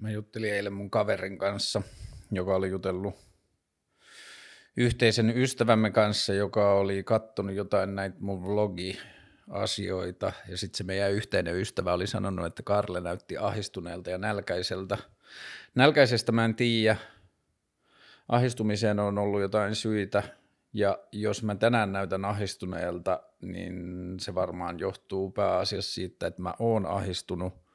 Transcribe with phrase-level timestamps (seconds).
[0.00, 1.82] Mä juttelin eilen mun kaverin kanssa,
[2.32, 3.14] joka oli jutellut
[4.76, 10.32] yhteisen ystävämme kanssa, joka oli kattonut jotain näitä mun vlogi-asioita.
[10.48, 14.98] Ja sitten se meidän yhteinen ystävä oli sanonut, että Karle näytti ahistuneelta ja nälkäiseltä.
[15.74, 16.96] Nälkäisestä mä en tiedä.
[18.28, 20.22] Ahistumiseen on ollut jotain syitä.
[20.72, 26.86] Ja jos mä tänään näytän ahistuneelta, niin se varmaan johtuu pääasiassa siitä, että mä oon
[26.86, 27.54] ahistunut–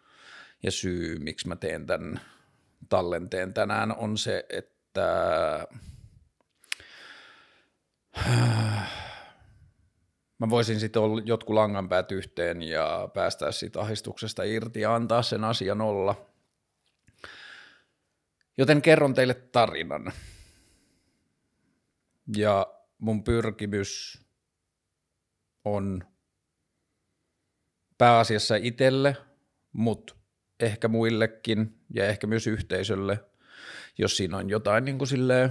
[0.63, 2.21] ja syy, miksi mä teen tämän
[2.89, 5.67] tallenteen tänään, on se, että
[10.39, 15.43] mä voisin sitten olla jotkut langanpäät yhteen ja päästää siitä ahistuksesta irti ja antaa sen
[15.43, 16.25] asian olla.
[18.57, 20.13] Joten kerron teille tarinan.
[22.37, 24.21] Ja mun pyrkimys
[25.65, 26.03] on
[27.97, 29.17] pääasiassa itselle,
[29.73, 30.15] mutta
[30.59, 33.19] ehkä muillekin ja ehkä myös yhteisölle,
[33.97, 35.49] jos siinä on jotain niin kuin silleen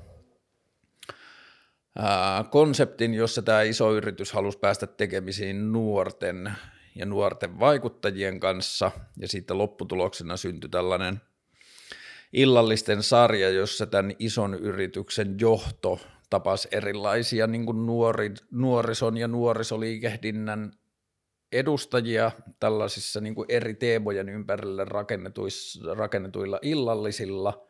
[2.50, 6.52] konseptin, jossa tämä iso yritys halusi päästä tekemisiin nuorten
[6.94, 11.20] ja nuorten vaikuttajien kanssa, ja siitä lopputuloksena syntyi tällainen–
[12.32, 16.00] illallisten sarja, jossa tämän ison yrityksen johto
[16.30, 20.72] tapasi erilaisia niin kuin nuori, nuorison ja nuorisoliikehdinnän
[21.52, 22.30] edustajia
[22.60, 24.86] tällaisissa niin kuin eri teemojen ympärille
[25.96, 27.64] rakennetuilla illallisilla.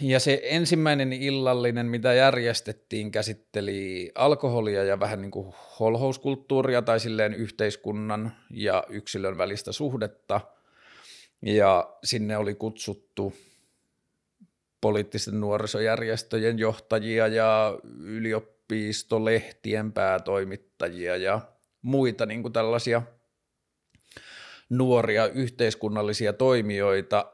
[0.00, 7.34] Ja se ensimmäinen illallinen, mitä järjestettiin, käsitteli alkoholia ja vähän niin kuin holhouskulttuuria tai silleen
[7.34, 10.40] yhteiskunnan ja yksilön välistä suhdetta–
[11.42, 13.34] ja sinne oli kutsuttu
[14.80, 21.40] poliittisten nuorisojärjestöjen johtajia ja yliopistolehtien päätoimittajia ja
[21.82, 23.02] muita niin kuin tällaisia
[24.70, 27.32] nuoria yhteiskunnallisia toimijoita.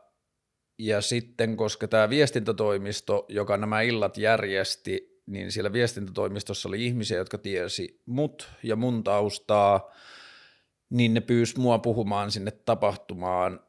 [0.78, 7.38] Ja sitten, koska tämä viestintätoimisto, joka nämä illat järjesti, niin siellä viestintätoimistossa oli ihmisiä, jotka
[7.38, 9.90] tiesi mut ja mun taustaa,
[10.90, 13.60] niin ne pyysi mua puhumaan sinne tapahtumaan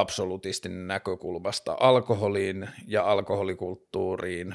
[0.00, 4.54] absolutistin näkökulmasta alkoholiin ja alkoholikulttuuriin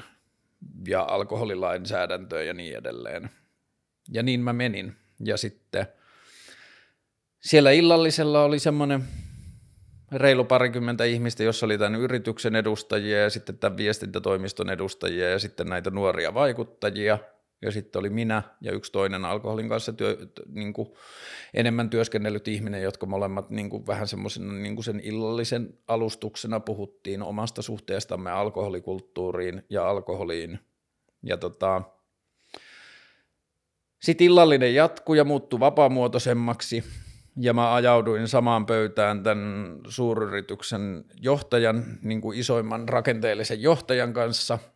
[0.88, 3.30] ja alkoholilainsäädäntöön ja niin edelleen.
[4.12, 4.96] Ja niin mä menin.
[5.24, 5.86] Ja sitten
[7.40, 9.04] siellä illallisella oli semmoinen
[10.12, 15.66] reilu parikymmentä ihmistä, jossa oli tämän yrityksen edustajia ja sitten tämän viestintätoimiston edustajia ja sitten
[15.66, 17.18] näitä nuoria vaikuttajia–
[17.62, 20.16] ja sitten oli minä ja yksi toinen alkoholin kanssa työ,
[20.46, 20.88] niin kuin
[21.54, 27.62] enemmän työskennellyt ihminen, jotka molemmat niin kuin vähän semmoisen niin sen illallisen alustuksena puhuttiin omasta
[27.62, 30.58] suhteestamme alkoholikulttuuriin ja alkoholiin.
[31.22, 31.82] Ja tota,
[34.02, 36.84] sitten illallinen jatkui ja muuttui vapaamuotoisemmaksi
[37.36, 44.58] ja mä ajauduin samaan pöytään tämän suuryrityksen johtajan, niin kuin isoimman rakenteellisen johtajan kanssa–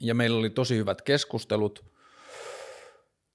[0.00, 1.84] ja meillä oli tosi hyvät keskustelut.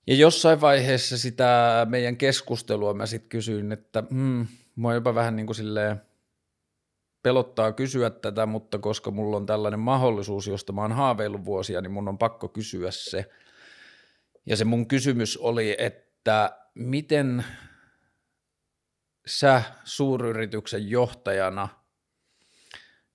[0.07, 5.45] Ja jossain vaiheessa sitä meidän keskustelua mä sitten kysyin, että hmm, mua jopa vähän niin
[5.45, 6.01] kuin silleen
[7.23, 11.91] pelottaa kysyä tätä, mutta koska mulla on tällainen mahdollisuus, josta mä oon haaveillut vuosia, niin
[11.91, 13.29] mun on pakko kysyä se.
[14.45, 17.45] Ja se mun kysymys oli, että miten
[19.25, 21.69] sä suuryrityksen johtajana,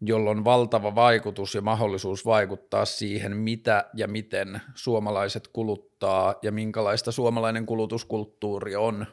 [0.00, 7.12] jolla on valtava vaikutus ja mahdollisuus vaikuttaa siihen, mitä ja miten suomalaiset kuluttaa ja minkälaista
[7.12, 9.06] suomalainen kulutuskulttuuri on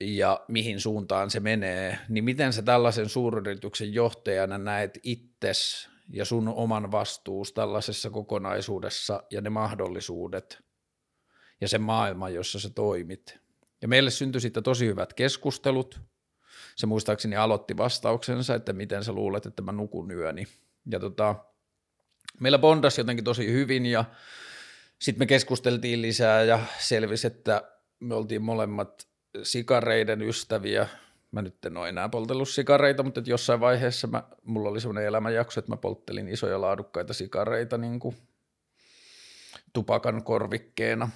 [0.00, 6.48] ja mihin suuntaan se menee, niin miten sä tällaisen suuryrityksen johtajana näet itses ja sun
[6.48, 10.64] oman vastuus tällaisessa kokonaisuudessa ja ne mahdollisuudet
[11.60, 13.38] ja se maailma, jossa sä toimit.
[13.82, 16.00] Ja meille syntyi sitten tosi hyvät keskustelut.
[16.76, 20.46] Se muistaakseni aloitti vastauksensa, että miten sä luulet, että mä nukun yöni.
[20.90, 21.34] Ja tota,
[22.40, 24.04] meillä bondasi jotenkin tosi hyvin ja
[24.98, 27.62] sitten me keskusteltiin lisää ja selvisi, että
[28.00, 29.06] me oltiin molemmat
[29.42, 30.88] sikareiden ystäviä.
[31.30, 35.06] Mä nyt en ole enää poltellut sikareita, mutta että jossain vaiheessa mä, mulla oli semmoinen
[35.06, 38.16] elämänjakso, että mä polttelin isoja laadukkaita sikareita niin kuin
[39.72, 41.10] tupakan korvikkeena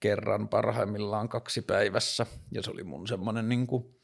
[0.00, 2.26] kerran parhaimmillaan kaksi päivässä.
[2.52, 3.99] Ja se oli mun semmoinen niin kuin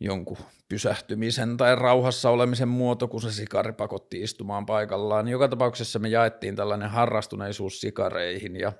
[0.00, 0.36] jonkun
[0.68, 5.28] pysähtymisen tai rauhassa olemisen muoto, kun se sikari pakotti istumaan paikallaan.
[5.28, 8.72] Joka tapauksessa me jaettiin tällainen harrastuneisuus sikareihin ja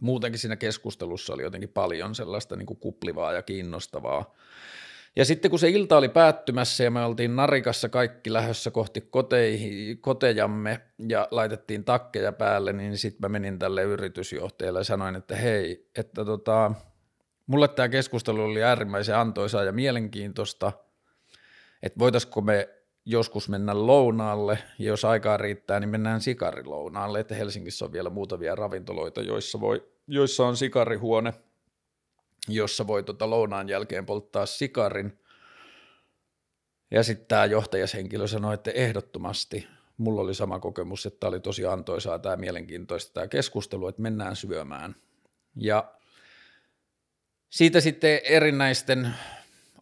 [0.00, 4.34] muutenkin siinä keskustelussa oli jotenkin paljon sellaista niin kuin kuplivaa ja kiinnostavaa.
[5.16, 9.98] Ja sitten kun se ilta oli päättymässä ja me oltiin narikassa kaikki lähdössä kohti koteihin,
[9.98, 15.90] kotejamme ja laitettiin takkeja päälle, niin sitten mä menin tälle yritysjohtajalle ja sanoin, että hei,
[15.98, 16.72] että tota,
[17.46, 20.72] mulle tämä keskustelu oli äärimmäisen antoisaa ja mielenkiintoista,
[21.82, 22.68] että voitaisiko me
[23.04, 28.54] joskus mennä lounaalle, ja jos aikaa riittää, niin mennään sikarilounaalle, että Helsingissä on vielä muutamia
[28.54, 31.34] ravintoloita, joissa, voi, joissa on sikarihuone,
[32.48, 35.18] jossa voi tota lounaan jälkeen polttaa sikarin.
[36.90, 39.66] Ja sitten tämä johtajashenkilö sanoi, että ehdottomasti
[39.96, 44.96] mulla oli sama kokemus, että oli tosi antoisaa tämä mielenkiintoista tämä keskustelu, että mennään syömään.
[45.56, 45.92] Ja
[47.56, 49.14] siitä sitten erinäisten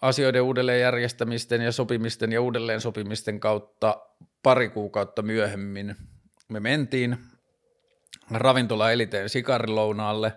[0.01, 4.01] asioiden uudelleenjärjestämisten ja sopimisten ja uudelleen sopimisten kautta
[4.43, 5.97] pari kuukautta myöhemmin
[6.49, 7.19] me mentiin
[8.31, 10.33] ravintola Eliteen sikarilounaalle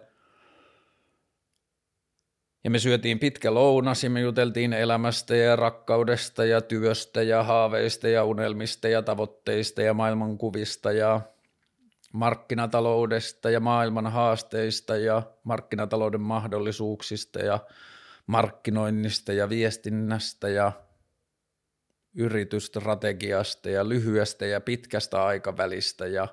[2.64, 8.08] ja me syötiin pitkä lounas ja me juteltiin elämästä ja rakkaudesta ja työstä ja haaveista
[8.08, 11.22] ja unelmista ja tavoitteista ja maailmankuvista ja
[12.18, 17.60] markkinataloudesta ja maailman haasteista ja markkinatalouden mahdollisuuksista ja
[18.28, 20.72] markkinoinnista ja viestinnästä ja
[22.16, 26.28] yritysstrategiasta ja lyhyestä ja pitkästä aikavälistä ja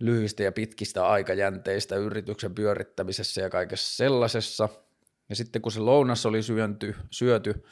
[0.00, 4.68] lyhyistä ja pitkistä aikajänteistä yrityksen pyörittämisessä ja kaikessa sellaisessa.
[5.28, 7.64] Ja sitten kun se lounas oli syönty, syöty,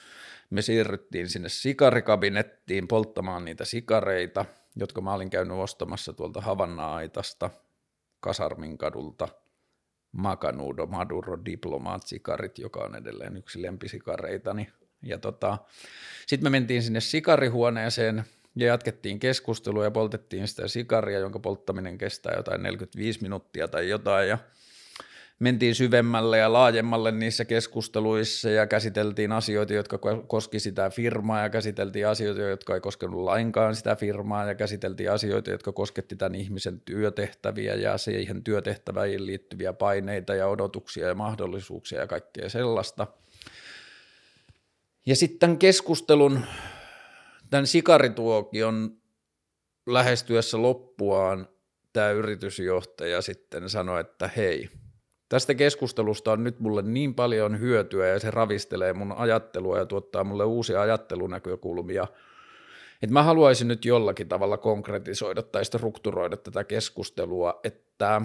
[0.51, 4.45] me siirryttiin sinne sikarikabinettiin polttamaan niitä sikareita,
[4.77, 7.51] jotka mä olin käynyt ostamassa tuolta Havanna-aitasta
[8.21, 9.29] Kasarmin kadulta–
[10.17, 14.69] Macanudo Maduro Diplomat sikarit, joka on edelleen yksi lempisikareitani.
[15.03, 15.59] Ja tota,
[16.27, 18.25] sitten me mentiin sinne sikarihuoneeseen
[18.57, 24.29] ja jatkettiin keskustelua ja poltettiin sitä sikaria, jonka polttaminen kestää jotain 45 minuuttia tai jotain.
[24.29, 24.39] Ja
[25.39, 32.09] mentiin syvemmälle ja laajemmalle niissä keskusteluissa ja käsiteltiin asioita, jotka koski sitä firmaa ja käsiteltiin
[32.09, 37.75] asioita, jotka ei koskenut lainkaan sitä firmaa ja käsiteltiin asioita, jotka kosketti tämän ihmisen työtehtäviä
[37.75, 43.07] ja siihen työtehtäviin liittyviä paineita ja odotuksia ja mahdollisuuksia ja kaikkea sellaista.
[45.07, 46.45] Ja sitten keskustelun,
[47.51, 48.97] tämän sikarituokion
[49.87, 51.49] lähestyessä loppuaan
[51.93, 54.69] tämä yritysjohtaja sitten sanoi, että hei–
[55.29, 60.25] Tästä keskustelusta on nyt mulle niin paljon hyötyä ja se ravistelee mun ajattelua ja tuottaa
[60.25, 62.07] mulle uusia ajattelunäkökulmia,
[63.03, 68.23] että mä haluaisin nyt jollakin tavalla konkretisoida tai strukturoida tätä keskustelua, että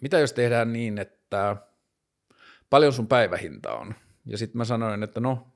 [0.00, 1.56] mitä jos tehdään niin, että
[2.70, 3.94] paljon sun päivähinta on.
[4.26, 5.46] Ja sitten mä sanoin, että no,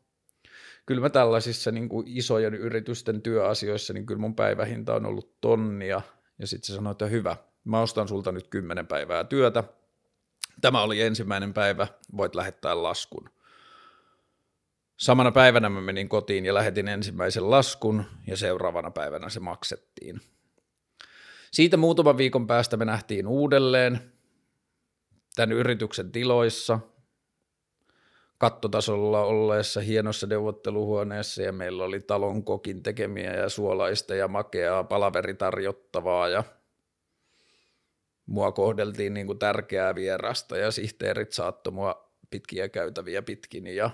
[0.86, 6.02] kyllä mä tällaisissa niin kuin isojen yritysten työasioissa, niin kyllä mun päivähinta on ollut tonnia.
[6.38, 9.64] Ja sitten se sanoi, että hyvä, mä ostan sulta nyt kymmenen päivää työtä,
[10.60, 11.86] Tämä oli ensimmäinen päivä,
[12.16, 13.30] voit lähettää laskun.
[14.96, 20.20] Samana päivänä mä menin kotiin ja lähetin ensimmäisen laskun ja seuraavana päivänä se maksettiin.
[21.50, 24.12] Siitä muutaman viikon päästä me nähtiin uudelleen
[25.36, 26.78] tämän yrityksen tiloissa,
[28.38, 36.28] kattotasolla olleessa hienossa neuvotteluhuoneessa ja meillä oli talon kokin tekemiä ja suolaista ja makeaa palaveritarjottavaa
[36.28, 36.44] ja–
[38.28, 43.90] mua kohdeltiin niin kuin tärkeää vierasta ja sihteerit saattoi mua pitkiä käytäviä pitkin ja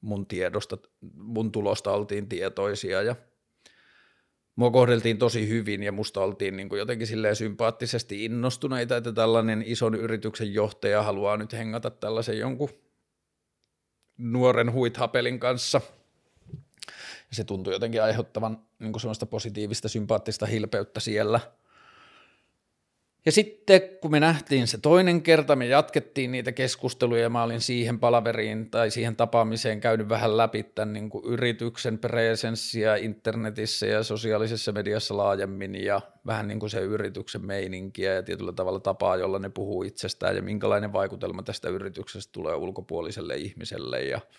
[0.00, 0.78] mun tiedosta,
[1.14, 3.16] mun tulosta oltiin tietoisia ja
[4.56, 9.62] mua kohdeltiin tosi hyvin ja musta oltiin niin kuin jotenkin silleen sympaattisesti innostuneita, että tällainen
[9.66, 12.70] ison yrityksen johtaja haluaa nyt hengata tällaisen jonkun
[14.18, 15.80] nuoren huithapelin kanssa.
[17.30, 21.40] Ja se tuntui jotenkin aiheuttavan niin kuin sellaista positiivista sympaattista hilpeyttä siellä–
[23.26, 27.60] ja sitten kun me nähtiin se toinen kerta, me jatkettiin niitä keskusteluja ja mä olin
[27.60, 34.02] siihen palaveriin tai siihen tapaamiseen käynyt vähän läpi tämän niin kuin yrityksen presenssiä internetissä ja
[34.02, 39.38] sosiaalisessa mediassa laajemmin ja vähän niin kuin se yrityksen meininkiä ja tietyllä tavalla tapaa, jolla
[39.38, 44.20] ne puhuu itsestään ja minkälainen vaikutelma tästä yrityksestä tulee ulkopuoliselle ihmiselle ja–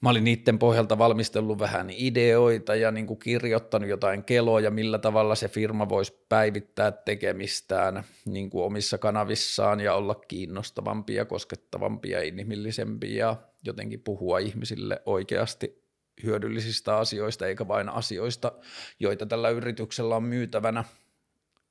[0.00, 5.34] mä olin niiden pohjalta valmistellut vähän ideoita ja niin kuin kirjoittanut jotain keloja, millä tavalla
[5.34, 13.36] se firma voisi päivittää tekemistään niin kuin omissa kanavissaan ja olla kiinnostavampia, koskettavampia, inhimillisempiä ja
[13.64, 15.82] jotenkin puhua ihmisille oikeasti
[16.22, 18.52] hyödyllisistä asioista, eikä vain asioista,
[19.00, 20.84] joita tällä yrityksellä on myytävänä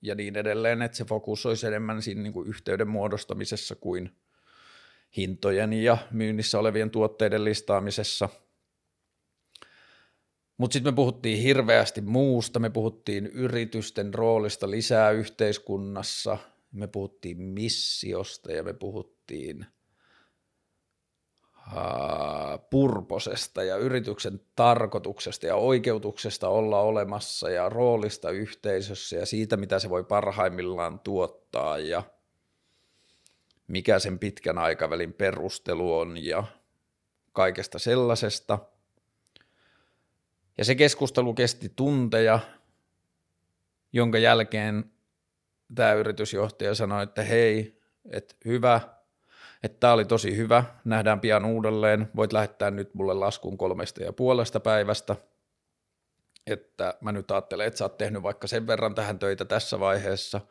[0.01, 4.11] ja niin edelleen, että se fokus olisi enemmän siinä niin kuin yhteyden muodostamisessa kuin–
[5.17, 8.29] hintojen ja myynnissä olevien tuotteiden listaamisessa.
[10.57, 16.37] Mutta sitten me puhuttiin hirveästi muusta, me puhuttiin yritysten roolista lisää yhteiskunnassa,
[16.71, 19.65] me puhuttiin missiosta ja me puhuttiin
[22.69, 29.89] purposesta ja yrityksen tarkoituksesta ja oikeutuksesta olla olemassa ja roolista yhteisössä ja siitä, mitä se
[29.89, 32.03] voi parhaimmillaan tuottaa ja–
[33.67, 36.43] mikä sen pitkän aikavälin perustelu on ja
[37.33, 38.59] kaikesta sellaisesta.
[40.57, 42.39] Ja se keskustelu kesti tunteja,
[43.93, 44.91] jonka jälkeen
[45.75, 47.81] tämä yritysjohtaja sanoi, että hei,
[48.11, 48.81] että hyvä,
[49.63, 54.13] että tämä oli tosi hyvä, nähdään pian uudelleen, voit lähettää nyt mulle laskun kolmesta ja
[54.13, 55.15] puolesta päivästä,
[56.47, 60.41] että mä nyt ajattelen, että sä oot tehnyt vaikka sen verran tähän töitä tässä vaiheessa–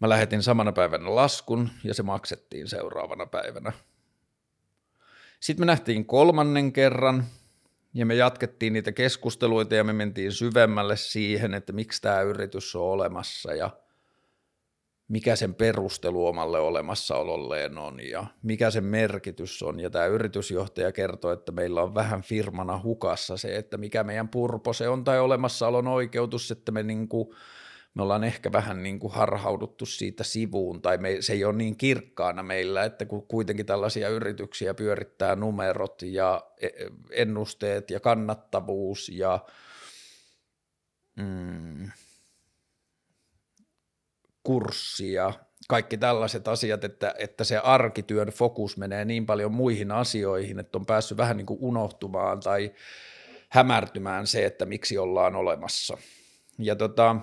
[0.00, 3.72] Mä lähetin samana päivänä laskun ja se maksettiin seuraavana päivänä.
[5.40, 7.24] Sitten me nähtiin kolmannen kerran
[7.94, 12.82] ja me jatkettiin niitä keskusteluita ja me mentiin syvemmälle siihen, että miksi tämä yritys on
[12.82, 13.70] olemassa ja
[15.08, 19.80] mikä sen perustelu omalle olemassaololleen on ja mikä sen merkitys on.
[19.80, 24.72] Ja tämä yritysjohtaja kertoi, että meillä on vähän firmana hukassa se, että mikä meidän purpo
[24.72, 27.34] se on tai olemassaolon oikeutus, että me niinku
[27.94, 31.76] me ollaan ehkä vähän niin kuin harhauduttu siitä sivuun, tai me, se ei ole niin
[31.76, 36.68] kirkkaana meillä, että kun kuitenkin tällaisia yrityksiä pyörittää numerot ja e,
[37.10, 39.38] ennusteet ja kannattavuus ja
[41.16, 41.90] mm,
[44.42, 45.32] kurssi ja
[45.68, 50.86] kaikki tällaiset asiat, että, että se arkityön fokus menee niin paljon muihin asioihin, että on
[50.86, 52.72] päässyt vähän niin kuin unohtumaan tai
[53.48, 55.98] hämärtymään se, että miksi ollaan olemassa.
[56.58, 57.16] Ja tota,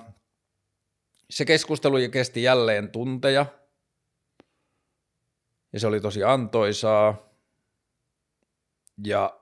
[1.30, 3.46] se keskustelu kesti jälleen tunteja,
[5.74, 7.30] ja se oli tosi antoisaa,
[9.06, 9.40] ja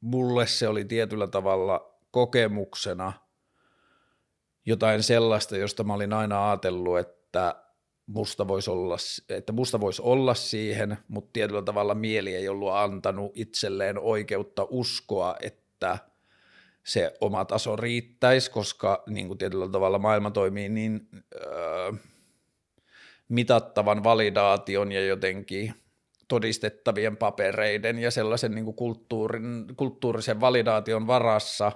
[0.00, 3.12] mulle se oli tietyllä tavalla kokemuksena
[4.66, 7.64] jotain sellaista, josta mä olin aina ajatellut, että
[8.06, 8.96] musta voisi olla,
[9.28, 15.36] että musta voisi olla siihen, mutta tietyllä tavalla mieli ei ollut antanut itselleen oikeutta uskoa,
[15.40, 15.98] että–
[16.84, 21.92] se oma taso riittäisi, koska niin kuin tietyllä tavalla maailma toimii niin öö,
[23.28, 25.74] mitattavan validaation ja jotenkin
[26.28, 31.72] todistettavien papereiden ja sellaisen niin kuin kulttuurin, kulttuurisen validaation varassa,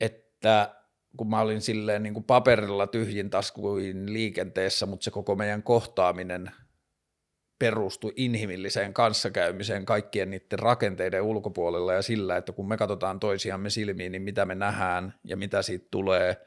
[0.00, 0.74] että
[1.16, 6.50] kun mä olin silleen niin kuin paperilla tyhjin taskuin liikenteessä, mutta se koko meidän kohtaaminen–
[7.58, 14.12] perustui inhimilliseen kanssakäymiseen kaikkien niiden rakenteiden ulkopuolella ja sillä, että kun me katsotaan toisiamme silmiin,
[14.12, 16.46] niin mitä me nähdään ja mitä siitä tulee,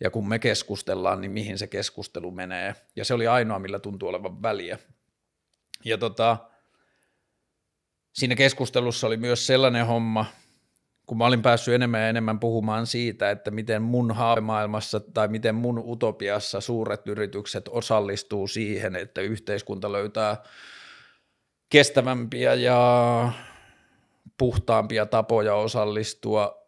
[0.00, 2.74] ja kun me keskustellaan, niin mihin se keskustelu menee.
[2.96, 4.78] Ja se oli ainoa, millä tuntuu olevan väliä.
[5.84, 6.36] Ja tota,
[8.12, 10.26] siinä keskustelussa oli myös sellainen homma,
[11.06, 15.54] kun mä olin päässyt enemmän ja enemmän puhumaan siitä, että miten mun haavemaailmassa tai miten
[15.54, 20.36] mun utopiassa suuret yritykset osallistuu siihen, että yhteiskunta löytää
[21.68, 23.32] kestävämpiä ja
[24.38, 26.66] puhtaampia tapoja osallistua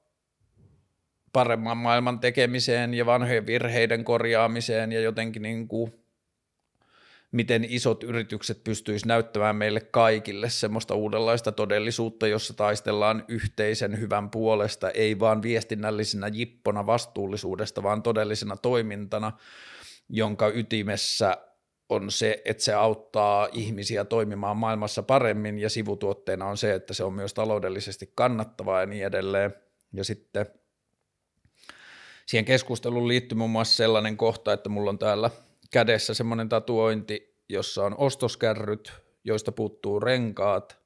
[1.32, 5.97] paremman maailman tekemiseen ja vanhojen virheiden korjaamiseen ja jotenkin niin kuin
[7.32, 14.90] miten isot yritykset pystyisivät näyttämään meille kaikille semmoista uudenlaista todellisuutta, jossa taistellaan yhteisen hyvän puolesta,
[14.90, 19.32] ei vaan viestinnällisenä jippona vastuullisuudesta, vaan todellisena toimintana,
[20.08, 21.36] jonka ytimessä
[21.88, 27.04] on se, että se auttaa ihmisiä toimimaan maailmassa paremmin ja sivutuotteena on se, että se
[27.04, 29.54] on myös taloudellisesti kannattavaa ja niin edelleen.
[29.92, 30.46] Ja sitten
[32.26, 35.30] siihen keskusteluun liittyy muun muassa sellainen kohta, että mulla on täällä
[35.70, 38.92] kädessä semmoinen tatuointi, jossa on ostoskärryt,
[39.24, 40.78] joista puuttuu renkaat,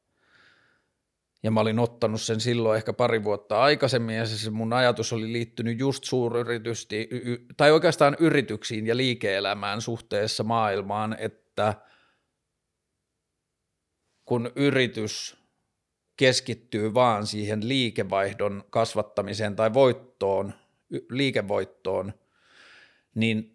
[1.42, 5.32] ja mä olin ottanut sen silloin ehkä pari vuotta aikaisemmin, ja se mun ajatus oli
[5.32, 7.08] liittynyt just suuryritysti,
[7.56, 11.74] tai oikeastaan yrityksiin ja liike-elämään suhteessa maailmaan, että
[14.24, 15.36] kun yritys
[16.16, 20.54] keskittyy vaan siihen liikevaihdon kasvattamiseen tai voittoon,
[21.10, 22.12] liikevoittoon,
[23.14, 23.51] niin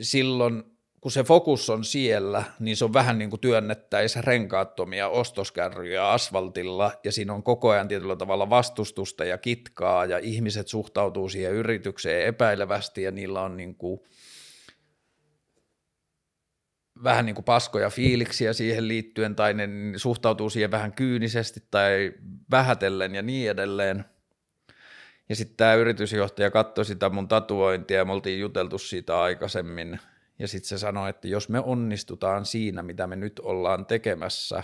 [0.00, 0.62] silloin
[1.00, 6.92] kun se fokus on siellä, niin se on vähän niin kuin työnnettäisiin renkaattomia ostoskärryjä asfaltilla,
[7.04, 12.26] ja siinä on koko ajan tietyllä tavalla vastustusta ja kitkaa, ja ihmiset suhtautuu siihen yritykseen
[12.26, 14.00] epäilevästi, ja niillä on niin kuin
[17.04, 22.12] vähän niin kuin paskoja fiiliksiä siihen liittyen, tai ne suhtautuu siihen vähän kyynisesti tai
[22.50, 24.04] vähätellen ja niin edelleen.
[25.28, 30.00] Ja sitten tämä yritysjohtaja katsoi sitä mun tatuointia, ja me oltiin juteltu siitä aikaisemmin,
[30.38, 34.62] ja sitten se sanoi, että jos me onnistutaan siinä, mitä me nyt ollaan tekemässä,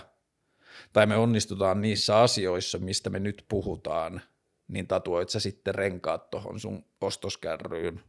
[0.93, 4.21] tai me onnistutaan niissä asioissa, mistä me nyt puhutaan,
[4.67, 8.03] niin tatuoit sä sitten renkaat tuohon sun ostoskärryyn.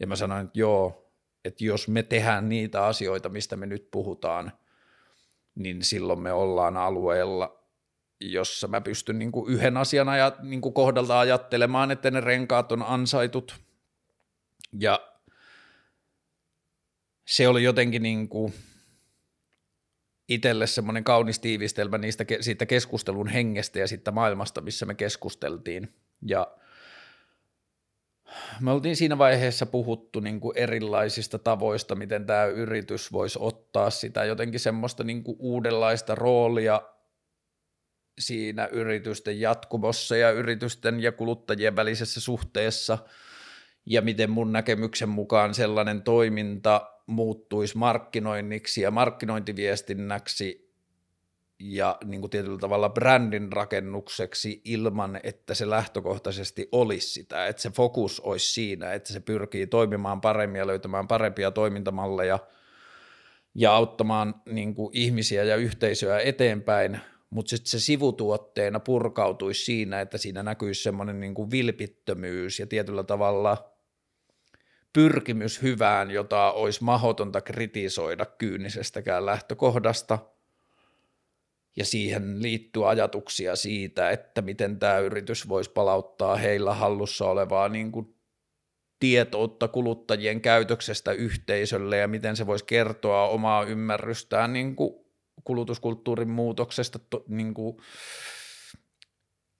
[0.00, 1.12] Ja mä sanoin, että joo,
[1.44, 4.52] että jos me tehdään niitä asioita, mistä me nyt puhutaan,
[5.54, 7.55] niin silloin me ollaan alueella,
[8.20, 12.72] jossa mä pystyn niin kuin yhden asian ajat, niin kuin kohdalta ajattelemaan, että ne renkaat
[12.72, 13.60] on ansaitut.
[14.78, 15.12] Ja
[17.26, 18.54] se oli jotenkin niin kuin
[20.28, 25.94] itselle semmoinen kaunis tiivistelmä niistä, siitä keskustelun hengestä ja siitä maailmasta, missä me keskusteltiin.
[26.22, 26.56] Ja
[28.60, 34.24] me oltiin siinä vaiheessa puhuttu niin kuin erilaisista tavoista, miten tämä yritys voisi ottaa sitä
[34.24, 36.82] jotenkin semmoista niin kuin uudenlaista roolia
[38.18, 42.98] siinä yritysten jatkumossa ja yritysten ja kuluttajien välisessä suhteessa,
[43.86, 50.66] ja miten mun näkemyksen mukaan sellainen toiminta muuttuisi markkinoinniksi ja markkinointiviestinnäksi
[51.58, 57.70] ja niin kuin tietyllä tavalla brändin rakennukseksi ilman, että se lähtökohtaisesti olisi sitä, että se
[57.70, 62.38] fokus olisi siinä, että se pyrkii toimimaan paremmin ja löytämään parempia toimintamalleja
[63.54, 67.00] ja auttamaan niin kuin ihmisiä ja yhteisöä eteenpäin,
[67.30, 73.04] mutta sitten se sivutuotteena purkautuisi siinä, että siinä näkyisi semmoinen niin kuin vilpittömyys ja tietyllä
[73.04, 73.72] tavalla
[74.92, 80.18] pyrkimys hyvään, jota olisi mahdotonta kritisoida kyynisestäkään lähtökohdasta–
[81.76, 87.92] ja siihen liittyy ajatuksia siitä, että miten tämä yritys voisi palauttaa heillä hallussa olevaa niin
[87.92, 88.16] kuin
[89.00, 95.05] tietoutta kuluttajien käytöksestä yhteisölle ja miten se voisi kertoa omaa ymmärrystään niin kuin
[95.46, 97.76] kulutuskulttuurin muutoksesta niin kuin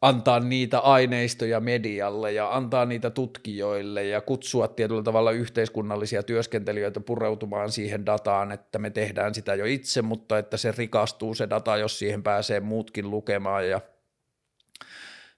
[0.03, 7.73] antaa niitä aineistoja medialle ja antaa niitä tutkijoille ja kutsua tietyllä tavalla yhteiskunnallisia työskentelijöitä pureutumaan
[7.73, 11.99] siihen dataan, että me tehdään sitä jo itse, mutta että se rikastuu se data, jos
[11.99, 13.81] siihen pääsee muutkin lukemaan ja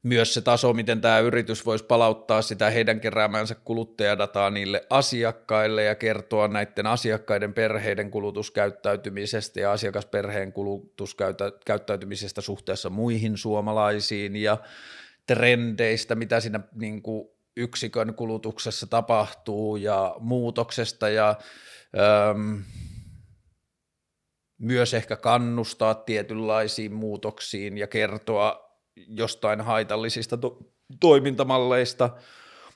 [0.03, 5.95] myös se taso, miten tämä yritys voisi palauttaa sitä heidän keräämänsä kuluttajadataa niille asiakkaille ja
[5.95, 14.57] kertoa näiden asiakkaiden perheiden kulutuskäyttäytymisestä ja asiakasperheen kulutuskäyttäytymisestä suhteessa muihin suomalaisiin ja
[15.27, 21.35] trendeistä, mitä siinä niin kuin yksikön kulutuksessa tapahtuu ja muutoksesta ja
[22.31, 22.63] öm,
[24.59, 28.68] myös ehkä kannustaa tietynlaisiin muutoksiin ja kertoa
[29.09, 30.59] jostain haitallisista to-
[31.01, 32.11] toimintamalleista,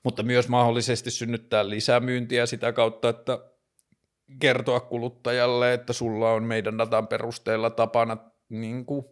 [0.02, 3.38] mutta myös mahdollisesti synnyttää lisämyyntiä sitä kautta, että
[4.38, 8.16] kertoa kuluttajalle, että sulla on meidän datan perusteella tapana
[8.48, 9.06] niin kuin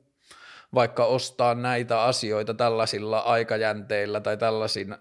[0.75, 4.97] vaikka ostaa näitä asioita tällaisilla aikajänteillä tai tällaisin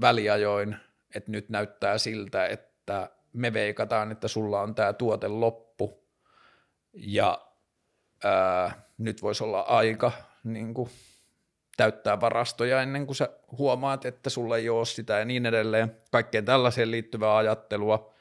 [0.00, 0.76] väliajoin,
[1.14, 6.04] että nyt näyttää siltä, että me veikataan, että sulla on tämä tuote loppu
[6.94, 7.46] ja
[8.24, 10.12] ää, nyt voisi olla aika
[10.44, 10.90] niin kuin
[11.76, 15.96] täyttää varastoja ennen kuin sä huomaat, että sulla ei ole sitä ja niin edelleen.
[16.10, 18.14] Kaikkeen tällaiseen liittyvää ajattelua.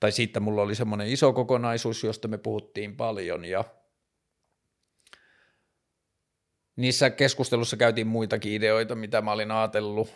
[0.00, 3.64] Tai siitä mulla oli semmoinen iso kokonaisuus, josta me puhuttiin paljon ja
[6.76, 10.08] niissä keskustelussa käytiin muitakin ideoita, mitä mä olin ajatellut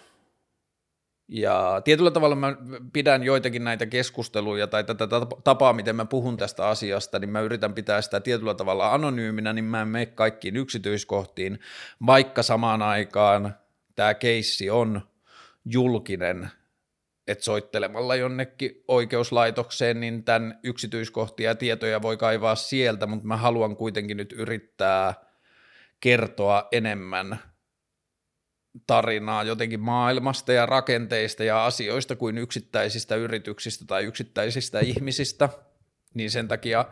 [1.28, 2.56] ja tietyllä tavalla mä
[2.92, 5.06] pidän joitakin näitä keskusteluja tai tätä
[5.44, 9.64] tapaa, miten mä puhun tästä asiasta, niin mä yritän pitää sitä tietyllä tavalla anonyyminä, niin
[9.64, 11.60] mä en mene kaikkiin yksityiskohtiin,
[12.06, 13.54] vaikka samaan aikaan
[13.94, 15.00] tämä keissi on
[15.64, 16.50] julkinen,
[17.26, 23.76] että soittelemalla jonnekin oikeuslaitokseen, niin tämän yksityiskohtia ja tietoja voi kaivaa sieltä, mutta mä haluan
[23.76, 25.14] kuitenkin nyt yrittää
[26.00, 27.38] kertoa enemmän
[28.86, 35.48] tarinaa jotenkin maailmasta ja rakenteista ja asioista kuin yksittäisistä yrityksistä tai yksittäisistä ihmisistä,
[36.14, 36.84] niin sen takia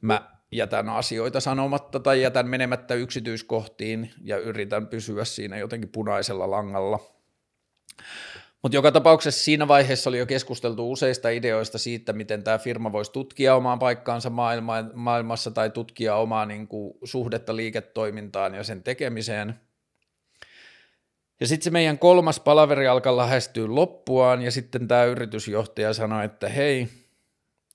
[0.00, 7.14] mä jätän asioita sanomatta tai jätän menemättä yksityiskohtiin ja yritän pysyä siinä jotenkin punaisella langalla.
[8.62, 13.12] Mutta joka tapauksessa siinä vaiheessa oli jo keskusteltu useista ideoista siitä, miten tämä firma voisi
[13.12, 19.60] tutkia omaa paikkaansa maailma, maailmassa tai tutkia omaa niin kuin, suhdetta liiketoimintaan ja sen tekemiseen.
[21.40, 26.48] Ja sitten se meidän kolmas palaveri alkaa lähestyä loppuaan ja sitten tämä yritysjohtaja sanoi, että
[26.48, 26.88] hei,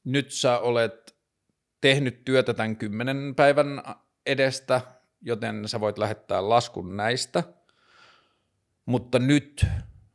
[0.04, 1.16] nyt sä olet
[1.82, 3.84] tehnyt työtä tämän kymmenen päivän
[4.26, 4.82] edestä,
[5.22, 7.44] joten sä voit lähettää laskun näistä,
[8.86, 9.66] mutta nyt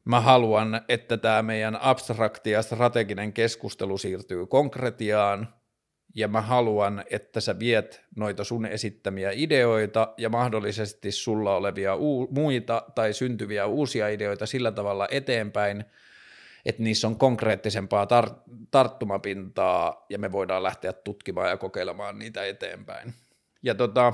[0.04, 5.54] mä haluan, että tämä meidän abstrakti ja strateginen keskustelu siirtyy konkretiaan,
[6.14, 12.28] ja mä haluan, että sä viet noita sun esittämiä ideoita ja mahdollisesti sulla olevia uu-
[12.30, 15.84] muita tai syntyviä uusia ideoita sillä tavalla eteenpäin,
[16.64, 18.34] että niissä on konkreettisempaa tar-
[18.70, 23.14] tarttumapintaa ja me voidaan lähteä tutkimaan ja kokeilemaan niitä eteenpäin.
[23.62, 24.12] Ja tota,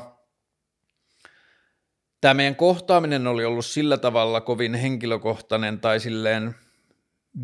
[2.21, 6.55] tämä meidän kohtaaminen oli ollut sillä tavalla kovin henkilökohtainen tai silleen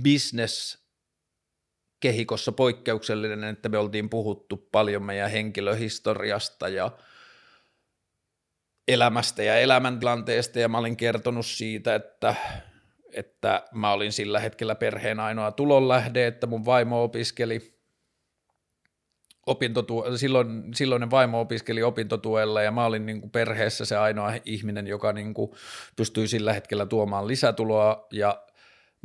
[0.02, 0.85] business
[2.06, 6.90] kehikossa poikkeuksellinen, että me oltiin puhuttu paljon meidän henkilöhistoriasta ja
[8.88, 10.58] elämästä ja elämäntilanteesta.
[10.58, 12.34] Ja mä olin kertonut siitä, että,
[13.12, 17.78] että mä olin sillä hetkellä perheen ainoa tulonlähde, että mun vaimo opiskeli
[19.46, 24.86] opintotu- silloin, silloinen vaimo opiskeli opintotuella ja mä olin niin kuin perheessä se ainoa ihminen,
[24.86, 25.50] joka niin kuin
[25.96, 28.06] pystyi sillä hetkellä tuomaan lisätuloa.
[28.12, 28.45] Ja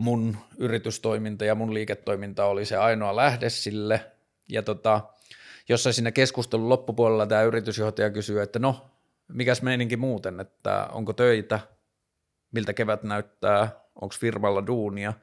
[0.01, 4.11] mun yritystoiminta ja mun liiketoiminta oli se ainoa lähde sille.
[4.49, 5.01] Ja tota,
[5.69, 8.91] jossain siinä keskustelun loppupuolella tämä yritysjohtaja kysyy, että no,
[9.27, 11.59] mikäs meininki muuten, että onko töitä,
[12.51, 15.13] miltä kevät näyttää, onko firmalla duunia.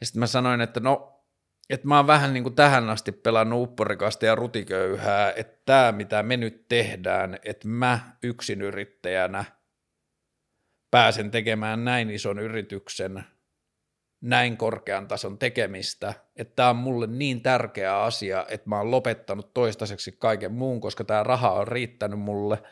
[0.00, 1.22] Ja sitten mä sanoin, että no,
[1.70, 6.22] että mä oon vähän niin kuin tähän asti pelannut upporikasta ja rutiköyhää, että tämä mitä
[6.22, 9.44] me nyt tehdään, että mä yksin yrittäjänä
[10.90, 13.24] pääsen tekemään näin ison yrityksen–
[14.20, 19.54] näin korkean tason tekemistä, että tämä on mulle niin tärkeä asia, että mä oon lopettanut
[19.54, 22.62] toistaiseksi kaiken muun, koska tämä raha on riittänyt mulle,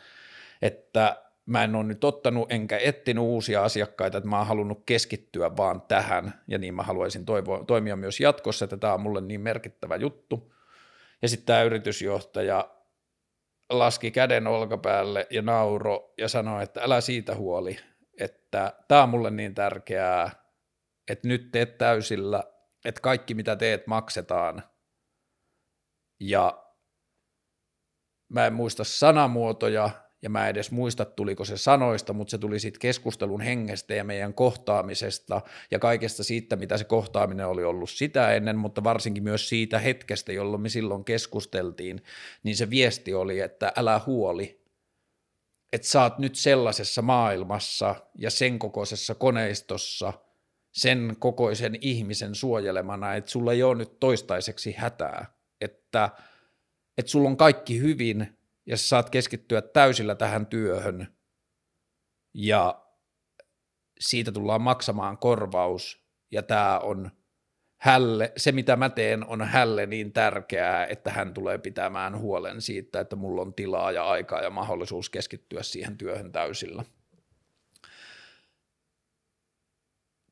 [0.63, 5.57] että mä en ole nyt ottanut enkä etsinyt uusia asiakkaita, että mä oon halunnut keskittyä
[5.57, 9.41] vaan tähän, ja niin mä haluaisin toivoa, toimia myös jatkossa, että tämä on mulle niin
[9.41, 10.55] merkittävä juttu.
[11.23, 12.71] Ja sitten tämä yritysjohtaja
[13.71, 17.79] laski käden olkapäälle ja nauro ja sanoi, että älä siitä huoli,
[18.21, 20.31] että tämä on mulle niin tärkeää,
[21.09, 22.45] että nyt teet täysillä,
[22.85, 24.63] että kaikki mitä teet maksetaan.
[26.21, 26.65] Ja
[28.29, 29.91] mä en muista sanamuotoja,
[30.23, 34.05] ja mä en edes muista, tuliko se sanoista, mutta se tuli siitä keskustelun hengestä ja
[34.05, 35.41] meidän kohtaamisesta
[35.71, 40.33] ja kaikesta siitä, mitä se kohtaaminen oli ollut sitä ennen, mutta varsinkin myös siitä hetkestä,
[40.33, 42.03] jolloin me silloin keskusteltiin,
[42.43, 44.65] niin se viesti oli, että älä huoli,
[45.73, 50.13] että sä oot nyt sellaisessa maailmassa ja sen kokoisessa koneistossa–
[50.73, 56.11] sen kokoisen ihmisen suojelemana, että sulla ei ole nyt toistaiseksi hätää, että,
[56.99, 61.19] että sulla on kaikki hyvin ja sä saat keskittyä täysillä tähän työhön
[62.35, 62.85] ja
[64.01, 67.11] siitä tullaan maksamaan korvaus ja tämä on
[67.81, 73.01] hälle, se mitä mä teen on hälle niin tärkeää, että hän tulee pitämään huolen siitä,
[73.01, 76.85] että mulla on tilaa ja aikaa ja mahdollisuus keskittyä siihen työhön täysillä.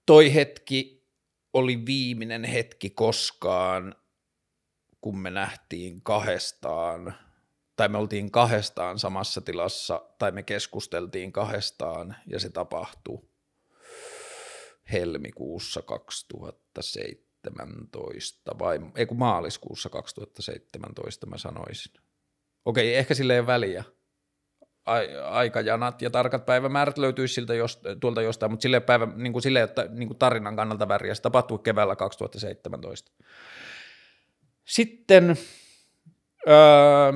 [0.06, 1.06] Toi hetki
[1.52, 3.96] oli viimeinen hetki koskaan,
[5.00, 7.14] kun me nähtiin kahdestaan,
[7.76, 13.18] tai me oltiin kahdestaan samassa tilassa, tai me keskusteltiin kahdestaan, ja se tapahtui
[14.92, 21.92] helmikuussa 2017, vai ei kun maaliskuussa 2017 mä sanoisin.
[22.64, 23.84] Okei, ehkä sille ei väliä,
[25.24, 29.62] aikajanat ja tarkat päivämäärät löytyisi siltä jost, tuolta jostain, mutta sille, päivä, niin kuin sille
[29.62, 31.14] että niin kuin tarinan kannalta väriä.
[31.14, 33.12] Se tapahtui keväällä 2017.
[34.64, 35.36] Sitten
[36.48, 37.12] öö,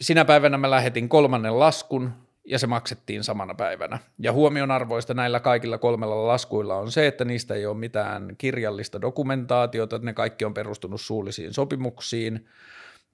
[0.00, 2.12] sinä päivänä mä lähetin kolmannen laskun
[2.44, 3.98] ja se maksettiin samana päivänä.
[4.18, 9.96] Ja huomionarvoista näillä kaikilla kolmella laskuilla on se, että niistä ei ole mitään kirjallista dokumentaatiota,
[9.96, 12.48] että ne kaikki on perustunut suullisiin sopimuksiin.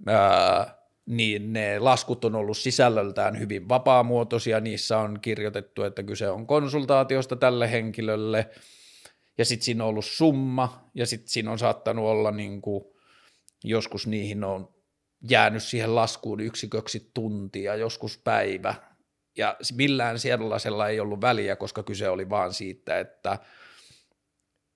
[0.09, 6.47] Öö, niin ne laskut on ollut sisällöltään hyvin vapaamuotoisia, niissä on kirjoitettu, että kyse on
[6.47, 8.51] konsultaatiosta tälle henkilölle,
[9.39, 12.85] ja sitten siinä on ollut summa, ja sitten siinä on saattanut olla niin kuin,
[13.65, 14.75] joskus niihin on
[15.31, 18.75] jäänyt siihen laskuun yksiköksi tuntia, joskus päivä,
[19.37, 23.39] Ja millään sellaisella ei ollut väliä, koska kyse oli vaan siitä, että,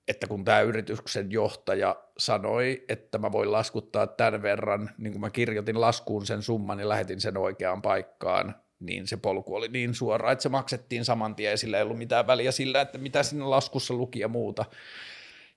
[0.09, 5.31] että kun tämä yrityksen johtaja sanoi, että mä voin laskuttaa tämän verran, niin kun mä
[5.31, 10.33] kirjoitin laskuun sen summan ja lähetin sen oikeaan paikkaan, niin se polku oli niin suora,
[10.33, 13.51] että se maksettiin saman tien ja sillä ei ollut mitään väliä sillä, että mitä siinä
[13.51, 14.65] laskussa luki ja muuta.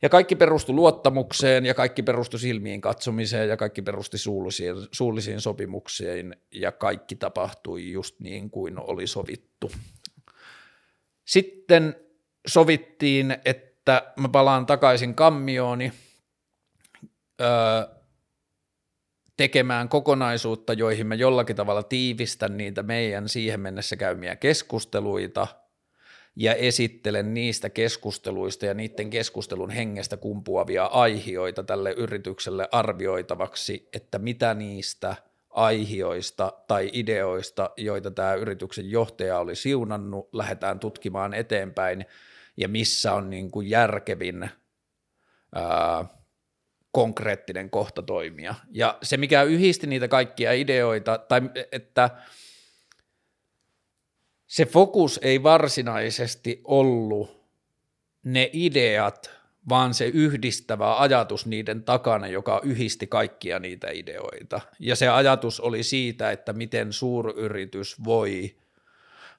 [0.01, 6.35] Ja kaikki perustui luottamukseen ja kaikki perustui silmiin katsomiseen ja kaikki perusti suullisiin, suullisiin sopimuksiin
[6.51, 9.71] ja kaikki tapahtui just niin kuin oli sovittu.
[11.25, 11.95] Sitten
[12.47, 13.68] sovittiin, että
[14.15, 15.93] mä palaan takaisin kammiooni
[17.41, 17.47] öö,
[19.37, 25.47] tekemään kokonaisuutta, joihin mä jollakin tavalla tiivistän niitä meidän siihen mennessä käymiä keskusteluita–
[26.35, 34.53] ja esittelen niistä keskusteluista ja niiden keskustelun hengestä kumpuavia aihioita tälle yritykselle arvioitavaksi, että mitä
[34.53, 35.15] niistä
[35.49, 42.05] aihioista tai ideoista, joita tämä yrityksen johtaja oli siunannut, lähdetään tutkimaan eteenpäin
[42.57, 44.49] ja missä on niin kuin järkevin
[45.55, 46.05] ää,
[46.91, 48.55] konkreettinen kohta toimia.
[48.71, 52.09] Ja se, mikä yhdisti niitä kaikkia ideoita, tai että–
[54.49, 57.45] se fokus ei varsinaisesti ollut
[58.23, 59.31] ne ideat,
[59.69, 64.61] vaan se yhdistävä ajatus niiden takana, joka yhdisti kaikkia niitä ideoita.
[64.79, 68.55] Ja se ajatus oli siitä, että miten suuryritys voi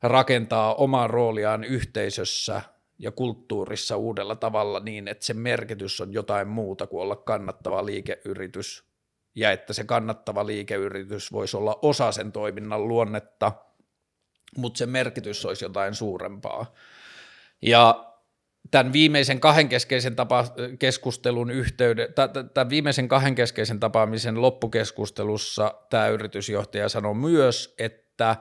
[0.03, 2.63] rakentaa omaa rooliaan yhteisössä
[3.01, 8.85] ja kulttuurissa uudella tavalla niin, että se merkitys on jotain muuta kuin olla kannattava liikeyritys
[9.35, 13.53] ja että se kannattava liikeyritys voisi olla osa sen toiminnan luonnetta–
[14.57, 16.75] mutta se merkitys olisi jotain suurempaa.
[17.63, 18.07] Ja
[18.71, 20.45] tämän viimeisen kahden keskeisen tapa,
[20.79, 22.09] keskustelun yhteyden,
[22.55, 28.37] tämän viimeisen kahden keskeisen tapaamisen loppukeskustelussa tämä yritysjohtaja sanoi myös, että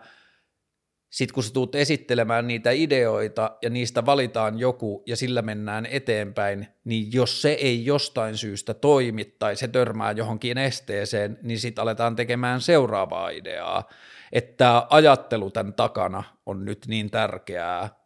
[1.10, 6.68] sitten kun sä tuut esittelemään niitä ideoita ja niistä valitaan joku ja sillä mennään eteenpäin,
[6.84, 12.16] niin jos se ei jostain syystä toimi tai se törmää johonkin esteeseen, niin sitten aletaan
[12.16, 13.90] tekemään seuraavaa ideaa.
[14.32, 17.99] Että ajattelu tämän takana on nyt niin tärkeää,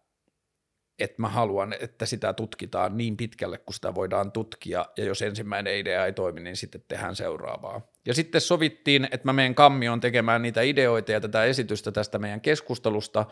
[1.03, 5.77] että mä haluan, että sitä tutkitaan niin pitkälle, kun sitä voidaan tutkia, ja jos ensimmäinen
[5.77, 7.81] idea ei toimi, niin sitten tehdään seuraavaa.
[8.05, 12.41] Ja sitten sovittiin, että mä menen kammioon tekemään niitä ideoita ja tätä esitystä tästä meidän
[12.41, 13.25] keskustelusta,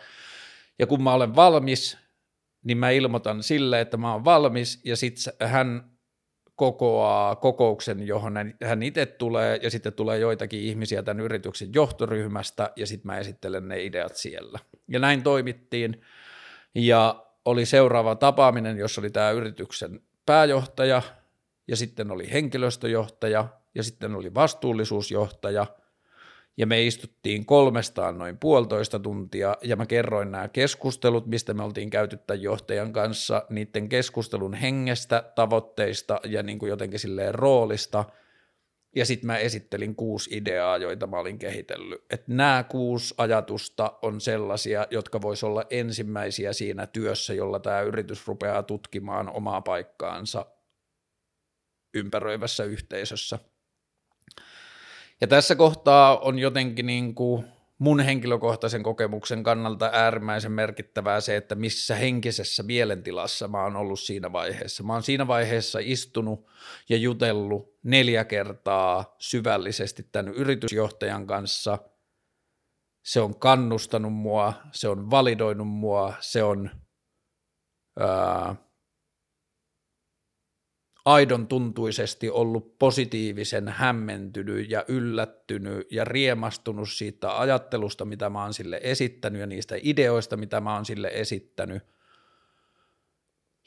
[0.79, 1.97] ja kun mä olen valmis,
[2.63, 5.91] niin mä ilmoitan sille, että mä oon valmis, ja sitten hän
[6.55, 12.87] kokoaa kokouksen, johon hän itse tulee, ja sitten tulee joitakin ihmisiä tämän yrityksen johtoryhmästä, ja
[12.87, 14.59] sitten mä esittelen ne ideat siellä.
[14.87, 16.01] Ja näin toimittiin,
[16.75, 21.01] ja oli seuraava tapaaminen, jossa oli tämä yrityksen pääjohtaja,
[21.67, 25.65] ja sitten oli henkilöstöjohtaja, ja sitten oli vastuullisuusjohtaja,
[26.57, 31.89] ja me istuttiin kolmestaan noin puolitoista tuntia, ja mä kerroin nämä keskustelut, mistä me oltiin
[31.89, 38.05] käyty tämän johtajan kanssa, niiden keskustelun hengestä, tavoitteista ja niin kuin jotenkin silleen roolista,
[38.95, 42.05] ja sitten mä esittelin kuusi ideaa, joita mä olin kehitellyt.
[42.09, 48.27] Että nämä kuusi ajatusta on sellaisia, jotka vois olla ensimmäisiä siinä työssä, jolla tämä yritys
[48.27, 50.45] rupeaa tutkimaan omaa paikkaansa
[51.93, 53.39] ympäröivässä yhteisössä–
[55.21, 57.45] ja tässä kohtaa on jotenkin niin kuin
[57.81, 64.31] mun henkilökohtaisen kokemuksen kannalta äärimmäisen merkittävää se, että missä henkisessä mielentilassa mä oon ollut siinä
[64.31, 64.83] vaiheessa.
[64.83, 66.47] Mä oon siinä vaiheessa istunut
[66.89, 71.77] ja jutellut neljä kertaa syvällisesti tämän yritysjohtajan kanssa.
[73.03, 76.69] Se on kannustanut mua, se on validoinut mua, se on
[77.99, 78.55] ää,
[81.05, 88.79] aidon tuntuisesti ollut positiivisen hämmentynyt ja yllättynyt ja riemastunut siitä ajattelusta, mitä mä oon sille
[88.83, 91.83] esittänyt ja niistä ideoista, mitä mä oon sille esittänyt.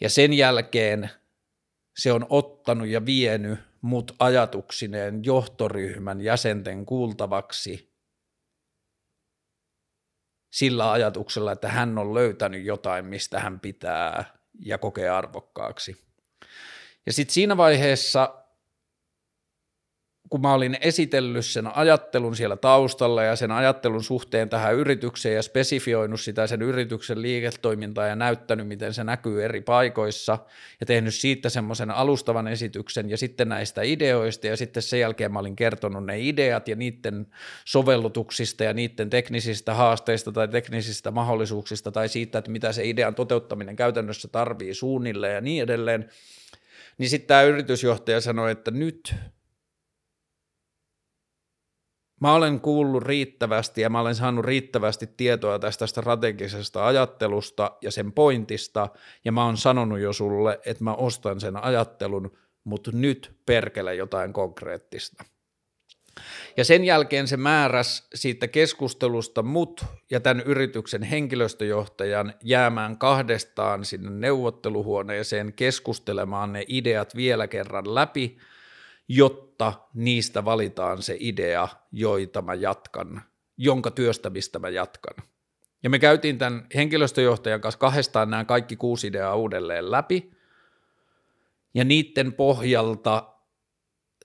[0.01, 1.11] Ja sen jälkeen
[1.97, 7.95] se on ottanut ja vienyt mut ajatuksineen johtoryhmän jäsenten kuultavaksi
[10.51, 14.25] sillä ajatuksella, että hän on löytänyt jotain, mistä hän pitää
[14.61, 16.05] ja kokee arvokkaaksi.
[17.07, 18.45] Ja sitten siinä vaiheessa,
[20.31, 25.43] kun mä olin esitellyt sen ajattelun siellä taustalla ja sen ajattelun suhteen tähän yritykseen ja
[25.43, 30.39] spesifioinut sitä sen yrityksen liiketoimintaa ja näyttänyt, miten se näkyy eri paikoissa
[30.81, 35.39] ja tehnyt siitä semmoisen alustavan esityksen ja sitten näistä ideoista ja sitten sen jälkeen mä
[35.39, 37.27] olin kertonut ne ideat ja niiden
[37.65, 43.77] sovellutuksista ja niiden teknisistä haasteista tai teknisistä mahdollisuuksista tai siitä, että mitä se idean toteuttaminen
[43.77, 46.09] käytännössä tarvii suunnilleen ja niin edelleen–
[46.99, 49.15] niin sitten tämä yritysjohtaja sanoi, että nyt
[52.21, 58.13] Mä olen kuullut riittävästi ja mä olen saanut riittävästi tietoa tästä strategisesta ajattelusta ja sen
[58.13, 58.89] pointista,
[59.25, 64.33] ja mä oon sanonut jo sulle, että mä ostan sen ajattelun, mutta nyt perkele jotain
[64.33, 65.25] konkreettista.
[66.57, 74.11] Ja sen jälkeen se määräs siitä keskustelusta mut ja tämän yrityksen henkilöstöjohtajan jäämään kahdestaan sinne
[74.11, 78.39] neuvotteluhuoneeseen keskustelemaan ne ideat vielä kerran läpi,
[79.09, 83.23] jotta niistä valitaan se idea, joita mä jatkan,
[83.57, 85.15] jonka työstämistä mä jatkan.
[85.83, 90.31] Ja me käytiin tämän henkilöstöjohtajan kanssa kahdestaan nämä kaikki kuusi ideaa uudelleen läpi,
[91.75, 93.34] ja niiden pohjalta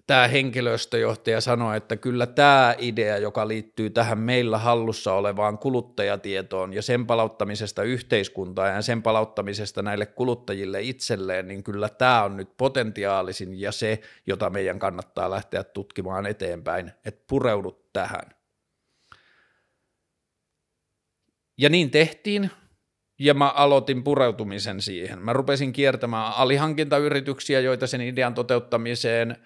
[0.10, 6.82] tämä henkilöstöjohtaja sanoi, että kyllä tämä idea, joka liittyy tähän meillä hallussa olevaan kuluttajatietoon ja
[6.82, 13.62] sen palauttamisesta yhteiskuntaan ja sen palauttamisesta näille kuluttajille itselleen, niin kyllä tämä on nyt potentiaalisin
[13.62, 18.26] ja se, jota meidän kannattaa lähteä tutkimaan eteenpäin, että pureudut tähän.
[21.58, 22.52] Ja niin tehtiin,
[23.20, 25.20] ja mä aloitin pureutumisen siihen.
[25.22, 29.38] Mä rupesin kiertämään alihankintayrityksiä, joita sen idean toteuttamiseen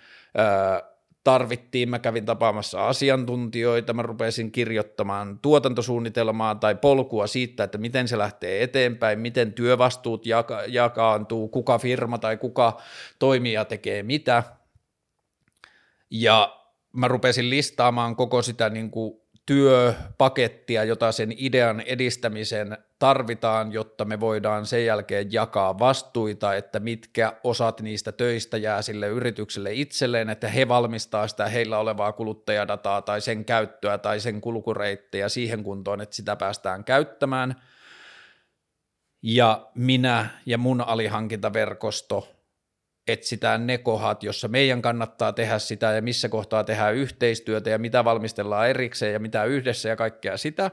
[1.24, 1.90] tarvittiin.
[1.90, 8.64] Mä kävin tapaamassa asiantuntijoita, mä rupesin kirjoittamaan tuotantosuunnitelmaa tai polkua siitä, että miten se lähtee
[8.64, 12.82] eteenpäin, miten työvastuut jaka- jakaantuu, kuka firma tai kuka
[13.20, 14.44] toimija tekee mitä.
[16.10, 16.60] Ja
[16.94, 24.20] mä rupesin listaamaan koko sitä niin kuin työpakettia, jota sen idean edistämisen tarvitaan, jotta me
[24.20, 30.48] voidaan sen jälkeen jakaa vastuita, että mitkä osat niistä töistä jää sille yritykselle itselleen, että
[30.48, 36.16] he valmistaa sitä heillä olevaa kuluttajadataa tai sen käyttöä tai sen kulkureittejä siihen kuntoon, että
[36.16, 37.56] sitä päästään käyttämään.
[39.22, 42.33] Ja minä ja mun alihankintaverkosto
[43.08, 48.06] etsitään ne kohdat, jossa meidän kannattaa tehdä sitä ja missä kohtaa tehdään yhteistyötä ja mitä
[48.06, 50.72] valmistellaan erikseen ja mitä yhdessä ja kaikkea sitä.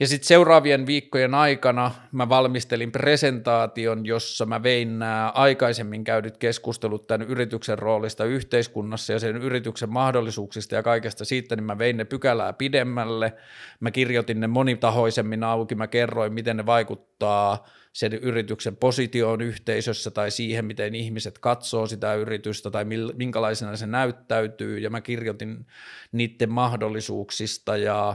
[0.00, 7.06] Ja sitten seuraavien viikkojen aikana mä valmistelin presentaation, jossa mä vein nämä aikaisemmin käydyt keskustelut
[7.06, 12.04] tämän yrityksen roolista yhteiskunnassa ja sen yrityksen mahdollisuuksista ja kaikesta siitä, niin mä vein ne
[12.04, 13.32] pykälää pidemmälle.
[13.80, 17.66] Mä kirjoitin ne monitahoisemmin auki, mä kerroin, miten ne vaikuttaa
[17.98, 22.84] sen yrityksen positioon yhteisössä tai siihen, miten ihmiset katsoo sitä yritystä tai
[23.14, 24.78] minkälaisena se näyttäytyy.
[24.78, 25.66] Ja mä kirjoitin
[26.12, 28.14] niiden mahdollisuuksista ja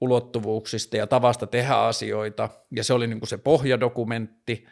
[0.00, 4.66] ulottuvuuksista ja tavasta tehdä asioita, ja se oli niin kuin se pohjadokumentti,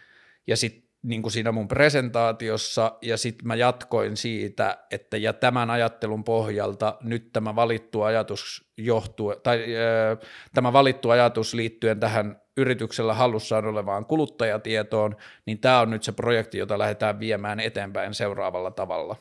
[0.46, 5.70] ja sitten niin kuin siinä mun presentaatiossa, ja sitten mä jatkoin siitä, että ja tämän
[5.70, 13.14] ajattelun pohjalta nyt tämä valittu ajatus johtuu, tai äh, tämä valittu ajatus liittyen tähän yrityksellä
[13.14, 15.16] hallussaan olevaan kuluttajatietoon,
[15.46, 19.16] niin tämä on nyt se projekti, jota lähdetään viemään eteenpäin seuraavalla tavalla.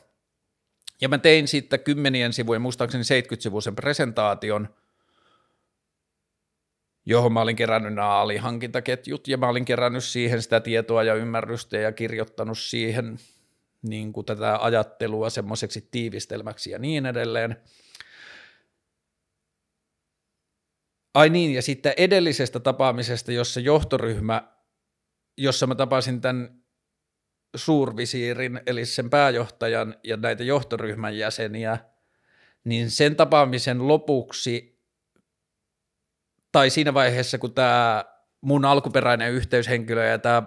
[1.00, 4.68] Ja mä tein siitä kymmenien sivujen, muistaakseni 70-sivuisen presentaation,
[7.06, 11.78] johon mä olin kerännyt nämä alihankintaketjut ja mä olin kerännyt siihen sitä tietoa ja ymmärrystä
[11.78, 13.18] ja kirjoittanut siihen
[13.82, 17.56] niin kuin tätä ajattelua semmoiseksi tiivistelmäksi ja niin edelleen.
[21.14, 24.42] Ai niin, ja sitten edellisestä tapaamisesta, jossa johtoryhmä,
[25.36, 26.62] jossa mä tapasin tämän
[27.56, 31.78] suurvisiirin, eli sen pääjohtajan ja näitä johtoryhmän jäseniä,
[32.64, 34.75] niin sen tapaamisen lopuksi
[36.56, 38.04] tai siinä vaiheessa, kun tämä
[38.40, 40.42] mun alkuperäinen yhteyshenkilö ja tämä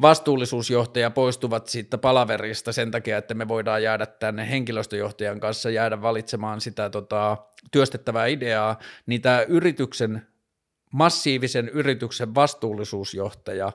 [0.00, 6.60] vastuullisuusjohtaja poistuvat siitä palaverista sen takia, että me voidaan jäädä tänne henkilöstöjohtajan kanssa jäädä valitsemaan
[6.60, 7.36] sitä tota,
[7.72, 10.26] työstettävää ideaa, niin tämä yrityksen,
[10.92, 13.72] massiivisen yrityksen vastuullisuusjohtaja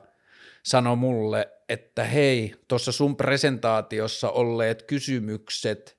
[0.62, 5.98] sanoi mulle, että hei, tuossa sun presentaatiossa olleet kysymykset,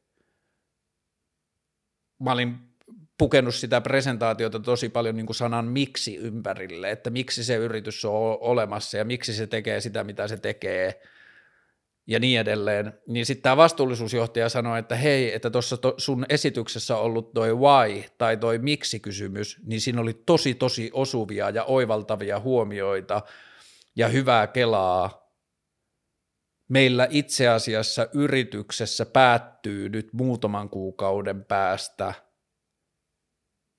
[2.20, 2.71] mä olin
[3.22, 8.38] pukenut sitä presentaatiota tosi paljon niin kuin sanan miksi ympärille, että miksi se yritys on
[8.40, 11.02] olemassa ja miksi se tekee sitä, mitä se tekee
[12.08, 16.98] ja niin edelleen, niin sitten tämä vastuullisuusjohtaja sanoi, että hei, että tuossa to, sun esityksessä
[16.98, 23.22] ollut toi why tai toi miksi-kysymys, niin siinä oli tosi tosi osuvia ja oivaltavia huomioita
[23.96, 25.32] ja hyvää kelaa.
[26.68, 32.14] Meillä itse asiassa yrityksessä päättyy nyt muutaman kuukauden päästä–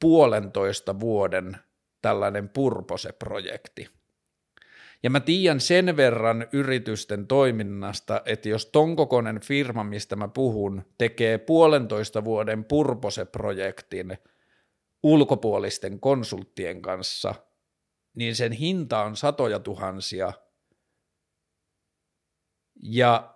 [0.02, 1.56] puolentoista vuoden
[2.00, 3.88] tällainen Purpose-projekti.
[5.02, 10.82] Ja mä tiedän sen verran yritysten toiminnasta, että jos ton kokoinen firma, mistä mä puhun,
[10.98, 14.18] tekee puolentoista vuoden Purpose-projektin
[15.02, 17.34] ulkopuolisten konsulttien kanssa,
[18.14, 20.32] niin sen hinta on satoja tuhansia.
[22.82, 23.31] Ja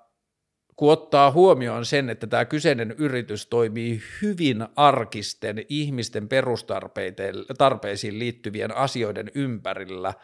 [0.76, 9.30] kun ottaa huomioon sen, että tämä kyseinen yritys toimii hyvin arkisten ihmisten perustarpeisiin liittyvien asioiden
[9.34, 10.14] ympärillä,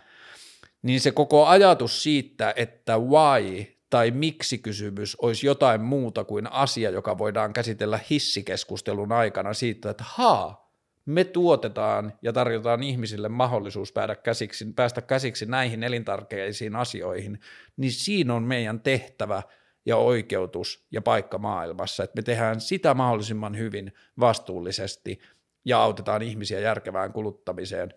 [0.82, 6.90] niin se koko ajatus siitä, että why tai miksi kysymys olisi jotain muuta kuin asia,
[6.90, 10.72] joka voidaan käsitellä hissikeskustelun aikana siitä, että haa,
[11.06, 17.40] me tuotetaan ja tarjotaan ihmisille mahdollisuus päästä käsiksi, päästä käsiksi näihin elintarkeisiin asioihin,
[17.76, 19.42] niin siinä on meidän tehtävä
[19.86, 25.20] ja oikeutus ja paikka maailmassa, että me tehdään sitä mahdollisimman hyvin vastuullisesti
[25.64, 27.94] ja autetaan ihmisiä järkevään kuluttamiseen.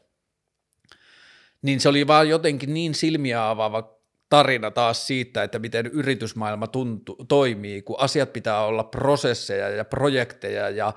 [1.62, 3.96] Niin se oli vaan jotenkin niin silmiä avaava
[4.30, 10.70] tarina taas siitä, että miten yritysmaailma tuntu, toimii, kun asiat pitää olla prosesseja ja projekteja
[10.70, 10.94] ja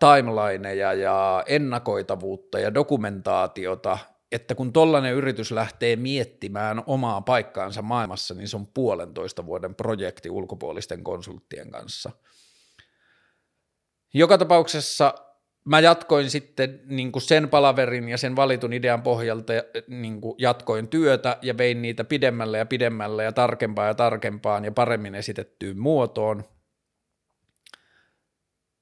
[0.00, 3.98] timelineja ja ennakoitavuutta ja dokumentaatiota,
[4.32, 10.30] että kun tollainen yritys lähtee miettimään omaa paikkaansa maailmassa, niin se on puolentoista vuoden projekti
[10.30, 12.10] ulkopuolisten konsulttien kanssa.
[14.14, 15.14] Joka tapauksessa
[15.64, 19.52] mä jatkoin sitten niin kuin sen palaverin ja sen valitun idean pohjalta
[19.88, 24.72] niin kuin jatkoin työtä ja vein niitä pidemmälle ja pidemmälle ja tarkempaan ja tarkempaan ja
[24.72, 26.44] paremmin esitettyyn muotoon.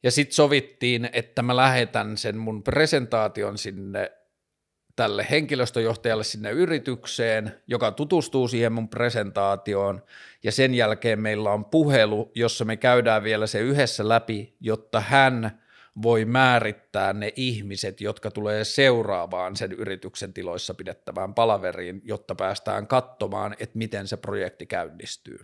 [0.02, 4.12] Ja sitten sovittiin, että mä lähetän sen mun presentaation sinne
[4.96, 10.02] tälle henkilöstöjohtajalle sinne yritykseen, joka tutustuu siihen mun presentaatioon,
[10.42, 15.64] ja sen jälkeen meillä on puhelu, jossa me käydään vielä se yhdessä läpi, jotta hän
[16.02, 23.56] voi määrittää ne ihmiset, jotka tulee seuraavaan sen yrityksen tiloissa pidettävään palaveriin, jotta päästään katsomaan,
[23.58, 25.38] että miten se projekti käynnistyy.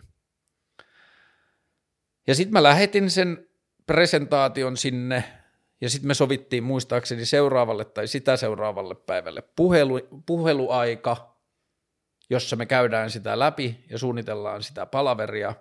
[2.27, 3.49] Ja sitten mä lähetin sen
[3.87, 5.25] presentaation sinne
[5.81, 11.37] ja sitten me sovittiin muistaakseni seuraavalle tai sitä seuraavalle päivälle puhelu, puheluaika,
[12.31, 15.55] jossa me käydään sitä läpi ja suunnitellaan sitä palaveria.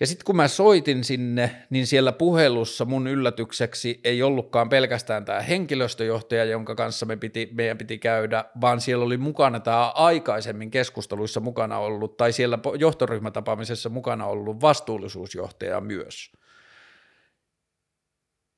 [0.00, 5.40] Ja sitten kun mä soitin sinne, niin siellä puhelussa mun yllätykseksi ei ollutkaan pelkästään tämä
[5.40, 11.40] henkilöstöjohtaja, jonka kanssa me piti, meidän piti käydä, vaan siellä oli mukana tämä aikaisemmin keskusteluissa
[11.40, 16.30] mukana ollut, tai siellä johtoryhmätapaamisessa mukana ollut vastuullisuusjohtaja myös–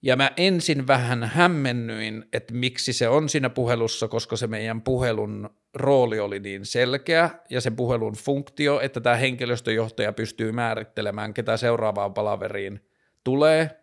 [0.06, 5.50] ja mä ensin vähän hämmennyin, että miksi se on siinä puhelussa, koska se meidän puhelun
[5.74, 12.14] rooli oli niin selkeä ja sen puhelun funktio, että tämä henkilöstöjohtaja pystyy määrittelemään, ketä seuraavaan
[12.14, 12.80] palaveriin
[13.24, 13.80] tulee.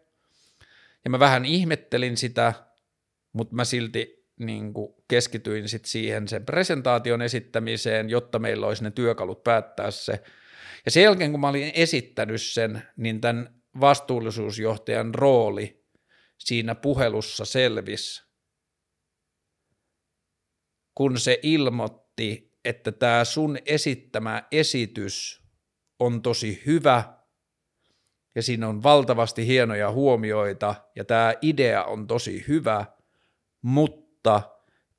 [1.03, 2.53] Ja mä vähän ihmettelin sitä,
[3.33, 8.91] mutta mä silti niin kuin keskityin sit siihen sen presentaation esittämiseen, jotta meillä olisi ne
[8.91, 10.23] työkalut päättää se.
[10.85, 13.49] Ja sen jälkeen, kun mä olin esittänyt sen, niin tämän
[13.79, 15.82] vastuullisuusjohtajan rooli
[16.43, 18.23] siinä puhelussa selvisi,
[20.95, 25.43] kun se ilmoitti, että tämä sun esittämä esitys
[25.99, 27.17] on tosi hyvä
[28.35, 32.85] ja siinä on valtavasti hienoja huomioita ja tämä idea on tosi hyvä,
[33.61, 34.41] mutta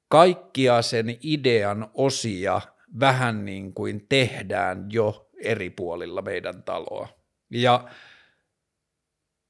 [0.09, 2.61] kaikkia sen idean osia
[3.01, 7.09] vähän niin kuin tehdään jo eri puolilla meidän taloa.
[7.51, 7.89] Ja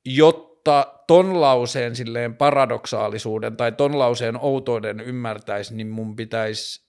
[0.04, 6.84] jotta jotta ton lauseen silleen paradoksaalisuuden tai ton lauseen outouden ymmärtäisi, niin mun pitäisi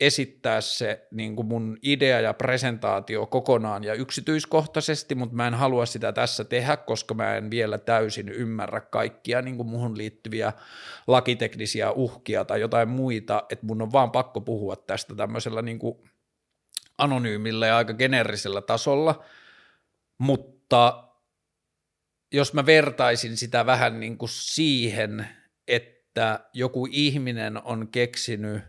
[0.00, 5.86] esittää se niin kuin mun idea ja presentaatio kokonaan ja yksityiskohtaisesti, mutta mä en halua
[5.86, 10.52] sitä tässä tehdä, koska mä en vielä täysin ymmärrä kaikkia niin kuin muhun liittyviä
[11.06, 15.98] lakiteknisiä uhkia tai jotain muita, että mun on vaan pakko puhua tästä tämmöisellä niin kuin
[16.98, 19.24] anonyymillä ja aika generisellä tasolla,
[20.18, 21.07] mutta
[22.32, 25.28] jos mä vertaisin sitä vähän niin kuin siihen,
[25.68, 28.62] että joku ihminen on keksinyt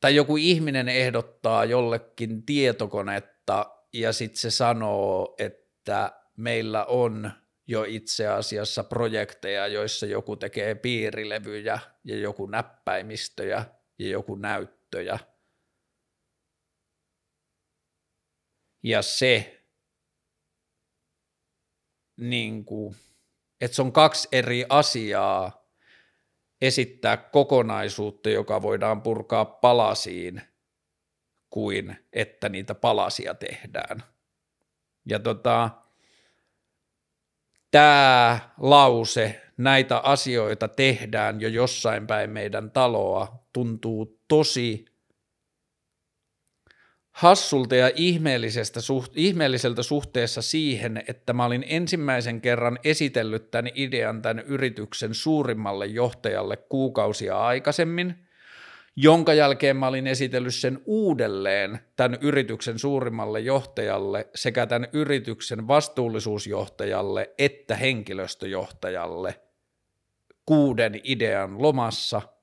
[0.00, 7.30] tai joku ihminen ehdottaa jollekin tietokonetta ja sitten se sanoo, että meillä on
[7.66, 13.64] jo itse asiassa projekteja, joissa joku tekee piirilevyjä ja joku näppäimistöjä
[13.98, 15.18] ja joku näyttöjä–
[18.82, 19.62] ja se,
[22.16, 22.96] niin kuin,
[23.60, 25.68] että se on kaksi eri asiaa
[26.60, 30.42] esittää kokonaisuutta, joka voidaan purkaa palasiin,
[31.50, 34.02] kuin että niitä palasia tehdään.
[35.06, 35.70] Ja tota,
[37.70, 44.84] tämä lause, näitä asioita tehdään jo jossain päin meidän taloa, tuntuu tosi
[47.18, 54.22] hassulta ja ihmeellisestä suht, ihmeelliseltä suhteessa siihen, että mä olin ensimmäisen kerran esitellyt tämän idean
[54.22, 58.14] tämän yrityksen suurimmalle johtajalle kuukausia aikaisemmin,
[58.96, 67.30] jonka jälkeen mä olin esitellyt sen uudelleen tämän yrityksen suurimmalle johtajalle sekä tämän yrityksen vastuullisuusjohtajalle
[67.38, 69.40] että henkilöstöjohtajalle
[70.46, 72.22] kuuden idean lomassa–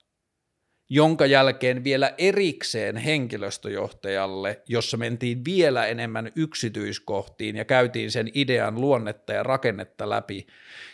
[0.89, 9.33] jonka jälkeen vielä erikseen henkilöstöjohtajalle, jossa mentiin vielä enemmän yksityiskohtiin ja käytiin sen idean luonnetta
[9.33, 10.47] ja rakennetta läpi.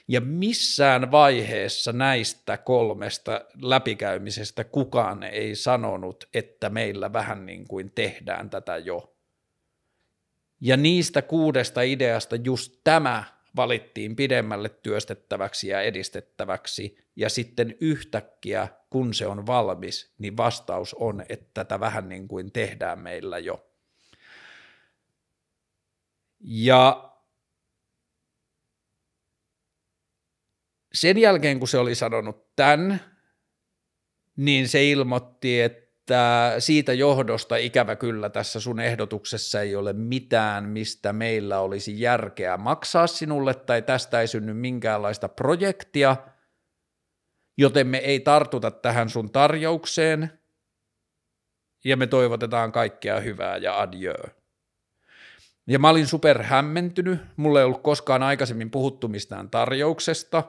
[0.07, 8.49] Ja missään vaiheessa näistä kolmesta läpikäymisestä kukaan ei sanonut, että meillä vähän niin kuin tehdään
[8.49, 9.15] tätä jo.
[10.61, 13.23] Ja niistä kuudesta ideasta just tämä
[13.55, 21.25] valittiin pidemmälle työstettäväksi ja edistettäväksi, ja sitten yhtäkkiä, kun se on valmis, niin vastaus on,
[21.29, 23.67] että tätä vähän niin kuin tehdään meillä jo.
[26.39, 27.11] Ja
[30.93, 32.99] sen jälkeen, kun se oli sanonut tämän,
[34.35, 40.69] niin se ilmoitti, että että siitä johdosta ikävä kyllä tässä sun ehdotuksessa ei ole mitään,
[40.69, 46.15] mistä meillä olisi järkeä maksaa sinulle tai tästä ei synny minkäänlaista projektia,
[47.57, 50.39] joten me ei tartuta tähän sun tarjoukseen
[51.85, 54.23] ja me toivotetaan kaikkea hyvää ja adieu.
[55.67, 60.43] Ja mä olin super hämmentynyt, mulle ei ollut koskaan aikaisemmin puhuttu mistään tarjouksesta.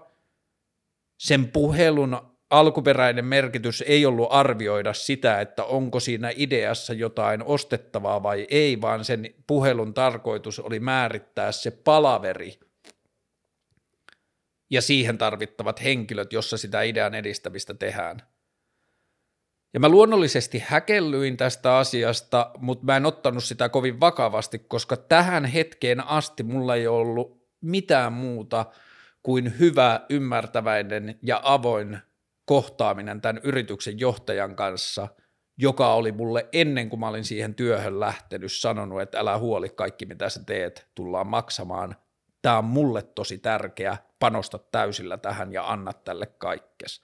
[1.19, 8.47] Sen puhelun alkuperäinen merkitys ei ollut arvioida sitä, että onko siinä ideassa jotain ostettavaa vai
[8.51, 12.61] ei, vaan sen puhelun tarkoitus oli määrittää se palaveri
[14.71, 18.23] ja siihen tarvittavat henkilöt, jossa sitä idean edistämistä tehdään.
[19.75, 25.45] Ja mä luonnollisesti häkellyin tästä asiasta, mutta mä en ottanut sitä kovin vakavasti, koska tähän
[25.45, 28.67] hetkeen asti mulla ei ollut mitään muuta
[29.23, 31.99] kuin hyvä, ymmärtäväinen ja avoin
[32.45, 35.09] kohtaaminen tämän yrityksen johtajan kanssa,
[35.59, 40.07] joka oli mulle ennen kuin mä olin siihen työhön lähtenyt sanonut, että älä huoli kaikki
[40.07, 41.97] mitä sä teet, tullaan maksamaan.
[42.43, 47.03] Tämä on mulle tosi tärkeä, panosta täysillä tähän ja anna tälle kaikkes.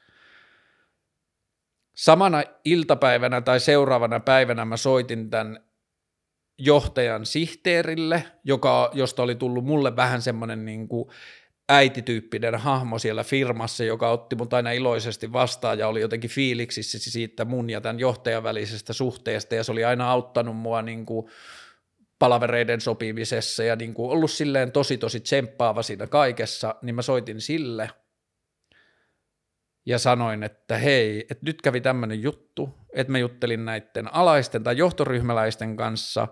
[1.96, 5.68] Samana iltapäivänä tai seuraavana päivänä mä soitin tämän
[6.58, 11.08] johtajan sihteerille, joka, josta oli tullut mulle vähän semmoinen niin kuin
[11.68, 17.44] äitityyppinen hahmo siellä firmassa, joka otti mut aina iloisesti vastaan ja oli jotenkin fiiliksissä siitä
[17.44, 19.54] mun ja tämän johtajan välisestä suhteesta.
[19.54, 21.26] Ja se oli aina auttanut mua niin kuin
[22.18, 27.40] palavereiden sopimisessa ja niin kuin ollut silleen tosi tosi tsemppaava siinä kaikessa, niin mä soitin
[27.40, 27.90] sille
[29.88, 34.76] ja sanoin, että hei, että nyt kävi tämmöinen juttu, että mä juttelin näiden alaisten tai
[34.76, 36.28] johtoryhmäläisten kanssa.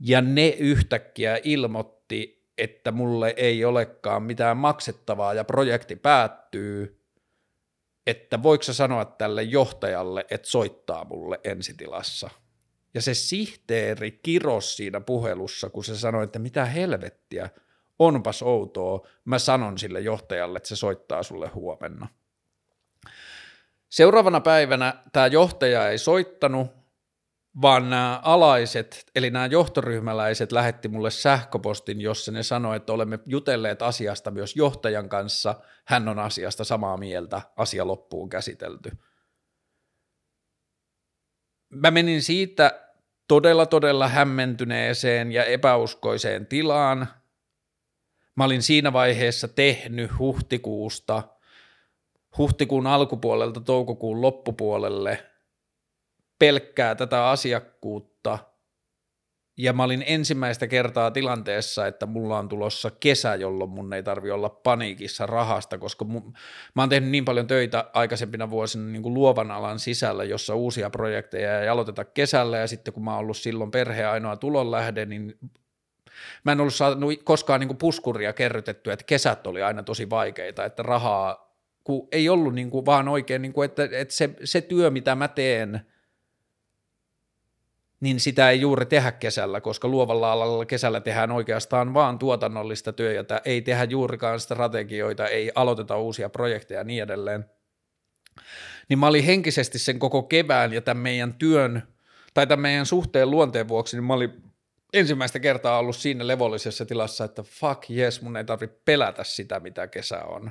[0.00, 7.00] Ja ne yhtäkkiä ilmoitti, että mulle ei olekaan mitään maksettavaa ja projekti päättyy,
[8.06, 12.30] että voiko sä sanoa tälle johtajalle, että soittaa mulle ensitilassa.
[12.94, 17.50] Ja se sihteeri kiros siinä puhelussa, kun se sanoi, että mitä helvettiä,
[17.98, 22.08] onpas outoa, mä sanon sille johtajalle, että se soittaa sulle huomenna.
[23.88, 26.79] Seuraavana päivänä tämä johtaja ei soittanut,
[27.62, 33.82] vaan nämä alaiset, eli nämä johtoryhmäläiset lähetti mulle sähköpostin, jossa ne sanoi, että olemme jutelleet
[33.82, 38.90] asiasta myös johtajan kanssa, hän on asiasta samaa mieltä, asia loppuun käsitelty.
[41.68, 42.88] Mä menin siitä
[43.28, 47.08] todella todella hämmentyneeseen ja epäuskoiseen tilaan.
[48.36, 51.22] Mä olin siinä vaiheessa tehnyt huhtikuusta,
[52.38, 55.26] huhtikuun alkupuolelta toukokuun loppupuolelle–
[56.40, 58.38] pelkkää tätä asiakkuutta.
[59.56, 64.30] Ja mä olin ensimmäistä kertaa tilanteessa, että mulla on tulossa kesä, jolloin mun ei tarvi
[64.30, 66.32] olla paniikissa rahasta, koska mun,
[66.74, 70.90] mä oon tehnyt niin paljon töitä aikaisempina vuosina niin kuin luovan alan sisällä, jossa uusia
[70.90, 75.38] projekteja ei aloiteta kesällä ja sitten kun mä oon ollut silloin perheen ainoa tulonlähde, niin
[76.44, 80.64] mä en ollut saanut koskaan niin kuin puskuria kerrytettyä, että kesät oli aina tosi vaikeita,
[80.64, 84.60] että rahaa, kun ei ollut niin kuin vaan oikein, niin kuin, että, että se, se
[84.60, 85.80] työ, mitä mä teen–
[88.00, 93.40] niin sitä ei juuri tehdä kesällä, koska luovalla alalla kesällä tehdään oikeastaan vaan tuotannollista työtä,
[93.44, 97.44] ei tehdä juurikaan strategioita, ei aloiteta uusia projekteja ja niin edelleen.
[98.88, 101.82] Niin mä olin henkisesti sen koko kevään ja tämän meidän työn
[102.34, 104.42] tai tämän meidän suhteen luonteen vuoksi, niin mä olin
[104.92, 109.86] ensimmäistä kertaa ollut siinä levollisessa tilassa, että fuck yes, mun ei tarvitse pelätä sitä, mitä
[109.86, 110.50] kesä on.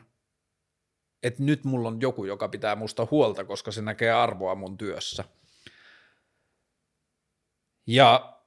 [1.23, 5.23] Että nyt mulla on joku, joka pitää musta huolta, koska se näkee arvoa mun työssä–
[7.91, 8.39] Ja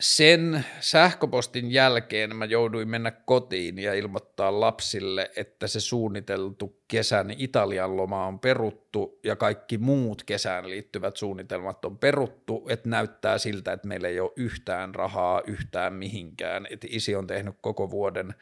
[0.00, 7.96] sen sähköpostin jälkeen mä jouduin mennä kotiin ja ilmoittaa lapsille, että se suunniteltu kesän Italian
[7.96, 13.88] loma on peruttu ja kaikki muut kesään liittyvät suunnitelmat on peruttu, että näyttää siltä, että
[13.88, 18.34] meillä ei ole yhtään rahaa yhtään mihinkään, että isi on tehnyt koko vuoden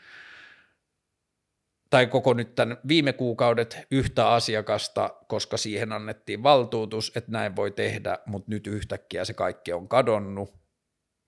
[1.91, 7.71] tai koko nyt tämän viime kuukaudet yhtä asiakasta, koska siihen annettiin valtuutus, että näin voi
[7.71, 10.55] tehdä, mutta nyt yhtäkkiä se kaikki on kadonnut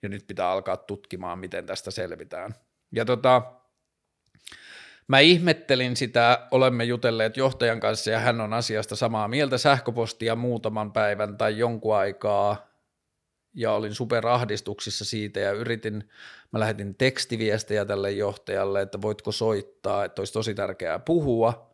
[0.02, 2.54] ja nyt pitää alkaa tutkimaan, miten tästä selvitään.
[2.94, 3.42] Ja tota,
[5.08, 10.92] mä ihmettelin sitä, olemme jutelleet johtajan kanssa ja hän on asiasta samaa mieltä sähköpostia muutaman
[10.92, 12.71] päivän tai jonkun aikaa
[13.54, 16.08] ja olin superahdistuksissa siitä ja yritin,
[16.52, 21.52] mä lähetin tekstiviestejä tälle johtajalle, että voitko soittaa, että olisi tosi tärkeää puhua–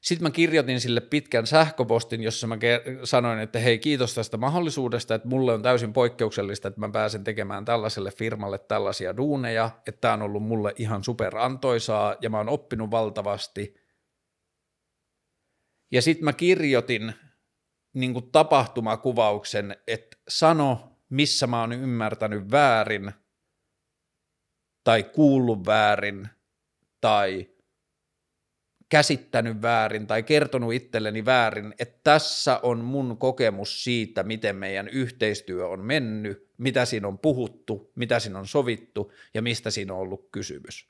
[0.00, 2.56] sitten mä kirjoitin sille pitkän sähköpostin, jossa mä
[3.04, 7.64] sanoin, että hei kiitos tästä mahdollisuudesta, että mulle on täysin poikkeuksellista, että mä pääsen tekemään
[7.64, 12.90] tällaiselle firmalle tällaisia duuneja, että tämä on ollut mulle ihan superantoisaa ja mä oon oppinut
[12.90, 13.74] valtavasti.
[15.90, 17.14] Ja sitten mä kirjoitin
[18.00, 23.12] niin kuin tapahtumakuvauksen, että sano, missä mä oon ymmärtänyt väärin
[24.84, 26.28] tai kuullut väärin
[27.00, 27.46] tai–
[28.88, 35.68] käsittänyt väärin tai kertonut itselleni väärin, että tässä on mun kokemus siitä, miten meidän yhteistyö
[35.68, 40.28] on mennyt, mitä siinä on puhuttu, mitä siinä on sovittu ja mistä siinä on ollut
[40.32, 40.88] kysymys.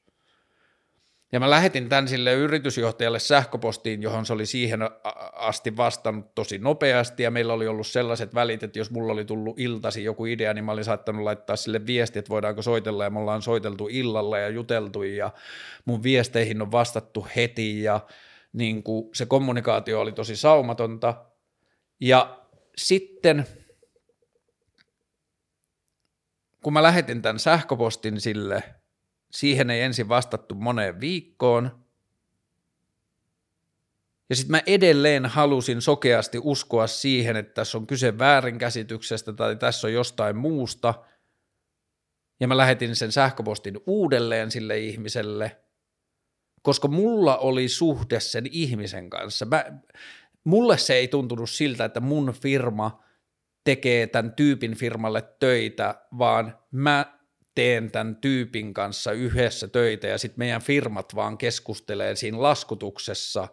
[1.33, 4.81] Ja mä lähetin tämän sille yritysjohtajalle sähköpostiin, johon se oli siihen
[5.33, 9.61] asti vastannut tosi nopeasti, ja meillä oli ollut sellaiset välit, että jos mulla oli tullut
[9.61, 13.19] iltasi joku idea, niin mä olin saattanut laittaa sille viesti, että voidaanko soitella, ja me
[13.19, 15.31] ollaan soiteltu illalla ja juteltu, ja
[15.85, 18.01] mun viesteihin on vastattu heti, ja
[18.53, 21.25] niin kuin se kommunikaatio oli tosi saumatonta.
[22.01, 22.39] Ja
[22.77, 23.47] sitten,
[26.63, 28.63] kun mä lähetin tämän sähköpostin sille–
[29.31, 31.85] Siihen ei ensin vastattu moneen viikkoon.
[34.31, 39.87] Ja sitten mä edelleen halusin sokeasti uskoa siihen, että tässä on kyse väärinkäsityksestä tai tässä
[39.87, 40.95] on jostain muusta.
[42.41, 45.57] Ja mä lähetin sen sähköpostin uudelleen sille ihmiselle,
[46.63, 49.45] koska mulla oli suhde sen ihmisen kanssa.
[49.45, 49.65] Mä,
[50.45, 53.03] mulle se ei tuntunut siltä, että mun firma
[53.65, 57.18] tekee tämän tyypin firmalle töitä, vaan mä
[57.59, 63.49] teen tämän tyypin kanssa yhdessä töitä ja sitten meidän firmat vaan keskustelee siinä laskutuksessa.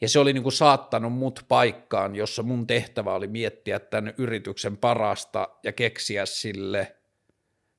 [0.00, 4.76] Ja se oli niin kuin saattanut mut paikkaan, jossa mun tehtävä oli miettiä tämän yrityksen
[4.76, 6.96] parasta ja keksiä sille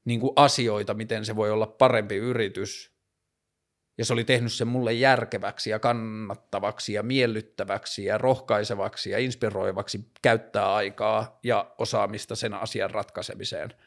[0.06, 2.92] niin kuin asioita, miten se voi olla parempi yritys.
[3.98, 10.06] Ja se oli tehnyt sen mulle järkeväksi ja kannattavaksi ja miellyttäväksi ja rohkaisevaksi ja inspiroivaksi
[10.22, 13.74] käyttää aikaa ja osaamista sen asian ratkaisemiseen–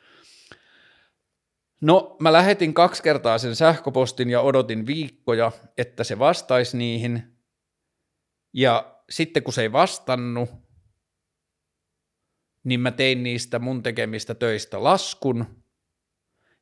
[1.81, 7.23] No, mä lähetin kaksi kertaa sen sähköpostin ja odotin viikkoja, että se vastaisi niihin.
[8.53, 10.51] Ja sitten kun se ei vastannut,
[12.65, 15.47] niin mä tein niistä mun tekemistä töistä laskun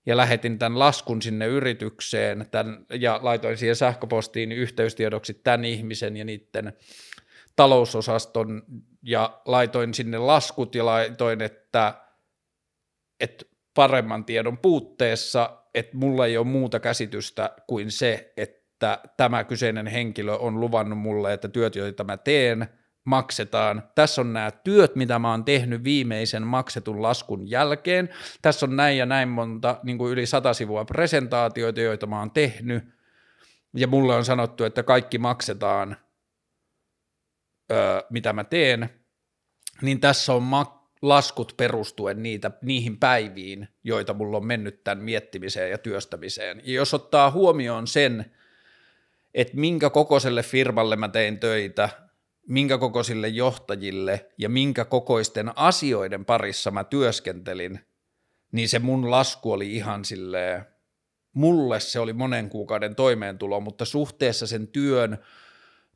[0.06, 6.24] ja lähetin tämän laskun sinne yritykseen tämän, ja laitoin siihen sähköpostiin yhteystiedoksi tämän ihmisen ja
[6.24, 6.72] niiden
[7.56, 8.62] talousosaston
[9.02, 11.94] ja laitoin sinne laskut ja laitoin, että,
[13.20, 13.44] että
[13.74, 20.32] paremman tiedon puutteessa, että mulla ei ole muuta käsitystä kuin se, että tämä kyseinen henkilö
[20.32, 22.68] on luvannut mulle, että työt, joita mä teen,
[23.04, 23.82] maksetaan.
[23.94, 28.08] Tässä on nämä työt, mitä mä oon tehnyt viimeisen maksetun laskun jälkeen.
[28.42, 32.30] Tässä on näin ja näin monta, niin kuin yli sata sivua presentaatioita, joita mä oon
[32.30, 32.84] tehnyt.
[33.76, 35.96] Ja mulle on sanottu, että kaikki maksetaan,
[37.72, 38.90] öö, mitä mä teen.
[39.82, 45.70] Niin tässä on mak- laskut perustuen niitä, niihin päiviin, joita mulla on mennyt tämän miettimiseen
[45.70, 46.62] ja työstämiseen.
[46.64, 48.32] Ja jos ottaa huomioon sen,
[49.34, 51.88] että minkä kokoiselle firmalle mä tein töitä,
[52.48, 57.80] minkä kokoisille johtajille ja minkä kokoisten asioiden parissa mä työskentelin,
[58.52, 60.64] niin se mun lasku oli ihan silleen,
[61.32, 65.18] mulle se oli monen kuukauden toimeentulo, mutta suhteessa sen työn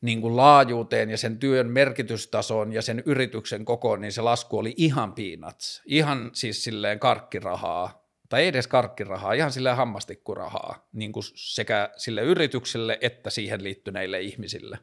[0.01, 4.75] niin kuin laajuuteen ja sen työn merkitystasoon ja sen yrityksen kokoon, niin se lasku oli
[4.77, 5.83] ihan peanuts.
[5.87, 12.23] Ihan siis silleen karkkirahaa, tai ei edes karkkirahaa, ihan silleen hammastikkurahaa, niin kuin sekä sille
[12.23, 14.79] yritykselle että siihen liittyneille ihmisille.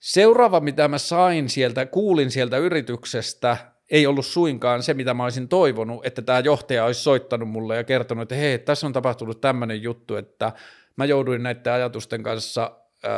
[0.00, 3.56] Seuraava, mitä mä sain sieltä, kuulin sieltä yrityksestä,
[3.90, 7.84] ei ollut suinkaan se, mitä mä olisin toivonut, että tämä johtaja olisi soittanut mulle ja
[7.84, 10.52] kertonut, että hei, tässä on tapahtunut tämmöinen juttu, että
[10.98, 13.10] mä jouduin näiden ajatusten kanssa äh,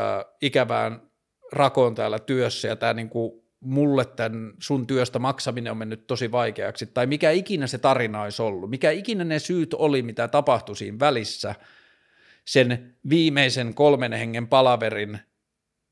[0.43, 1.03] ikävään
[1.53, 6.87] rakoon täällä työssä ja tämä niinku mulle tämän sun työstä maksaminen on mennyt tosi vaikeaksi,
[6.87, 10.99] tai mikä ikinä se tarina olisi ollut, mikä ikinä ne syyt oli, mitä tapahtui siinä
[10.99, 11.55] välissä,
[12.45, 15.19] sen viimeisen kolmen hengen palaverin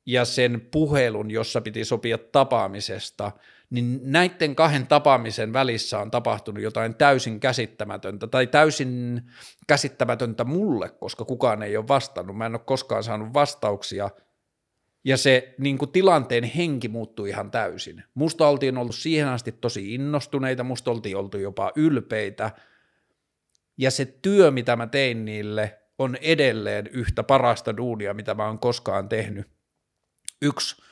[0.07, 3.33] ja sen puhelun, jossa piti sopia tapaamisesta,
[3.71, 9.23] niin näiden kahden tapaamisen välissä on tapahtunut jotain täysin käsittämätöntä, tai täysin
[9.67, 12.37] käsittämätöntä mulle, koska kukaan ei ole vastannut.
[12.37, 14.11] Mä en ole koskaan saanut vastauksia,
[15.05, 18.05] ja se niin kuin tilanteen henki muuttui ihan täysin.
[18.15, 22.51] Musta oltiin ollut siihen asti tosi innostuneita, musta oltiin oltu jopa ylpeitä,
[23.79, 28.59] ja se työ, mitä mä tein niille, on edelleen yhtä parasta duunia, mitä mä oon
[28.59, 29.47] koskaan tehnyt.
[30.43, 30.83] Yksi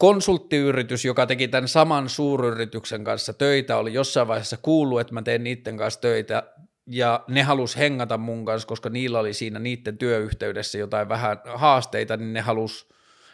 [0.00, 5.44] konsulttiyritys, joka teki tämän saman suuryrityksen kanssa töitä, oli jossain vaiheessa kuullut, että mä teen
[5.44, 6.42] niiden kanssa töitä,
[6.86, 12.16] ja ne halus hengata mun kanssa, koska niillä oli siinä niiden työyhteydessä jotain vähän haasteita,
[12.16, 12.88] niin ne halus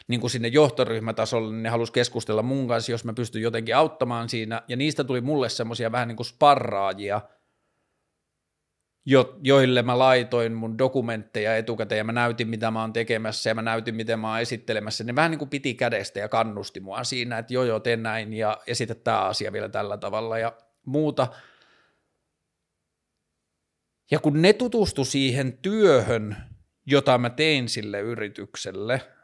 [0.09, 4.29] niin kuin sinne johtoryhmätasolle, niin ne halusi keskustella mun kanssa, jos mä pystyn jotenkin auttamaan
[4.29, 7.21] siinä, ja niistä tuli mulle semmoisia vähän niin kuin sparraajia,
[9.07, 13.55] jo, joille mä laitoin mun dokumentteja etukäteen ja mä näytin, mitä mä oon tekemässä ja
[13.55, 15.05] mä näytin, miten mä oon esittelemässä.
[15.05, 18.33] Ne vähän niin kuin piti kädestä ja kannusti mua siinä, että joo joo, teen näin
[18.33, 20.53] ja esitä tämä asia vielä tällä tavalla ja
[20.87, 21.27] muuta.
[24.11, 26.37] Ja kun ne tutustu siihen työhön,
[26.87, 29.01] jota mä tein sille yritykselle–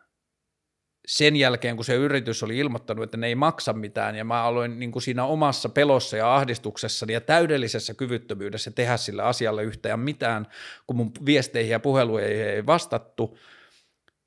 [1.06, 4.78] sen jälkeen, kun se yritys oli ilmoittanut, että ne ei maksa mitään, ja mä aloin
[4.78, 10.46] niin kuin siinä omassa pelossa ja ahdistuksessa ja täydellisessä kyvyttömyydessä tehdä sille asialle yhtään mitään,
[10.86, 13.38] kun mun viesteihin ja puheluihin ei vastattu,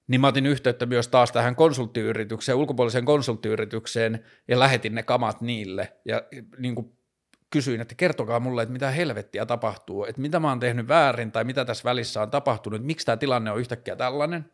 [0.08, 5.94] niin mä otin yhteyttä myös taas tähän konsulttiyritykseen, ulkopuoliseen konsulttiyritykseen, ja lähetin ne kamat niille,
[6.06, 6.22] ja
[6.58, 6.98] niin kuin
[7.50, 11.44] kysyin, että kertokaa mulle, että mitä helvettiä tapahtuu, että mitä mä oon tehnyt väärin, tai
[11.44, 14.46] mitä tässä välissä on tapahtunut, miksi tämä tilanne on yhtäkkiä tällainen,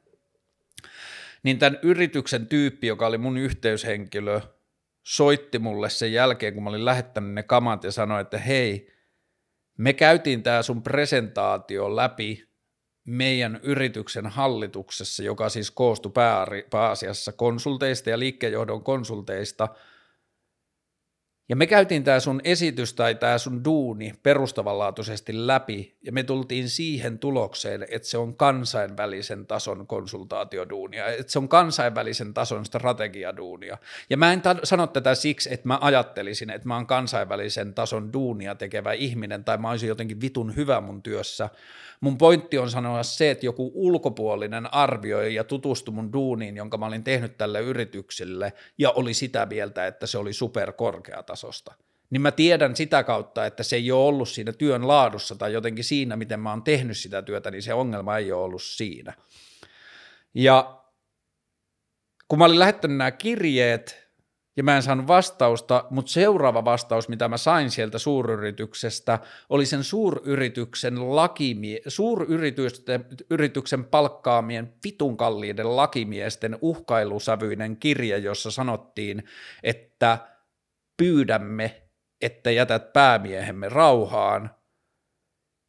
[1.43, 4.41] niin tämän yrityksen tyyppi, joka oli mun yhteyshenkilö,
[5.03, 8.93] soitti mulle sen jälkeen, kun mä olin lähettänyt ne kamat ja sanoi, että hei,
[9.77, 12.49] me käytiin tämä sun presentaatio läpi
[13.05, 16.11] meidän yrityksen hallituksessa, joka siis koostui
[16.69, 19.67] pääasiassa konsulteista ja liikkeenjohdon konsulteista–
[21.49, 26.69] ja me käytiin tämä sun esitys tai tämä sun duuni perustavanlaatuisesti läpi, ja me tultiin
[26.69, 33.77] siihen tulokseen, että se on kansainvälisen tason konsultaatioduunia, että se on kansainvälisen tason strategiaduunia.
[34.09, 38.13] Ja mä en ta- sano tätä siksi, että mä ajattelisin, että mä oon kansainvälisen tason
[38.13, 41.49] duunia tekevä ihminen, tai mä olisin jotenkin vitun hyvä mun työssä,
[42.01, 46.85] Mun pointti on sanoa se, että joku ulkopuolinen arvioi ja tutustui mun duuniin, jonka mä
[46.85, 51.73] olin tehnyt tälle yritykselle, ja oli sitä mieltä, että se oli superkorkeatasosta.
[52.09, 55.83] Niin mä tiedän sitä kautta, että se ei ole ollut siinä työn laadussa tai jotenkin
[55.83, 59.13] siinä, miten mä oon tehnyt sitä työtä, niin se ongelma ei ole ollut siinä.
[60.33, 60.81] Ja
[62.27, 64.00] kun mä olin lähettänyt nämä kirjeet,
[64.61, 69.83] ja mä en saanut vastausta, mutta seuraava vastaus, mitä mä sain sieltä suuryrityksestä, oli sen
[69.83, 79.23] suuryrityksen, lakimie- suuryrityksen palkkaamien vitun kalliiden lakimiesten uhkailusävyinen kirje, jossa sanottiin,
[79.63, 80.17] että
[80.97, 81.81] pyydämme,
[82.21, 84.55] että jätät päämiehemme rauhaan,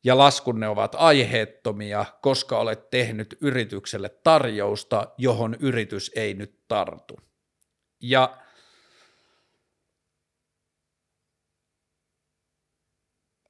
[0.05, 7.16] ja laskunne ovat aiheettomia, koska olet tehnyt yritykselle tarjousta, johon yritys ei nyt tartu.
[8.03, 8.41] Ja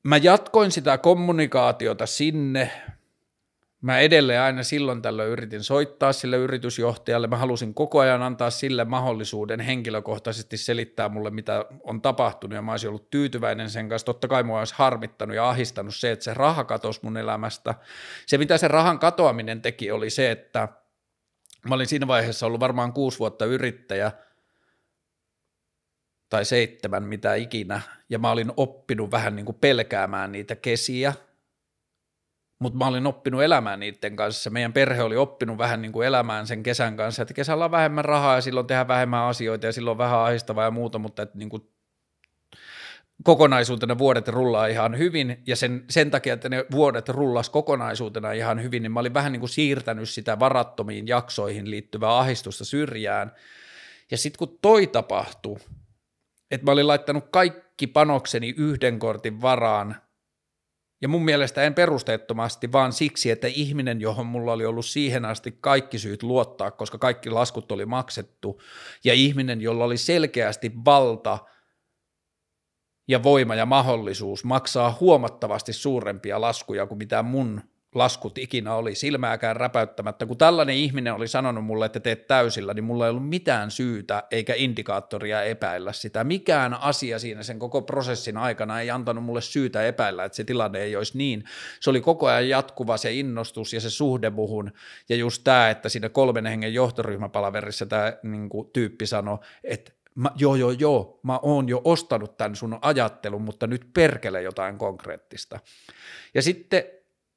[0.03, 2.71] mä jatkoin sitä kommunikaatiota sinne.
[3.81, 7.27] Mä edelleen aina silloin tällöin yritin soittaa sille yritysjohtajalle.
[7.27, 12.71] Mä halusin koko ajan antaa sille mahdollisuuden henkilökohtaisesti selittää mulle, mitä on tapahtunut, ja mä
[12.71, 14.07] olisin ollut tyytyväinen sen kanssa.
[14.07, 17.75] Totta kai mua olisi harmittanut ja ahistanut se, että se raha katosi mun elämästä.
[18.27, 20.69] Se, mitä se rahan katoaminen teki, oli se, että
[21.69, 24.13] mä olin siinä vaiheessa ollut varmaan kuusi vuotta yrittäjä–
[26.33, 27.81] tai seitsemän, mitä ikinä,
[28.13, 31.13] ja mä olin oppinut vähän niin kuin pelkäämään niitä kesiä,
[32.59, 34.51] mutta mä olin oppinut elämään niiden kanssa.
[34.51, 38.05] Meidän perhe oli oppinut vähän niin kuin elämään sen kesän kanssa, että kesällä on vähemmän
[38.05, 41.39] rahaa ja silloin tehdään vähemmän asioita ja silloin on vähän ahistavaa ja muuta, mutta että
[41.39, 41.69] niin kuin
[43.25, 48.63] kokonaisuutena vuodet rullaa ihan hyvin, ja sen, sen takia, että ne vuodet rullas kokonaisuutena ihan
[48.63, 53.33] hyvin, niin mä olin vähän niin kuin siirtänyt sitä varattomiin jaksoihin liittyvää ahistusta syrjään,
[54.11, 55.57] ja sitten kun toi tapahtui,
[56.51, 57.62] että mä olin laittanut kaikki
[57.93, 59.97] panokseni yhden kortin varaan,
[61.03, 65.59] ja mun mielestä en perusteettomasti, vaan siksi, että ihminen, johon mulla oli ollut siihen asti
[65.61, 68.61] kaikki syyt luottaa, koska kaikki laskut oli maksettu,
[69.05, 71.39] ja ihminen, jolla oli selkeästi valta
[73.09, 77.61] ja voima ja mahdollisuus maksaa huomattavasti suurempia laskuja kuin mitä mun
[77.95, 80.27] laskut ikinä oli, silmääkään räpäyttämättä.
[80.27, 84.23] Kun tällainen ihminen oli sanonut mulle, että teet täysillä, niin mulla ei ollut mitään syytä
[84.31, 86.25] eikä indikaattoria epäillä sitä.
[86.25, 90.79] Mikään asia siinä sen koko prosessin aikana ei antanut mulle syytä epäillä, että se tilanne
[90.79, 91.45] ei olisi niin.
[91.81, 94.73] Se oli koko ajan jatkuva se innostus ja se suhde muhun.
[95.09, 100.31] Ja just tämä, että siinä kolmen hengen johtoryhmäpalaverissa tämä niin kuin, tyyppi sanoi, että mä,
[100.37, 105.61] joo, joo, joo, mä oon jo ostanut tämän sun ajattelun, mutta nyt perkele jotain konkreettista.
[106.35, 106.85] Ja sitten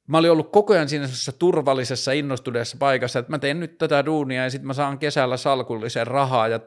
[0.06, 1.06] mä olin ollut koko ajan siinä
[1.38, 6.06] turvallisessa, innostuneessa paikassa, että mä teen nyt tätä duunia ja sitten mä saan kesällä salkullisen
[6.06, 6.60] rahaa ja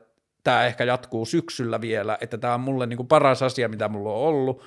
[0.43, 4.13] tämä ehkä jatkuu syksyllä vielä, että tämä on mulle niin kuin paras asia, mitä mulla
[4.13, 4.63] on ollut.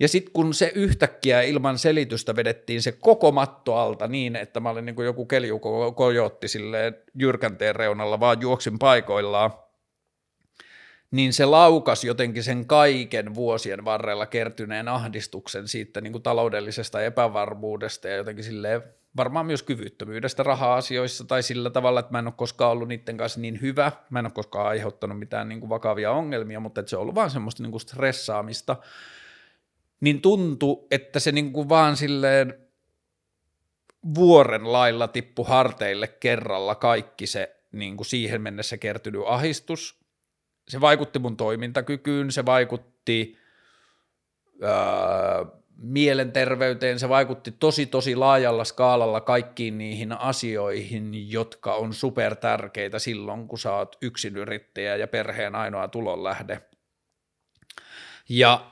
[0.00, 4.70] Ja sitten kun se yhtäkkiä ilman selitystä vedettiin se koko matto alta niin, että mä
[4.70, 9.50] olin niin kuin joku keljukojotti silleen jyrkänteen reunalla, vaan juoksin paikoillaan,
[11.10, 18.08] niin se laukas jotenkin sen kaiken vuosien varrella kertyneen ahdistuksen siitä niin kuin taloudellisesta epävarmuudesta
[18.08, 18.82] ja jotenkin silleen
[19.16, 23.40] varmaan myös kyvyttömyydestä raha-asioissa tai sillä tavalla, että mä en ole koskaan ollut niiden kanssa
[23.40, 26.96] niin hyvä, mä en ole koskaan aiheuttanut mitään niin kuin vakavia ongelmia, mutta että se
[26.96, 28.76] on ollut vaan semmoista niin kuin stressaamista,
[30.00, 32.54] niin tuntui, että se niin kuin vaan silleen
[34.14, 39.99] vuoren lailla tippu harteille kerralla kaikki se niin kuin siihen mennessä kertynyt ahistus,
[40.70, 43.38] se vaikutti mun toimintakykyyn, se vaikutti
[44.62, 44.70] öö,
[45.76, 53.48] mielenterveyteen, se vaikutti tosi tosi laajalla skaalalla kaikkiin niihin asioihin, jotka on super tärkeitä silloin,
[53.48, 53.98] kun sä oot
[54.36, 56.60] yrittäjä ja perheen ainoa tulonlähde.
[58.28, 58.70] Ja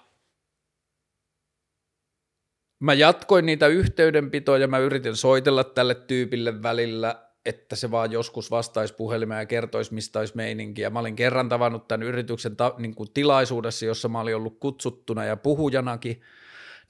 [2.81, 8.95] mä jatkoin niitä yhteydenpitoja, mä yritin soitella tälle tyypille välillä, että se vaan joskus vastaisi
[8.95, 10.91] puhelimeen ja kertoisi, mistä olisi meininkiä.
[10.91, 15.25] Mä olin kerran tavannut tämän yrityksen ta- niin kuin tilaisuudessa, jossa mä olin ollut kutsuttuna
[15.25, 16.21] ja puhujanakin,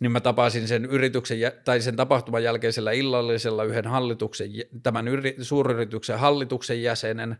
[0.01, 4.51] niin mä tapasin sen yrityksen tai sen tapahtuman jälkeisellä illallisella yhden hallituksen,
[4.83, 7.37] tämän yri, suuryrityksen hallituksen jäsenen.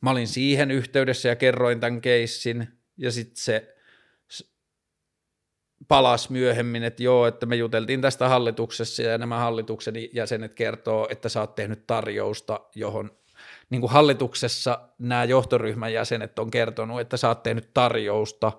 [0.00, 3.77] Mä olin siihen yhteydessä ja kerroin tämän keissin ja sitten se
[5.88, 11.28] palas myöhemmin, että joo, että me juteltiin tästä hallituksessa ja nämä hallituksen jäsenet kertoo, että
[11.28, 13.10] sä oot tehnyt tarjousta, johon
[13.70, 18.52] niin kuin hallituksessa nämä johtoryhmän jäsenet on kertonut, että sä oot tehnyt tarjousta,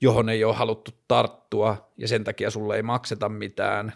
[0.00, 3.92] johon ei ole haluttu tarttua ja sen takia sulle ei makseta mitään.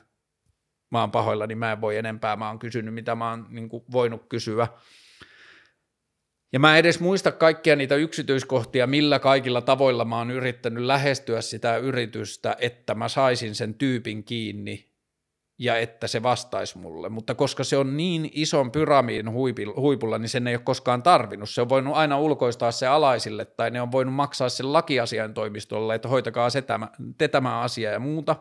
[0.90, 3.68] Mä oon pahoilla, niin mä en voi enempää, mä oon kysynyt, mitä mä oon niin
[3.68, 4.68] kuin voinut kysyä.
[6.55, 11.40] Ja mä en edes muista kaikkia niitä yksityiskohtia, millä kaikilla tavoilla mä oon yrittänyt lähestyä
[11.40, 14.88] sitä yritystä, että mä saisin sen tyypin kiinni
[15.59, 17.09] ja että se vastaisi mulle.
[17.09, 19.32] Mutta koska se on niin ison pyramiin
[19.76, 21.50] huipulla, niin sen ei ole koskaan tarvinnut.
[21.50, 25.94] Se on voinut aina ulkoistaa se alaisille tai ne on voinut maksaa sen lakiasian toimistolle,
[25.94, 26.88] että hoitakaa se tämä,
[27.18, 28.36] te tämä asia ja muuta.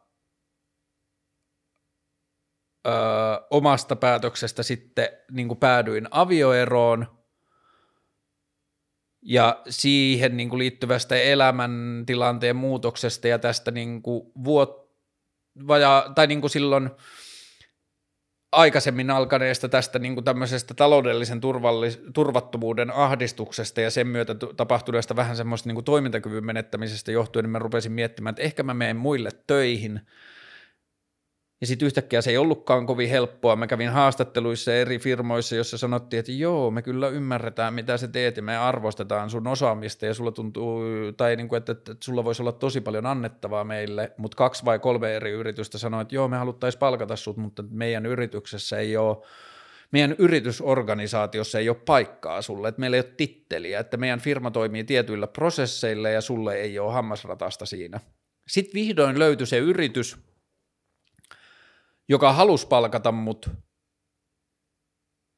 [2.87, 2.93] öö,
[3.49, 7.19] omasta päätöksestä sitten niin kuin päädyin avioeroon
[9.21, 14.89] ja siihen niin kuin liittyvästä elämäntilanteen muutoksesta ja tästä niin kuin vuot,
[15.67, 16.89] vaja, tai niin kuin silloin–
[18.51, 25.35] aikaisemmin alkaneesta tästä niin kuin tämmöisestä taloudellisen turvallis- turvattomuuden ahdistuksesta ja sen myötä tapahtuneesta vähän
[25.35, 29.29] semmoista niin kuin toimintakyvyn menettämisestä johtuen, niin mä rupesin miettimään, että ehkä mä menen muille
[29.47, 30.01] töihin–
[31.61, 33.55] ja sitten yhtäkkiä se ei ollutkaan kovin helppoa.
[33.55, 38.37] Mä kävin haastatteluissa eri firmoissa, jossa sanottiin, että joo, me kyllä ymmärretään, mitä sä teet
[38.37, 40.81] ja me arvostetaan sun osaamista ja sulla tuntuu,
[41.17, 44.79] tai niin kuin, että, että sulla voisi olla tosi paljon annettavaa meille, mutta kaksi vai
[44.79, 49.17] kolme eri yritystä sanoi, että joo, me haluttaisiin palkata sut, mutta meidän yrityksessä ei ole
[49.91, 54.83] meidän yritysorganisaatiossa ei ole paikkaa sulle, että meillä ei ole titteliä, että meidän firma toimii
[54.83, 57.99] tietyillä prosesseilla ja sulle ei ole hammasratasta siinä.
[58.47, 60.17] Sitten vihdoin löytyi se yritys,
[62.09, 63.49] joka halusi palkata mut.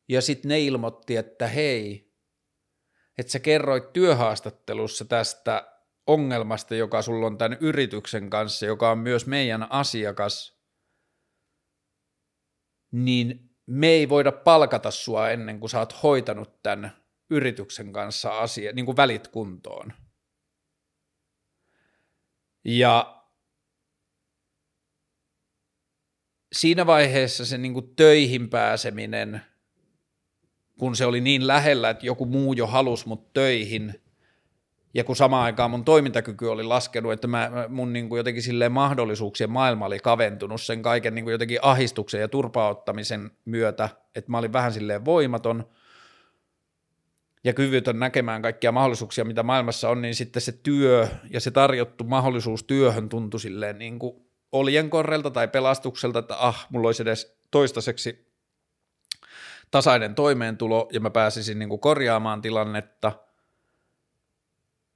[0.09, 2.13] Ja sitten ne ilmoitti, että hei,
[3.17, 9.25] että sä kerroit työhaastattelussa tästä ongelmasta, joka sulla on tämän yrityksen kanssa, joka on myös
[9.25, 10.61] meidän asiakas,
[12.91, 18.71] niin me ei voida palkata sua ennen kuin sä oot hoitanut tämän yrityksen kanssa asia,
[18.73, 19.93] niin kuin välit kuntoon.
[22.65, 23.20] Ja
[26.53, 29.41] siinä vaiheessa se niin kuin töihin pääseminen,
[30.79, 34.01] kun se oli niin lähellä, että joku muu jo halusi mut töihin,
[34.93, 38.71] ja kun samaan aikaan mun toimintakyky oli laskenut, että mä, mun niin kuin jotenkin silleen
[38.71, 44.37] mahdollisuuksien maailma oli kaventunut sen kaiken niin kuin jotenkin ahistuksen ja turpauttamisen myötä, että mä
[44.37, 45.69] olin vähän silleen voimaton
[47.43, 52.03] ja kyvytön näkemään kaikkia mahdollisuuksia, mitä maailmassa on, niin sitten se työ ja se tarjottu
[52.03, 58.31] mahdollisuus työhön tuntui silleen niin kuin oljenkorrelta tai pelastukselta, että ah, mulla olisi edes toistaiseksi
[59.71, 63.11] tasainen toimeentulo ja mä pääsisin niin kuin korjaamaan tilannetta.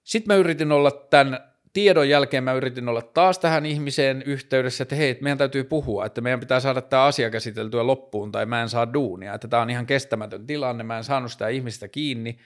[0.03, 1.39] Sitten mä yritin olla tämän
[1.75, 6.21] tiedon jälkeen mä yritin olla taas tähän ihmiseen yhteydessä, että hei, meidän täytyy puhua, että
[6.21, 9.69] meidän pitää saada tämä asia käsiteltyä loppuun tai mä en saa duunia, että tämä on
[9.69, 12.39] ihan kestämätön tilanne, mä en saanut sitä ihmistä kiinni.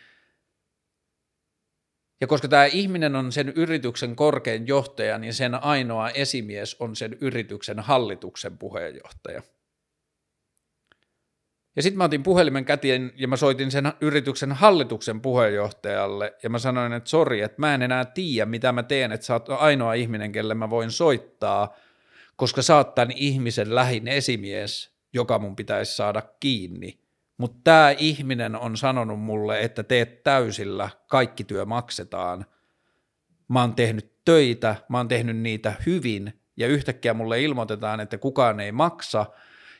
[2.22, 7.18] Ja koska tämä ihminen on sen yrityksen korkein johtaja, niin sen ainoa esimies on sen
[7.22, 9.42] yrityksen hallituksen puheenjohtaja.
[11.76, 16.60] Ja sitten mä otin puhelimen käteen ja mä soitin sen yrityksen hallituksen puheenjohtajalle ja mä
[16.60, 19.94] sanoin, että sori, että mä en enää tiedä mitä mä teen, että sä oot ainoa
[19.94, 21.76] ihminen, kelle mä voin soittaa,
[22.36, 26.99] koska sä oot tämän ihmisen lähin esimies, joka mun pitäisi saada kiinni.
[27.40, 32.46] Mutta tämä ihminen on sanonut mulle, että teet täysillä, kaikki työ maksetaan.
[33.48, 38.60] Mä oon tehnyt töitä, mä oon tehnyt niitä hyvin ja yhtäkkiä mulle ilmoitetaan, että kukaan
[38.60, 39.26] ei maksa–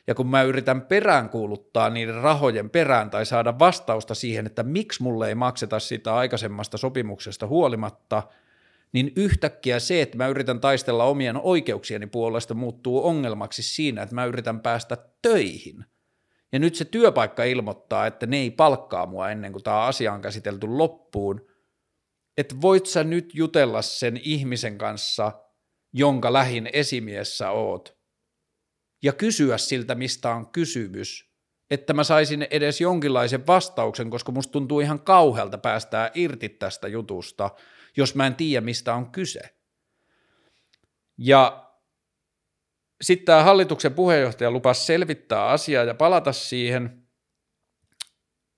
[0.06, 5.28] ja kun mä yritän peräänkuuluttaa niiden rahojen perään tai saada vastausta siihen, että miksi mulle
[5.28, 8.22] ei makseta sitä aikaisemmasta sopimuksesta huolimatta,
[8.92, 14.24] niin yhtäkkiä se, että mä yritän taistella omien oikeuksieni puolesta, muuttuu ongelmaksi siinä, että mä
[14.24, 15.84] yritän päästä töihin.
[16.52, 20.20] Ja nyt se työpaikka ilmoittaa, että ne ei palkkaa mua ennen kuin tämä asia on
[20.20, 21.46] käsitelty loppuun.
[22.36, 25.32] Että voit sä nyt jutella sen ihmisen kanssa,
[25.92, 28.00] jonka lähin esimiessä oot,
[29.02, 31.30] ja kysyä siltä, mistä on kysymys,
[31.70, 37.50] että mä saisin edes jonkinlaisen vastauksen, koska musta tuntuu ihan kauhealta päästää irti tästä jutusta,
[37.96, 39.40] jos mä en tiedä, mistä on kyse.
[41.18, 41.69] Ja
[43.00, 47.02] sitten tämä hallituksen puheenjohtaja lupasi selvittää asiaa ja palata siihen.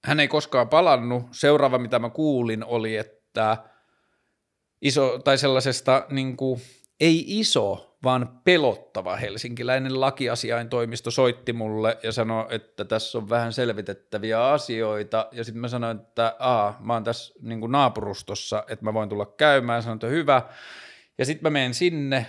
[0.05, 1.27] Hän ei koskaan palannut.
[1.31, 3.57] Seuraava, mitä mä kuulin, oli, että
[4.83, 6.61] iso, tai sellaisesta niin kuin,
[7.01, 14.47] ei iso, vaan pelottava helsinkiläinen lakiasiaintoimisto soitti mulle ja sanoi, että tässä on vähän selvitettäviä
[14.47, 15.29] asioita.
[15.33, 19.27] Ja sitten mä sanoin, että aa, mä oon tässä niin naapurustossa, että mä voin tulla
[19.27, 19.83] käymään.
[19.83, 20.43] Sanoin, että hyvä.
[21.19, 22.27] Ja sitten mä menen sinne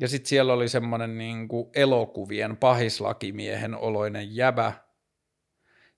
[0.00, 4.72] ja sitten siellä oli semmoinen niin elokuvien pahislakimiehen oloinen jäbä,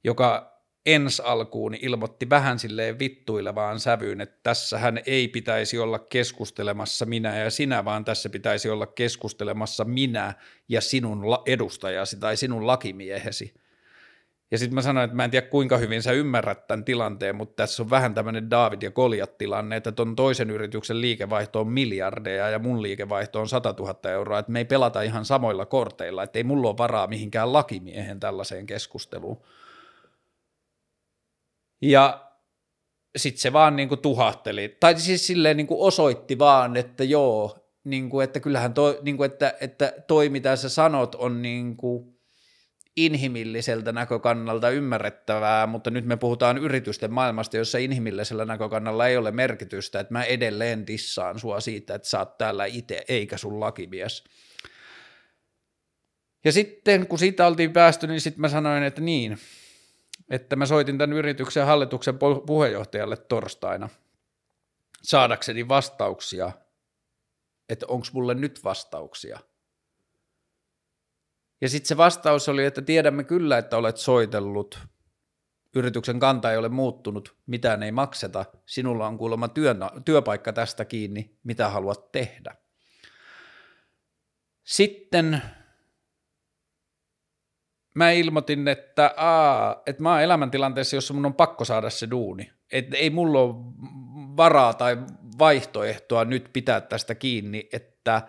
[0.04, 0.54] joka
[0.86, 7.38] ensi alkuun ilmoitti vähän silleen vittuilevaan sävyyn, että tässä hän ei pitäisi olla keskustelemassa minä
[7.38, 10.34] ja sinä, vaan tässä pitäisi olla keskustelemassa minä
[10.68, 13.54] ja sinun edustajasi tai sinun lakimiehesi.
[14.54, 17.56] Ja sitten mä sanoin, että mä en tiedä kuinka hyvin sä ymmärrät tämän tilanteen, mutta
[17.56, 22.50] tässä on vähän tämmöinen David ja Goliat tilanne, että ton toisen yrityksen liikevaihto on miljardeja
[22.50, 26.38] ja mun liikevaihto on 100 000 euroa, että me ei pelata ihan samoilla korteilla, että
[26.38, 29.42] ei mulla ole varaa mihinkään lakimiehen tällaiseen keskusteluun.
[31.82, 32.30] Ja
[33.16, 37.70] sitten se vaan niin kuin tuhahteli, tai siis silleen niin kuin osoitti vaan, että joo,
[37.84, 41.76] niin kuin, että kyllähän toi, niin kuin, että, että toi mitä sä sanot on niin
[41.76, 42.13] kuin
[42.96, 50.00] inhimilliseltä näkökannalta ymmärrettävää, mutta nyt me puhutaan yritysten maailmasta, jossa inhimillisellä näkökannalla ei ole merkitystä,
[50.00, 54.24] että mä edelleen dissaan sua siitä, että sä oot täällä itse eikä sun lakimies.
[56.44, 59.38] Ja sitten kun siitä oltiin päästy, niin sitten mä sanoin, että niin,
[60.30, 63.88] että mä soitin tämän yrityksen hallituksen puheenjohtajalle torstaina
[65.02, 66.52] saadakseni vastauksia,
[67.68, 69.40] että onko mulle nyt vastauksia.
[71.60, 74.78] Ja sitten se vastaus oli, että tiedämme kyllä, että olet soitellut,
[75.76, 79.74] yrityksen kanta ei ole muuttunut, mitään ei makseta, sinulla on kuulemma työ,
[80.04, 82.54] työpaikka tästä kiinni, mitä haluat tehdä.
[84.64, 85.42] Sitten
[87.94, 92.52] mä ilmoitin, että, aa, että mä oon elämäntilanteessa, jossa mun on pakko saada se duuni.
[92.72, 93.54] Että ei mulla ole
[94.36, 94.96] varaa tai
[95.38, 98.22] vaihtoehtoa nyt pitää tästä kiinni, että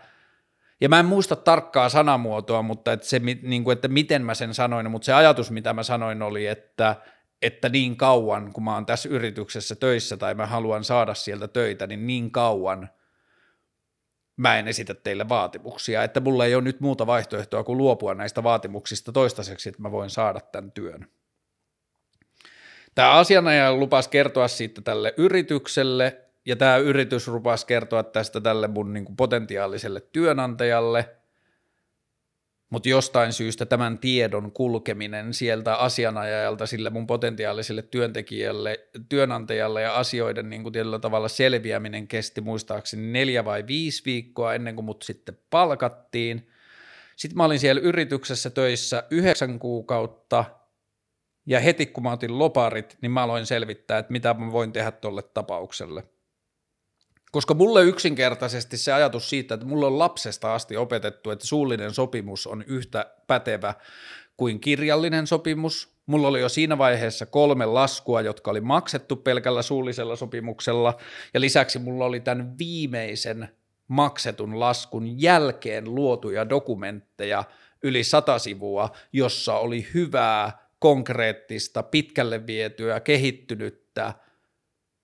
[0.82, 4.54] ja mä en muista tarkkaa sanamuotoa, mutta että se, niin kuin, että miten mä sen
[4.54, 6.96] sanoin, mutta se ajatus, mitä mä sanoin, oli, että,
[7.42, 11.88] että niin kauan, kun mä oon tässä yrityksessä töissä tai mä haluan saada sieltä töitä,
[11.88, 12.90] niin niin kauan–
[14.38, 18.44] mä en esitä teille vaatimuksia, että mulla ei ole nyt muuta vaihtoehtoa kuin luopua näistä
[18.44, 21.08] vaatimuksista toistaiseksi, että mä voin saada tämän työn.
[22.96, 28.94] Tämä asianajaja lupasi kertoa siitä tälle yritykselle, ja tämä yritys lupasi kertoa tästä tälle mun
[28.94, 31.16] niin kuin potentiaaliselle työnantajalle,
[32.70, 40.50] mutta jostain syystä tämän tiedon kulkeminen sieltä asianajajalta sille mun potentiaaliselle työntekijälle, työnantajalle ja asioiden
[40.50, 45.38] niin kuin tietyllä tavalla selviäminen kesti muistaakseni neljä vai viisi viikkoa ennen kuin mut sitten
[45.50, 46.50] palkattiin.
[47.16, 50.46] Sitten mä olin siellä yrityksessä töissä yhdeksän kuukautta.
[51.46, 54.92] Ja heti kun mä otin loparit, niin mä aloin selvittää, että mitä mä voin tehdä
[54.92, 56.04] tolle tapaukselle–
[57.36, 62.48] koska mulle yksinkertaisesti se ajatus siitä, että mulla on lapsesta asti opetettu, että suullinen sopimus
[62.48, 63.74] on yhtä pätevä
[64.38, 65.96] kuin kirjallinen sopimus.
[66.06, 70.98] Mulla oli jo siinä vaiheessa kolme laskua, jotka oli maksettu pelkällä suullisella sopimuksella,
[71.34, 73.50] ja lisäksi mulla oli tämän viimeisen
[73.88, 77.44] maksetun laskun jälkeen luotuja dokumentteja
[77.84, 84.14] yli sata sivua, jossa oli hyvää, konkreettista, pitkälle vietyä, kehittynyttä–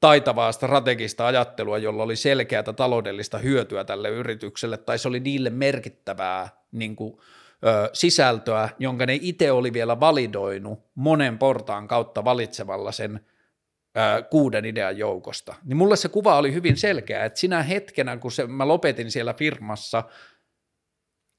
[0.02, 6.50] taitavaa strategista ajattelua, jolla oli selkeää taloudellista hyötyä tälle yritykselle, tai se oli niille merkittävää
[6.72, 7.18] niin kuin,
[7.66, 13.20] ö, sisältöä, jonka ne itse oli vielä validoinut monen portaan kautta valitsemalla sen
[13.98, 15.56] ö, kuuden idean joukosta.
[15.64, 19.34] Niin mulle se kuva oli hyvin selkeä, että sinä hetkenä, kun se, mä lopetin siellä
[19.34, 20.04] firmassa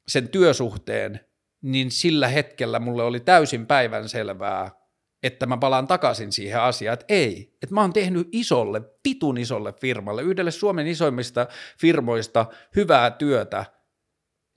[0.08, 1.20] sen työsuhteen,
[1.62, 4.81] niin sillä hetkellä mulle oli täysin päivän selvää,
[5.22, 9.72] että mä palaan takaisin siihen asiaan, että ei, että mä oon tehnyt isolle, pitun isolle
[9.72, 11.46] firmalle, yhdelle Suomen isoimmista
[11.78, 12.46] firmoista
[12.76, 13.64] hyvää työtä,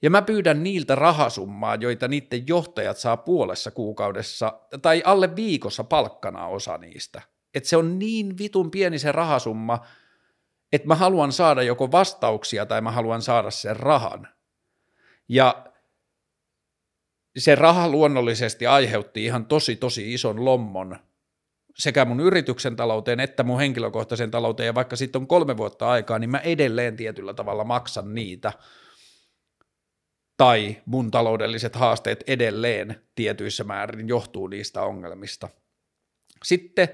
[0.02, 6.48] ja mä pyydän niiltä rahasummaa, joita niiden johtajat saa puolessa kuukaudessa tai alle viikossa palkkana
[6.48, 7.22] osa niistä.
[7.54, 9.86] Että se on niin vitun pieni se rahasumma,
[10.74, 14.28] että mä haluan saada joko vastauksia tai mä haluan saada sen rahan.
[15.30, 15.66] Ja
[17.38, 21.00] se raha luonnollisesti aiheutti ihan tosi tosi ison lommon
[21.78, 26.20] sekä mun yrityksen talouteen että mun henkilökohtaisen talouteen, ja vaikka sitten on kolme vuotta aikaa,
[26.20, 28.54] niin mä edelleen tietyllä tavalla maksan niitä,
[30.38, 35.50] tai mun taloudelliset haasteet edelleen tietyissä määrin johtuu niistä ongelmista.
[36.44, 36.88] Sitten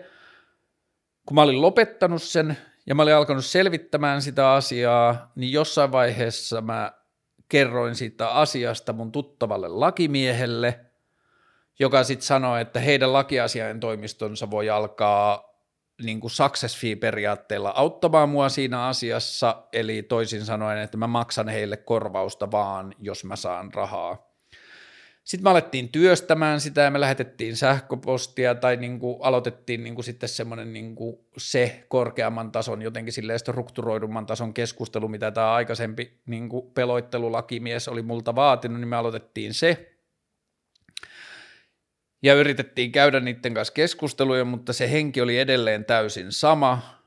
[1.25, 6.61] kun mä olin lopettanut sen ja mä olin alkanut selvittämään sitä asiaa, niin jossain vaiheessa
[6.61, 7.01] mä
[7.52, 10.80] kerroin siitä asiasta mun tuttavalle lakimiehelle,
[11.80, 15.52] joka sitten sanoi, että heidän lakiasiain toimistonsa voi alkaa
[16.04, 21.78] niin kuin success fee-periaatteella auttamaan mua siinä asiassa, eli toisin sanoen, että mä maksan heille
[21.78, 24.30] korvausta vaan, jos mä saan rahaa.
[25.24, 30.05] Sitten me alettiin työstämään sitä ja me lähetettiin sähköpostia tai niin kuin aloitettiin niin kuin
[30.05, 36.19] sitten semmoinen niin kuin se korkeamman tason, jotenkin silleen strukturoidumman tason keskustelu, mitä tämä aikaisempi
[36.26, 39.95] niin kuin peloittelulakimies oli multa vaatinut, niin me aloitettiin se.
[42.24, 47.01] Ja yritettiin käydä niiden kanssa keskusteluja, mutta se henki oli edelleen täysin sama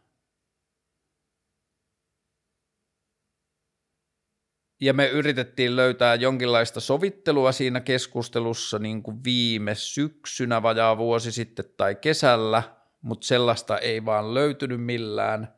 [4.84, 11.64] ja me yritettiin löytää jonkinlaista sovittelua siinä keskustelussa niin kuin viime syksynä, vajaa vuosi sitten
[11.76, 12.62] tai kesällä,
[13.02, 15.54] mutta sellaista ei vaan löytynyt millään.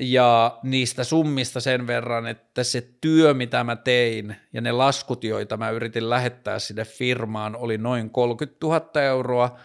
[0.00, 5.56] Ja niistä summista sen verran, että se työ, mitä mä tein ja ne laskut, joita
[5.56, 9.58] mä yritin lähettää sinne firmaan, oli noin 30 000 euroa.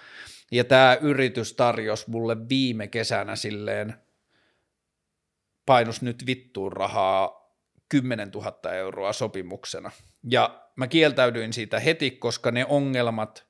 [0.52, 3.94] Ja tämä yritys tarjosi mulle viime kesänä silleen
[5.66, 7.43] painus nyt vittuun rahaa
[8.02, 9.92] 10 000 euroa sopimuksena.
[10.30, 13.46] Ja mä kieltäydyin siitä heti, koska ne ongelmat,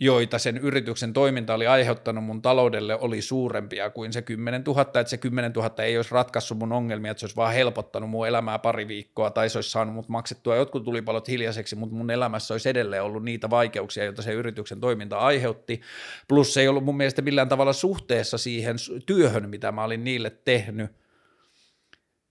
[0.00, 5.04] joita sen yrityksen toiminta oli aiheuttanut mun taloudelle, oli suurempia kuin se 10 000, että
[5.04, 8.58] se 10 000 ei olisi ratkaissut mun ongelmia, että se olisi vaan helpottanut mun elämää
[8.58, 12.68] pari viikkoa, tai se olisi saanut mut maksettua jotkut tulipalot hiljaiseksi, mutta mun elämässä olisi
[12.68, 15.80] edelleen ollut niitä vaikeuksia, joita se yrityksen toiminta aiheutti,
[16.28, 18.76] plus se ei ollut mun mielestä millään tavalla suhteessa siihen
[19.06, 21.00] työhön, mitä mä olin niille tehnyt,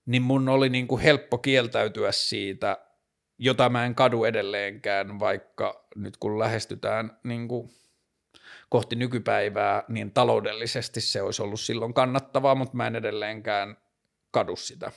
[0.06, 2.78] niin mun oli niin kuin helppo kieltäytyä siitä,
[3.38, 7.70] jota mä en kadu edelleenkään, vaikka nyt kun lähestytään niin kuin
[8.68, 13.76] kohti nykypäivää, niin taloudellisesti se olisi ollut silloin kannattavaa, mutta mä en edelleenkään
[14.30, 14.92] kadu sitä.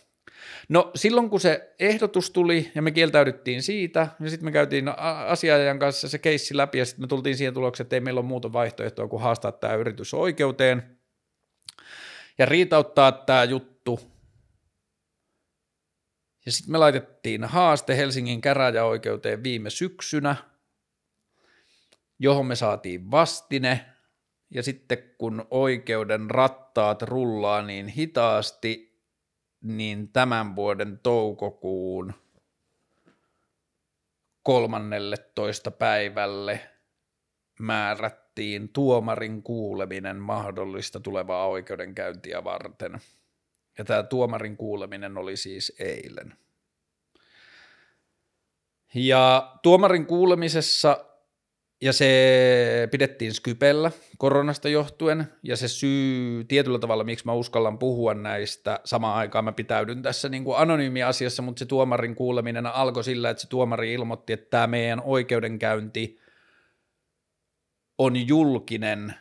[0.69, 4.85] No silloin kun se ehdotus tuli ja me kieltäydyttiin siitä, ja sitten me käytiin
[5.27, 8.27] asiajan kanssa se keissi läpi ja sitten me tultiin siihen tulokseen, että ei meillä ole
[8.27, 10.99] muuta vaihtoehtoa kuin haastaa tämä yritys oikeuteen
[12.37, 14.12] ja riitauttaa tämä juttu
[16.45, 20.35] ja sitten me laitettiin haaste Helsingin käräjäoikeuteen viime syksynä,
[22.19, 23.85] johon me saatiin vastine.
[24.49, 29.01] Ja sitten kun oikeuden rattaat rullaa niin hitaasti,
[29.61, 32.13] niin tämän vuoden toukokuun
[34.43, 36.69] kolmannelle toista päivälle
[37.59, 42.99] määrättiin tuomarin kuuleminen mahdollista tulevaa oikeudenkäyntiä varten–
[43.77, 46.33] ja tämä tuomarin kuuleminen oli siis eilen.
[48.95, 51.05] Ja tuomarin kuulemisessa,
[51.81, 58.13] ja se pidettiin Skypellä koronasta johtuen, ja se syy tietyllä tavalla, miksi mä uskallan puhua
[58.13, 63.29] näistä, samaan aikaan mä pitäydyn tässä niin kuin anonyymi-asiassa, mutta se tuomarin kuuleminen alkoi sillä,
[63.29, 66.19] että se tuomari ilmoitti, että tämä meidän oikeudenkäynti
[67.97, 69.13] on julkinen,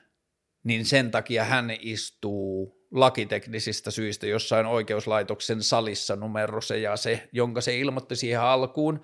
[0.65, 7.61] niin sen takia hän istuu lakiteknisistä syistä jossain oikeuslaitoksen salissa numero se ja se, jonka
[7.61, 9.03] se ilmoitti siihen alkuun.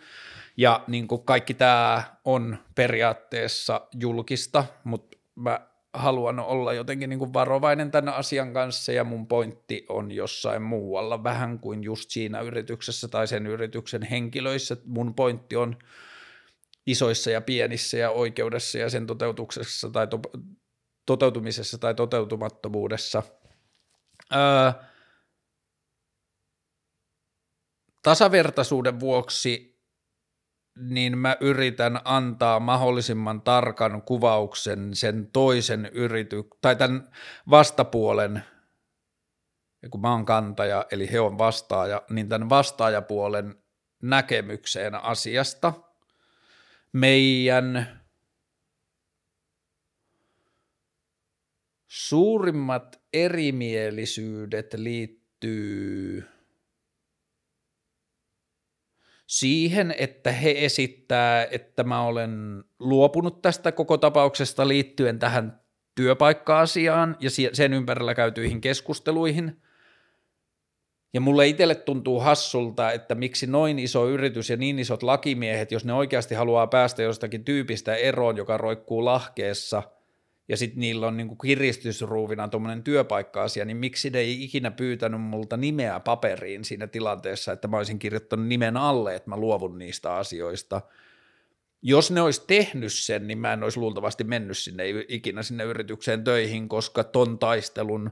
[0.57, 5.61] Ja niin kuin kaikki tämä on periaatteessa julkista, mutta mä
[5.95, 11.25] haluan olla jotenkin niin kuin varovainen tämän asian kanssa ja mun pointti on jossain muualla
[11.25, 14.77] vähän kuin just siinä yrityksessä tai sen yrityksen henkilöissä.
[14.85, 15.77] Mun pointti on
[16.87, 20.21] isoissa ja pienissä ja oikeudessa ja sen toteutuksessa tai to,
[21.07, 23.23] toteutumisessa tai toteutumattomuudessa.
[24.35, 24.73] Öö,
[28.03, 29.79] tasavertaisuuden vuoksi
[30.79, 37.11] niin mä yritän antaa mahdollisimman tarkan kuvauksen sen toisen yrity tai tämän
[37.51, 38.45] vastapuolen,
[39.91, 43.63] kun mä oon kantaja, eli he on vastaaja, niin tämän vastaajapuolen
[44.03, 45.73] näkemykseen asiasta.
[46.93, 48.01] Meidän
[51.87, 56.25] suurimmat erimielisyydet liittyy
[59.27, 65.61] siihen, että he esittää, että mä olen luopunut tästä koko tapauksesta liittyen tähän
[65.95, 69.63] työpaikka-asiaan ja sen ympärillä käytyihin keskusteluihin.
[71.15, 75.85] Ja mulle itselle tuntuu hassulta, että miksi noin iso yritys ja niin isot lakimiehet, jos
[75.85, 79.83] ne oikeasti haluaa päästä jostakin tyypistä eroon, joka roikkuu lahkeessa–
[80.49, 85.57] ja sitten niillä on niinku kiristysruuvina tuommoinen työpaikka-asia, niin miksi ne ei ikinä pyytänyt multa
[85.57, 90.81] nimeä paperiin siinä tilanteessa, että mä olisin kirjoittanut nimen alle, että mä luovun niistä asioista.
[91.83, 96.25] Jos ne olisi tehnyt sen, niin mä en olisi luultavasti mennyt sinne ikinä sinne yritykseen
[96.25, 98.11] töihin, koska ton taistelun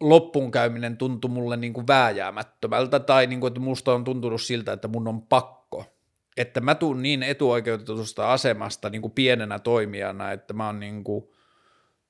[0.00, 4.72] loppuun käyminen tuntui mulle niin kuin vääjäämättömältä, tai niin kuin, että musta on tuntunut siltä,
[4.72, 5.61] että mun on pakko
[6.36, 11.24] että mä tuun niin etuoikeutetusta asemasta niin kuin pienenä toimijana, että mä oon niin kuin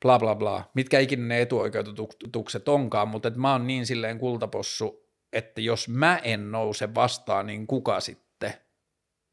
[0.02, 5.08] bla bla bla, mitkä ikinä ne etuoikeutetukset onkaan, mutta että mä oon niin silleen kultapossu,
[5.32, 8.54] että jos mä en nouse vastaan, niin kuka sitten?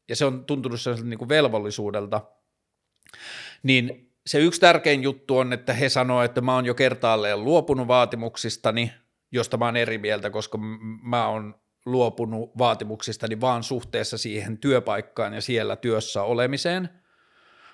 [0.08, 2.20] Ja se on tuntunut sellaiselta niin kuin velvollisuudelta.
[3.62, 7.88] Niin se yksi tärkein juttu on, että he sanoo, että mä oon jo kertaalleen luopunut
[7.88, 8.92] vaatimuksistani,
[9.32, 10.58] josta mä oon eri mieltä, koska
[11.02, 16.88] mä oon luopunut vaatimuksistani vaan suhteessa siihen työpaikkaan ja siellä työssä olemiseen,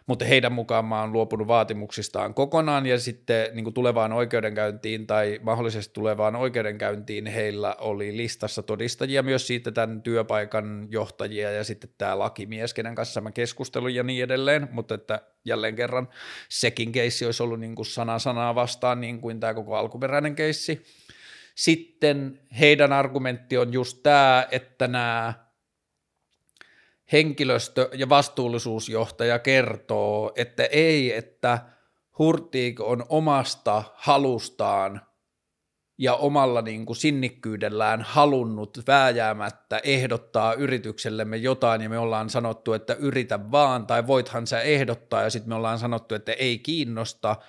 [0.07, 5.95] mutta heidän mukaan mä oon luopunut vaatimuksistaan kokonaan ja sitten niin tulevaan oikeudenkäyntiin tai mahdollisesti
[5.95, 12.75] tulevaan oikeudenkäyntiin heillä oli listassa todistajia myös siitä tämän työpaikan johtajia ja sitten tämä lakimies,
[12.75, 16.09] kenen kanssa mä keskustelun ja niin edelleen, mutta että jälleen kerran
[16.49, 20.83] sekin keissi olisi ollut niin sana sanaa vastaan niin kuin tämä koko alkuperäinen keissi.
[21.57, 25.35] Sitten heidän argumentti on just tämä, että nämä
[27.13, 31.59] henkilöstö- ja vastuullisuusjohtaja kertoo, että ei, että
[32.19, 35.01] Hurtig on omasta halustaan
[35.99, 42.95] ja omalla niin kuin sinnikkyydellään halunnut vääjäämättä ehdottaa yrityksellemme jotain ja me ollaan sanottu, että
[42.95, 47.37] yritä vaan tai voithan sä ehdottaa ja sitten me ollaan sanottu, että ei kiinnosta–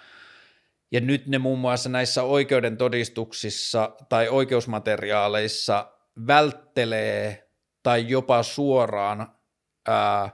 [0.92, 5.92] ja nyt ne muun muassa näissä oikeuden todistuksissa tai oikeusmateriaaleissa
[6.28, 7.50] välttelee
[7.84, 9.36] tai jopa suoraan,
[9.88, 10.30] ää,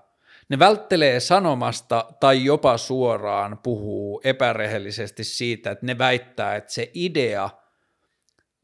[0.50, 7.50] ne välttelee sanomasta tai jopa suoraan puhuu epärehellisesti siitä, että ne väittää, että se idea,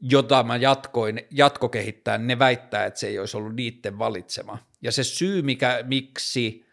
[0.00, 4.58] jota mä jatkoin, jatkokehittää, ne väittää, että se ei olisi ollut niiden valitsema.
[4.82, 6.66] Ja se syy, mikä, miksi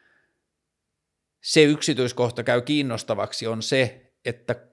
[1.44, 4.66] se yksityiskohta käy kiinnostavaksi, on se, että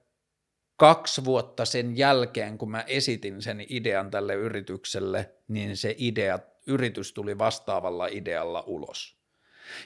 [0.77, 7.13] kaksi vuotta sen jälkeen, kun mä esitin sen idean tälle yritykselle, niin se idea, yritys
[7.13, 9.17] tuli vastaavalla idealla ulos.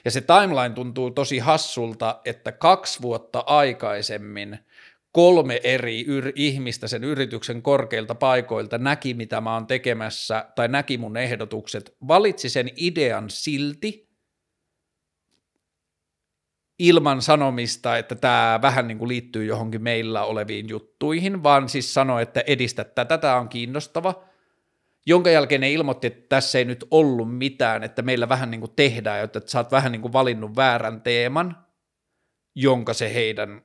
[0.04, 4.58] Ja se timeline tuntuu tosi hassulta, että kaksi vuotta aikaisemmin
[5.12, 10.98] kolme eri yr- ihmistä sen yrityksen korkeilta paikoilta näki, mitä mä oon tekemässä, tai näki
[10.98, 14.09] mun ehdotukset, valitsi sen idean silti,
[16.80, 22.22] ilman sanomista, että tämä vähän niin kuin liittyy johonkin meillä oleviin juttuihin, vaan siis sanoi,
[22.22, 24.24] että edistä tätä, tämä on kiinnostava,
[25.06, 28.72] jonka jälkeen ne ilmoitti, että tässä ei nyt ollut mitään, että meillä vähän niin kuin
[28.76, 31.66] tehdään, että sä oot vähän niin kuin valinnut väärän teeman,
[32.54, 33.62] jonka se heidän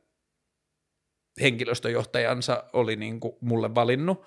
[1.41, 4.25] henkilöstöjohtajansa oli niin kuin mulle valinnut.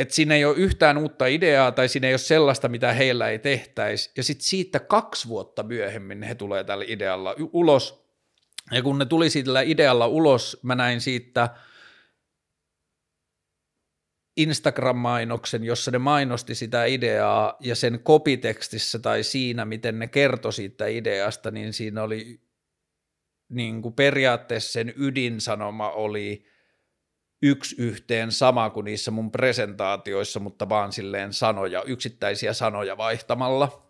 [0.00, 3.38] Että siinä ei ole yhtään uutta ideaa tai siinä ei ole sellaista, mitä heillä ei
[3.38, 4.10] tehtäisi.
[4.16, 8.10] Ja sitten siitä kaksi vuotta myöhemmin he tulee tällä idealla ulos.
[8.70, 11.48] Ja kun ne tuli sillä idealla ulos, mä näin siitä
[14.36, 20.86] Instagram-mainoksen, jossa ne mainosti sitä ideaa ja sen kopitekstissä tai siinä, miten ne kertoi siitä
[20.86, 22.40] ideasta, niin siinä oli
[23.48, 26.46] niin kuin periaatteessa sen ydinsanoma oli
[27.42, 33.86] yksi yhteen sama kuin niissä mun presentaatioissa, mutta vaan silleen sanoja, yksittäisiä sanoja vaihtamalla.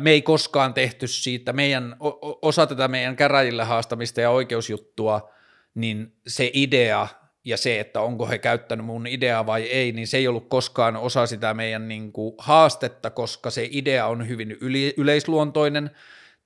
[0.00, 1.96] Me ei koskaan tehty siitä, meidän,
[2.42, 5.30] osa tätä meidän käräjille haastamista ja oikeusjuttua,
[5.74, 7.08] niin se idea
[7.44, 10.96] ja se, että onko he käyttänyt mun ideaa vai ei, niin se ei ollut koskaan
[10.96, 15.90] osa sitä meidän niin kuin haastetta, koska se idea on hyvin yli, yleisluontoinen,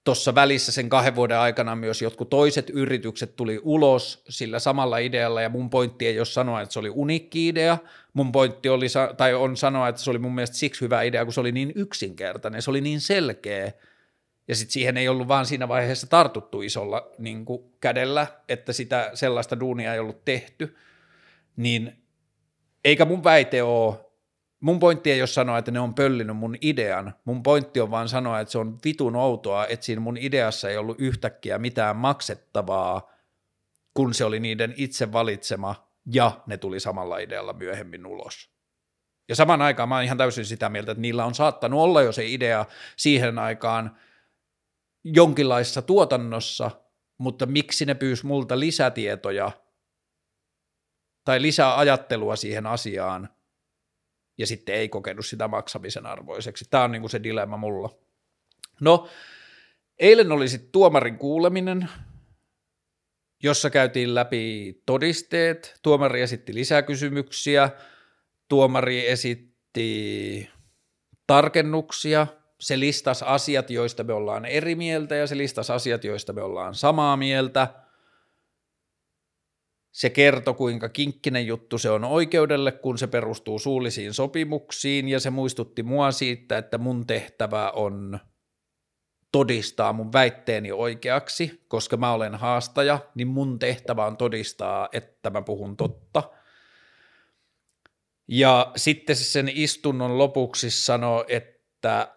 [0.04, 5.42] tuossa välissä sen kahden vuoden aikana myös jotkut toiset yritykset tuli ulos sillä samalla idealla,
[5.42, 7.78] ja mun pointti ei ole sanoa, että se oli unikki idea,
[8.12, 8.86] mun pointti oli,
[9.16, 11.72] tai on sanoa, että se oli mun mielestä siksi hyvä idea, kun se oli niin
[11.74, 13.72] yksinkertainen, se oli niin selkeä,
[14.48, 17.44] ja sitten siihen ei ollut vaan siinä vaiheessa tartuttu isolla niin
[17.80, 20.76] kädellä, että sitä sellaista duunia ei ollut tehty,
[21.56, 22.02] niin
[22.84, 24.09] eikä mun väite ole,
[24.60, 28.08] mun pointti ei ole sanoa, että ne on pöllinyt mun idean, mun pointti on vaan
[28.08, 33.10] sanoa, että se on vitun outoa, että siinä mun ideassa ei ollut yhtäkkiä mitään maksettavaa,
[33.94, 38.50] kun se oli niiden itse valitsema ja ne tuli samalla idealla myöhemmin ulos.
[39.28, 42.12] Ja saman aikaan mä oon ihan täysin sitä mieltä, että niillä on saattanut olla jo
[42.12, 42.64] se idea
[42.96, 43.96] siihen aikaan
[45.04, 46.70] jonkinlaisessa tuotannossa,
[47.18, 49.50] mutta miksi ne pyysi multa lisätietoja
[51.24, 53.28] tai lisää ajattelua siihen asiaan–
[54.40, 56.64] ja sitten ei kokenut sitä maksamisen arvoiseksi.
[56.70, 57.98] Tämä on niin kuin se dilemma mulla.
[58.80, 59.08] No,
[59.98, 61.88] eilen oli sitten tuomarin kuuleminen,
[63.42, 67.70] jossa käytiin läpi todisteet, tuomari esitti lisäkysymyksiä,
[68.48, 70.50] tuomari esitti
[71.26, 72.26] tarkennuksia,
[72.60, 76.74] se listasi asiat, joista me ollaan eri mieltä ja se listasi asiat, joista me ollaan
[76.74, 77.68] samaa mieltä–
[79.92, 85.30] se kertoi, kuinka kinkkinen juttu se on oikeudelle, kun se perustuu suullisiin sopimuksiin, ja se
[85.30, 88.20] muistutti mua siitä, että mun tehtävä on
[89.32, 95.42] todistaa mun väitteeni oikeaksi, koska mä olen haastaja, niin mun tehtävä on todistaa, että mä
[95.42, 96.22] puhun totta.
[98.28, 102.14] Ja sitten se sen istunnon lopuksi sanoi, että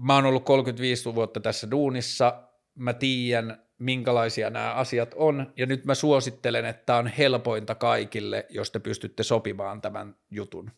[0.00, 2.42] mä oon ollut 35 vuotta tässä duunissa,
[2.74, 8.46] mä tiedän, minkälaisia nämä asiat on, ja nyt mä suosittelen, että tämä on helpointa kaikille,
[8.48, 10.70] jos te pystytte sopimaan tämän jutun.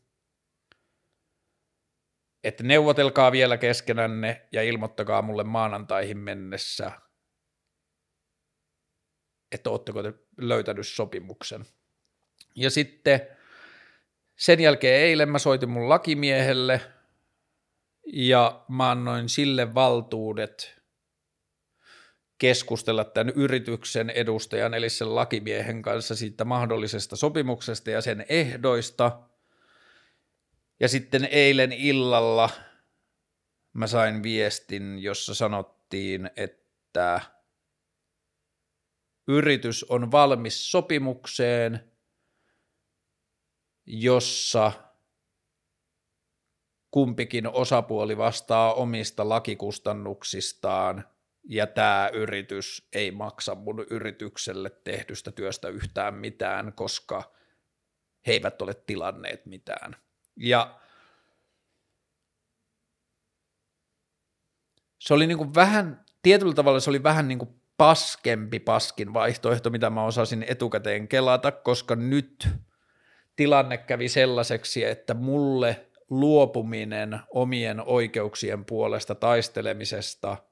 [2.44, 6.92] Että neuvotelkaa vielä keskenänne ja ilmoittakaa mulle maanantaihin mennessä,
[9.52, 11.64] että ootteko te löytänyt sopimuksen.
[12.54, 13.20] Ja sitten
[14.36, 16.80] sen jälkeen eilen mä soitin mun lakimiehelle
[18.06, 20.74] ja mä annoin sille valtuudet–
[22.42, 29.20] keskustella tämän yrityksen edustajan, eli sen lakimiehen kanssa siitä mahdollisesta sopimuksesta ja sen ehdoista.
[30.80, 32.50] Ja sitten eilen illalla
[33.72, 37.20] mä sain viestin, jossa sanottiin, että
[39.28, 41.92] yritys on valmis sopimukseen,
[43.86, 44.72] jossa
[46.90, 51.11] kumpikin osapuoli vastaa omista lakikustannuksistaan
[51.44, 57.32] ja tämä yritys ei maksa mun yritykselle tehdystä työstä yhtään mitään, koska
[58.26, 59.96] he eivät ole tilanneet mitään.
[60.36, 60.80] Ja
[64.98, 69.70] se oli niin kuin vähän, tietyllä tavalla se oli vähän niin kuin paskempi paskin vaihtoehto,
[69.70, 72.48] mitä mä osasin etukäteen kelata, koska nyt
[73.36, 80.36] tilanne kävi sellaiseksi, että mulle luopuminen omien oikeuksien puolesta taistelemisesta–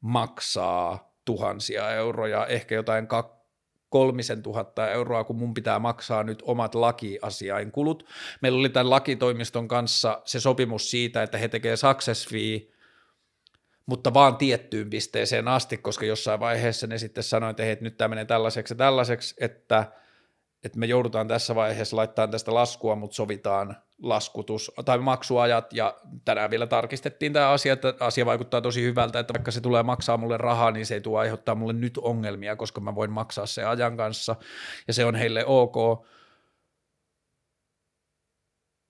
[0.00, 3.08] maksaa tuhansia euroja, ehkä jotain
[3.88, 8.06] kolmisen tuhatta euroa, kun mun pitää maksaa nyt omat lakiasiainkulut.
[8.40, 12.60] Meillä oli tämän lakitoimiston kanssa se sopimus siitä, että he tekee success fee,
[13.86, 18.08] mutta vaan tiettyyn pisteeseen asti, koska jossain vaiheessa ne sitten sanoi, että hei, nyt tämä
[18.08, 19.84] menee tällaiseksi ja tällaiseksi, että–
[20.64, 26.50] että me joudutaan tässä vaiheessa laittamaan tästä laskua, mutta sovitaan laskutus tai maksuajat ja tänään
[26.50, 30.36] vielä tarkistettiin tämä asia, että asia vaikuttaa tosi hyvältä, että vaikka se tulee maksaa mulle
[30.36, 33.96] rahaa, niin se ei tule aiheuttaa mulle nyt ongelmia, koska mä voin maksaa se ajan
[33.96, 34.36] kanssa
[34.88, 36.06] ja se on heille ok.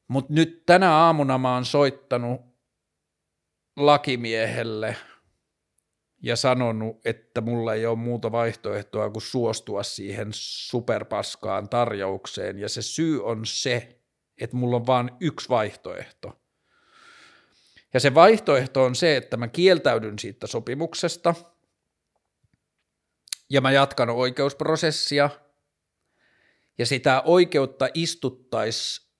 [0.08, 2.40] Mutta nyt tänä aamuna mä oon soittanut
[3.76, 4.96] lakimiehelle–
[6.20, 12.58] ja sanonut, että mulla ei ole muuta vaihtoehtoa kuin suostua siihen superpaskaan tarjoukseen.
[12.58, 14.00] Ja se syy on se,
[14.40, 16.40] että mulla on vain yksi vaihtoehto.
[17.94, 21.34] Ja se vaihtoehto on se, että mä kieltäydyn siitä sopimuksesta
[23.50, 25.30] ja mä jatkan oikeusprosessia
[26.78, 29.10] ja sitä oikeutta istuttaisi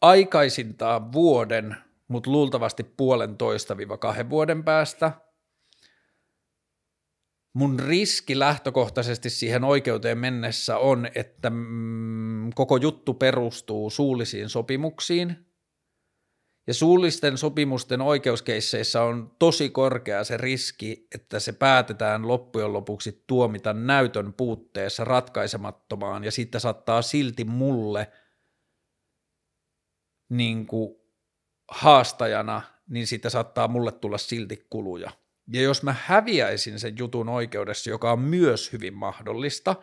[0.00, 1.76] aikaisintaan vuoden,
[2.08, 5.12] mutta luultavasti puolentoista viiva kahden vuoden päästä–
[7.54, 15.46] mun riski lähtökohtaisesti siihen oikeuteen mennessä on, että mm, koko juttu perustuu suullisiin sopimuksiin,
[16.66, 23.72] ja suullisten sopimusten oikeuskeisseissä on tosi korkea se riski, että se päätetään loppujen lopuksi tuomita
[23.72, 28.12] näytön puutteessa ratkaisemattomaan, ja sitten saattaa silti mulle
[30.28, 31.03] niin kuin
[31.68, 35.10] haastajana, niin siitä saattaa mulle tulla silti kuluja.
[35.52, 39.76] Ja jos mä häviäisin sen jutun oikeudessa, joka on myös hyvin mahdollista,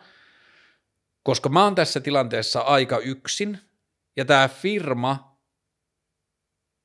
[1.22, 3.58] koska mä oon tässä tilanteessa aika yksin,
[4.16, 5.38] ja tämä firma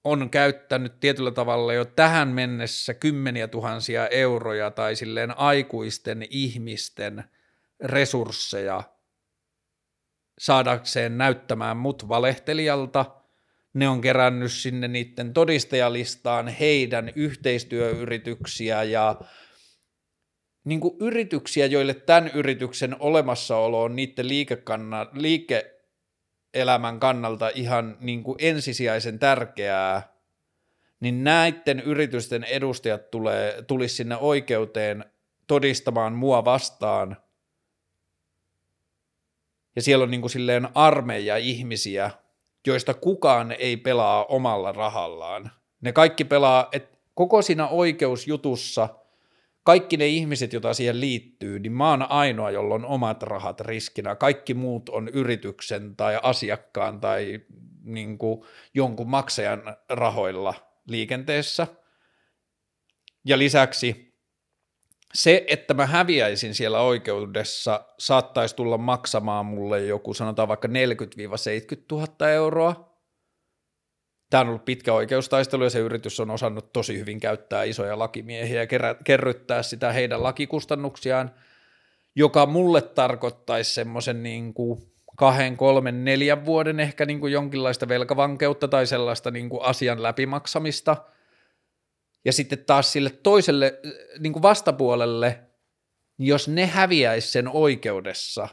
[0.04, 7.24] on käyttänyt tietyllä tavalla jo tähän mennessä kymmeniä tuhansia euroja tai silleen aikuisten ihmisten
[7.84, 8.84] resursseja
[10.40, 13.06] saadakseen näyttämään mut valehtelijalta–
[13.78, 19.22] ne on kerännyt sinne niiden todistajalistaan heidän yhteistyöyrityksiä ja
[20.64, 28.36] niin kuin yrityksiä, joille tämän yrityksen olemassaolo on niiden liikekanna, liike-elämän kannalta ihan niin kuin
[28.40, 30.14] ensisijaisen tärkeää,
[31.00, 35.06] niin näiden yritysten edustajat tulee, tulisi sinne oikeuteen
[35.48, 37.18] todistamaan mua vastaan.
[39.76, 42.12] Ja siellä on niin kuin silleen armeija ihmisiä,
[42.68, 45.52] joista kukaan ei pelaa omalla rahallaan.
[45.82, 48.90] Ne kaikki pelaa, että koko siinä oikeusjutussa
[49.64, 54.16] kaikki ne ihmiset, joita siihen liittyy, niin mä oon ainoa, jolla on omat rahat riskinä.
[54.16, 57.40] Kaikki muut on yrityksen tai asiakkaan tai
[57.84, 58.42] niin kuin
[58.74, 60.54] jonkun maksajan rahoilla
[60.88, 61.68] liikenteessä.
[63.26, 64.07] Ja lisäksi
[65.18, 70.72] se, että mä häviäisin siellä oikeudessa, saattaisi tulla maksamaan mulle joku, sanotaan vaikka 40-70
[71.92, 72.98] 000 euroa.
[74.30, 78.60] Tämä on ollut pitkä oikeustaistelu ja se yritys on osannut tosi hyvin käyttää isoja lakimiehiä
[78.60, 81.32] ja kerä, kerryttää sitä heidän lakikustannuksiaan,
[82.16, 84.82] joka mulle tarkoittaisi semmoisen niin kuin
[85.18, 90.98] kahden, kolmen, neljän vuoden ehkä niin kuin jonkinlaista velkavankeutta tai sellaista niin kuin asian läpimaksamista–
[92.28, 93.80] ja sitten taas sille toiselle
[94.20, 95.40] niin kuin vastapuolelle,
[96.20, 98.48] jos ne häviäisi sen oikeudessa,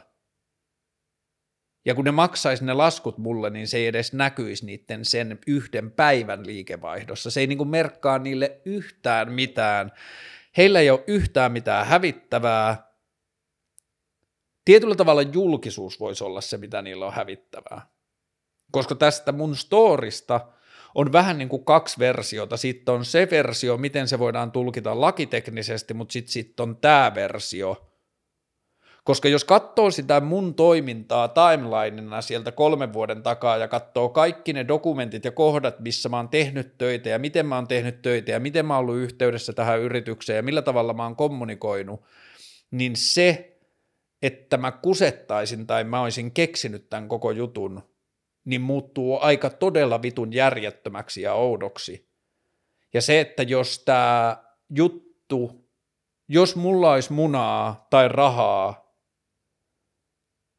[1.85, 5.91] ja kun ne maksaisi ne laskut mulle, niin se ei edes näkyisi niiden sen yhden
[5.91, 7.31] päivän liikevaihdossa.
[7.31, 9.91] Se ei niin kuin merkkaa niille yhtään mitään.
[10.57, 12.91] Heillä ei ole yhtään mitään hävittävää.
[14.65, 17.87] Tietyllä tavalla julkisuus voisi olla se, mitä niillä on hävittävää.
[18.71, 20.39] Koska tästä mun storista–
[20.95, 22.57] on vähän niin kuin kaksi versiota.
[22.57, 27.91] Sitten on se versio, miten se voidaan tulkita lakiteknisesti, mutta sitten sit on tämä versio.
[29.03, 34.67] Koska jos katsoo sitä mun toimintaa timelineina sieltä kolmen vuoden takaa ja katsoo kaikki ne
[34.67, 38.39] dokumentit ja kohdat, missä mä oon tehnyt töitä ja miten mä oon tehnyt töitä ja
[38.39, 42.01] miten mä oon ollut yhteydessä tähän yritykseen ja millä tavalla mä oon kommunikoinut,
[42.71, 43.57] niin se,
[44.21, 47.94] että mä kusettaisin tai mä olisin keksinyt tämän koko jutun,
[48.45, 52.09] niin muuttuu aika todella vitun järjettömäksi ja oudoksi.
[52.93, 55.69] Ja se, että jos tämä juttu,
[56.27, 58.85] jos mulla olisi munaa tai rahaa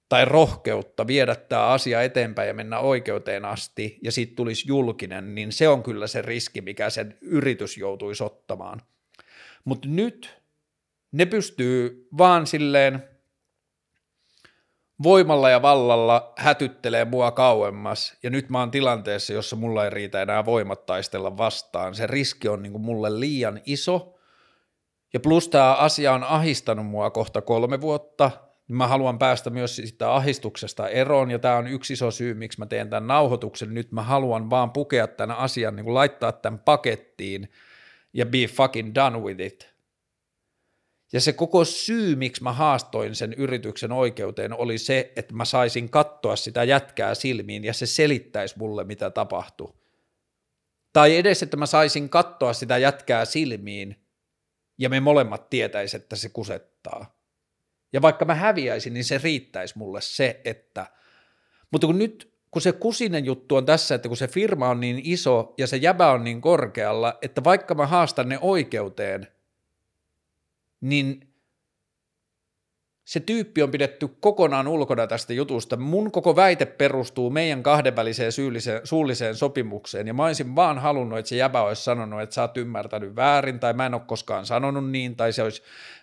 [0.09, 5.53] tai rohkeutta viedä tämä asia eteenpäin ja mennä oikeuteen asti ja siitä tulisi julkinen, niin
[5.53, 8.83] se on kyllä se riski, mikä sen yritys joutuisi ottamaan.
[9.65, 10.43] Mutta nyt
[11.13, 13.03] ne pystyy vaan silleen–
[15.03, 20.23] voimalla ja vallalla hätyttelee mua kauemmas, ja nyt mä oon tilanteessa, jossa mulla ei riitä
[20.23, 21.95] enää voimat taistella vastaan.
[21.95, 24.19] Se riski on niin kuin mulle liian iso,
[25.13, 28.31] ja plus tämä asia on ahistanut mua kohta kolme vuotta,
[28.69, 32.67] mä haluan päästä myös sitä ahistuksesta eroon, ja tämä on yksi iso syy, miksi mä
[32.67, 33.75] teen tämän nauhoituksen.
[33.75, 37.53] Nyt mä haluan vaan pukea tämän asian, niin kuin laittaa tämän pakettiin
[38.13, 39.76] ja be fucking done with it.
[41.13, 45.91] Ja se koko syy, miksi mä haastoin sen yrityksen oikeuteen, oli se, että mä saisin
[45.91, 49.75] katsoa sitä jätkää silmiin ja se selittäisi mulle, mitä tapahtui.
[50.93, 53.97] Tai edes, että mä saisin katsoa sitä jätkää silmiin
[54.79, 57.17] ja me molemmat tietäisi, että se kusettaa.
[57.93, 60.87] Ja vaikka mä häviäisin, niin se riittäisi mulle se, että...
[61.71, 65.01] Mutta kun nyt, kun se kusinen juttu on tässä, että kun se firma on niin
[65.05, 69.27] iso ja se jäbä on niin korkealla, että vaikka mä haastan ne oikeuteen–
[70.89, 71.21] niin
[73.07, 75.77] se tyyppi on pidetty kokonaan ulkona tästä jutusta.
[75.77, 81.29] Mun koko väite perustuu meidän kahdenväliseen syylliseen, suulliseen sopimukseen, ja mä olisin vaan halunnut, että
[81.29, 84.91] se jäbä olisi sanonut, että sä oot ymmärtänyt väärin, tai mä en ole koskaan sanonut
[84.91, 85.63] niin, tai se olisi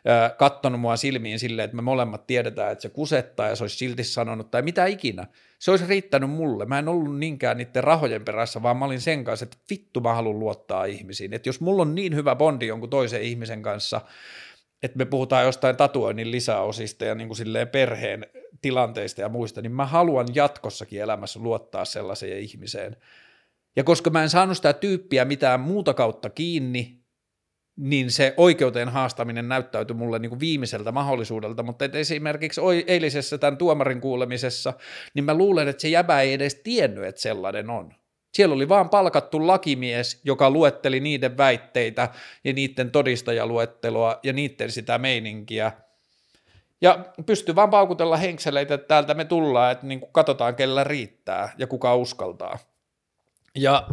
[0.10, 3.78] äh, kattonut mua silmiin silleen, että me molemmat tiedetään, että se kusettaa, ja se olisi
[3.78, 5.28] silti sanonut, tai mitä ikinä.
[5.60, 6.66] Se olisi riittänyt mulle.
[6.66, 10.14] Mä en ollut niinkään niiden rahojen perässä, vaan mä olin sen kanssa, että vittu mä
[10.14, 11.34] haluan luottaa ihmisiin.
[11.34, 14.02] Että jos mulla on niin hyvä bondi jonkun toisen ihmisen kanssa,
[14.84, 18.26] että me puhutaan jostain tatuoinnin lisäosista ja niin kuin silleen perheen
[18.62, 22.98] tilanteista ja muista, niin mä haluan jatkossakin elämässä luottaa sellaiseen ihmiseen.
[23.76, 27.04] Ja koska mä en saanut sitä tyyppiä mitään muuta kautta kiinni,
[27.78, 33.58] niin se oikeuteen haastaminen näyttäytyi mulle niin kuin viimeiseltä mahdollisuudelta, mutta et esimerkiksi eilisessä tämän
[33.58, 34.74] tuomarin kuulemisessa,
[35.14, 37.94] niin mä luulen, että se jäbä ei edes tiennyt, että sellainen on.
[38.34, 42.10] Siellä oli vaan palkattu lakimies, joka luetteli niiden väitteitä
[42.44, 45.72] ja niiden todistajaluetteloa ja niiden sitä meininkiä.
[46.82, 51.54] Ja pystyi vaan paukutella henkseleitä, että täältä me tullaan, että niin kuin katsotaan, kellä riittää
[51.58, 52.60] ja kuka uskaltaa.
[53.56, 53.88] Ja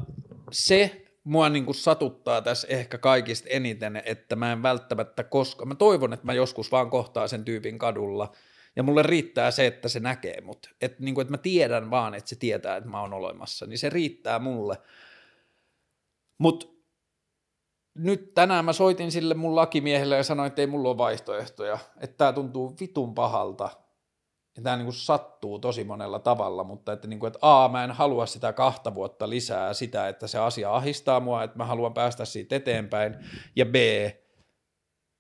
[0.51, 5.75] se mua niin kuin satuttaa tässä ehkä kaikista eniten, että mä en välttämättä koskaan, mä
[5.75, 8.33] toivon, että mä joskus vaan kohtaan sen tyypin kadulla–
[8.77, 10.75] ja mulle riittää se, että se näkee mut.
[10.81, 13.91] Että niin että mä tiedän vaan, että se tietää, että mä oon olemassa, niin se
[13.91, 14.77] riittää mulle.
[16.39, 16.67] Mutta
[17.95, 22.17] nyt tänään mä soitin sille mun lakimiehelle ja sanoin, että ei mulla ole vaihtoehtoja, että
[22.17, 23.69] tämä tuntuu vitun pahalta.
[24.57, 27.91] Ja tämä niin sattuu tosi monella tavalla, mutta että, niin kuin, että A, mä en
[27.91, 32.25] halua sitä kahta vuotta lisää sitä, että se asia ahistaa mua, että mä haluan päästä
[32.25, 33.17] siitä eteenpäin,
[33.57, 33.75] ja B,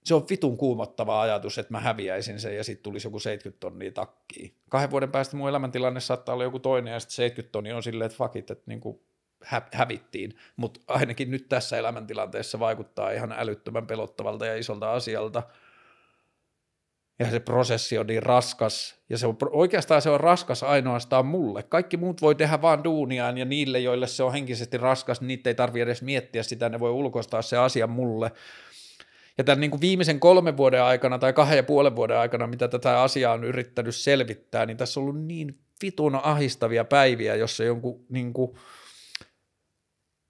[0.05, 3.93] se on vitun kuumottava ajatus, että mä häviäisin sen ja sitten tulisi joku 70 tonnia
[3.93, 4.55] takkiin.
[4.69, 8.07] Kahden vuoden päästä mun elämäntilanne saattaa olla joku toinen ja sitten 70 tonnia on silleen,
[8.07, 9.03] että fuck it, että niinku
[9.45, 10.37] hä- hävittiin.
[10.57, 15.43] Mutta ainakin nyt tässä elämäntilanteessa vaikuttaa ihan älyttömän pelottavalta ja isolta asialta.
[17.19, 21.63] Ja se prosessi on niin raskas, ja se on, oikeastaan se on raskas ainoastaan mulle.
[21.63, 25.51] Kaikki muut voi tehdä vaan duuniaan, ja niille, joille se on henkisesti raskas, niin niitä
[25.51, 28.33] ei tarvitse edes miettiä sitä, ne voi ulkoistaa se asia mulle
[29.39, 32.69] ja tämän niin kuin viimeisen kolmen vuoden aikana tai kahden ja puolen vuoden aikana, mitä
[32.69, 38.05] tätä asiaa on yrittänyt selvittää, niin tässä on ollut niin vitun ahistavia päiviä, jossa jonkun
[38.09, 38.57] niin kuin,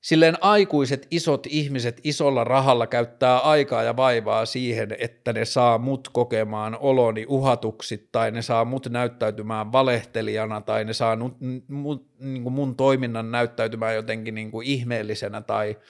[0.00, 6.08] silleen aikuiset isot ihmiset isolla rahalla käyttää aikaa ja vaivaa siihen, että ne saa mut
[6.12, 11.36] kokemaan oloni uhatuksi tai ne saa mut näyttäytymään valehtelijana tai ne saa mut,
[11.68, 15.76] mut, niin kuin mun toiminnan näyttäytymään jotenkin niin kuin ihmeellisenä tai–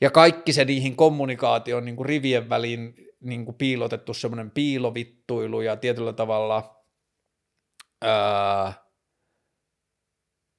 [0.00, 5.76] ja kaikki se niihin kommunikaation niin kuin rivien väliin niin kuin piilotettu semmoinen piilovittuilu ja
[5.76, 6.84] tietyllä tavalla
[8.02, 8.72] ää,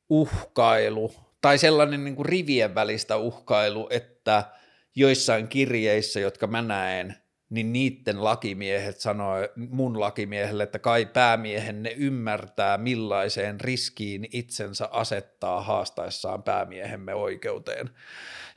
[0.10, 4.44] uhkailu tai sellainen niin kuin rivien välistä uhkailu, että
[4.96, 12.78] joissain kirjeissä, jotka mä näen, niin niiden lakimiehet sanoi mun lakimiehelle, että kai päämiehenne ymmärtää,
[12.78, 17.90] millaiseen riskiin itsensä asettaa haastaessaan päämiehemme oikeuteen.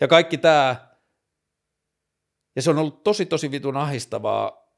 [0.00, 0.88] Ja kaikki tämä,
[2.56, 4.68] ja se on ollut tosi tosi vitun ahistavaa,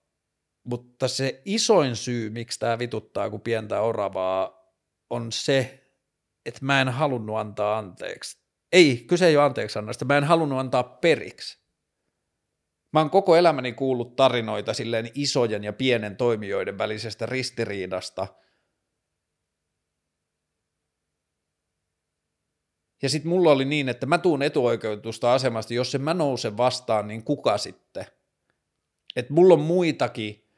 [0.64, 4.60] mutta se isoin syy, miksi tämä vituttaa kuin pientä oravaa,
[5.10, 5.86] on se,
[6.46, 8.38] että mä en halunnut antaa anteeksi.
[8.72, 11.59] Ei, kyse ei ole anteeksi annosta, mä en halunnut antaa periksi.
[12.92, 18.26] Mä oon koko elämäni kuullut tarinoita silleen isojen ja pienen toimijoiden välisestä ristiriidasta–
[23.02, 27.08] Ja sitten mulla oli niin, että mä tuun etuoikeutusta asemasta, jos en mä nouse vastaan,
[27.08, 28.06] niin kuka sitten?
[29.16, 30.49] Että mulla on muitakin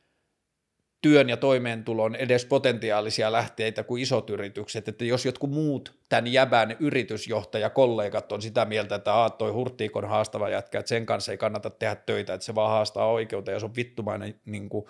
[1.03, 6.77] työn ja toimeentulon edes potentiaalisia lähteitä kuin isot yritykset, että jos jotkut muut tämän jäbän
[6.81, 11.71] yritysjohtajakollegat on sitä mieltä, että Aat toi Hurtiikon haastava jätkä, että sen kanssa ei kannata
[11.71, 14.87] tehdä töitä, että se vaan haastaa oikeuteen ja se on vittumainen niin kuin,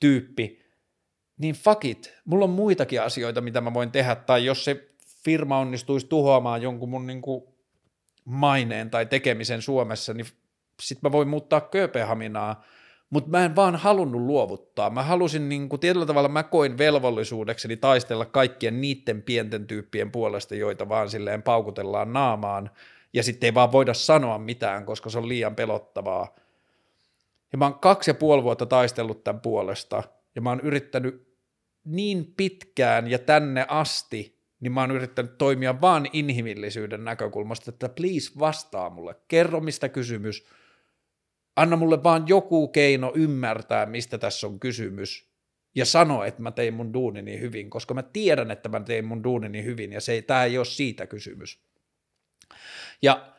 [0.00, 0.64] tyyppi,
[1.38, 4.88] niin fuck it, mulla on muitakin asioita, mitä mä voin tehdä, tai jos se
[5.24, 7.44] firma onnistuisi tuhoamaan jonkun mun niin kuin
[8.24, 10.26] maineen tai tekemisen Suomessa, niin
[10.82, 12.64] sitten mä voin muuttaa Kööpenhaminaa,
[13.10, 14.90] mutta mä en vaan halunnut luovuttaa.
[14.90, 20.54] Mä halusin, niin kuin, tietyllä tavalla mä koin velvollisuudekseni taistella kaikkien niiden pienten tyyppien puolesta,
[20.54, 22.70] joita vaan silleen paukutellaan naamaan,
[23.12, 26.34] ja sitten ei vaan voida sanoa mitään, koska se on liian pelottavaa.
[27.52, 30.02] Ja mä oon kaksi ja puoli vuotta taistellut tämän puolesta,
[30.34, 31.34] ja mä oon yrittänyt
[31.84, 38.38] niin pitkään ja tänne asti niin mä oon yrittänyt toimia vaan inhimillisyyden näkökulmasta, että please
[38.38, 40.46] vastaa mulle, kerro mistä kysymys,
[41.56, 45.34] anna mulle vaan joku keino ymmärtää, mistä tässä on kysymys,
[45.74, 49.24] ja sano, että mä tein mun duunini hyvin, koska mä tiedän, että mä tein mun
[49.24, 51.58] duunini hyvin, ja se, tämä ei ole siitä kysymys.
[53.02, 53.33] Ja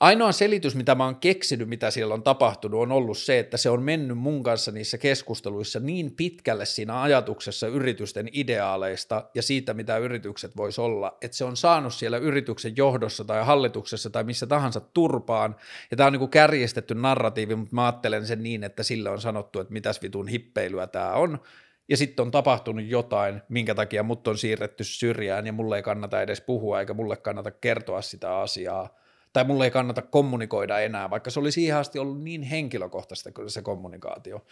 [0.00, 3.70] Ainoa selitys, mitä mä oon keksinyt, mitä siellä on tapahtunut, on ollut se, että se
[3.70, 9.98] on mennyt mun kanssa niissä keskusteluissa niin pitkälle siinä ajatuksessa yritysten ideaaleista ja siitä, mitä
[9.98, 14.80] yritykset vois olla, että se on saanut siellä yrityksen johdossa tai hallituksessa tai missä tahansa
[14.80, 15.56] turpaan,
[15.90, 19.20] ja tämä on niin kuin kärjestetty narratiivi, mutta mä ajattelen sen niin, että sille on
[19.20, 21.38] sanottu, että mitäs vitun hippeilyä tämä on,
[21.88, 26.22] ja sitten on tapahtunut jotain, minkä takia mut on siirretty syrjään, ja mulle ei kannata
[26.22, 29.00] edes puhua, eikä mulle kannata kertoa sitä asiaa,
[29.32, 33.62] tai mulle ei kannata kommunikoida enää, vaikka se olisi ihan asti ollut niin henkilökohtaista se
[33.62, 34.46] kommunikaatio.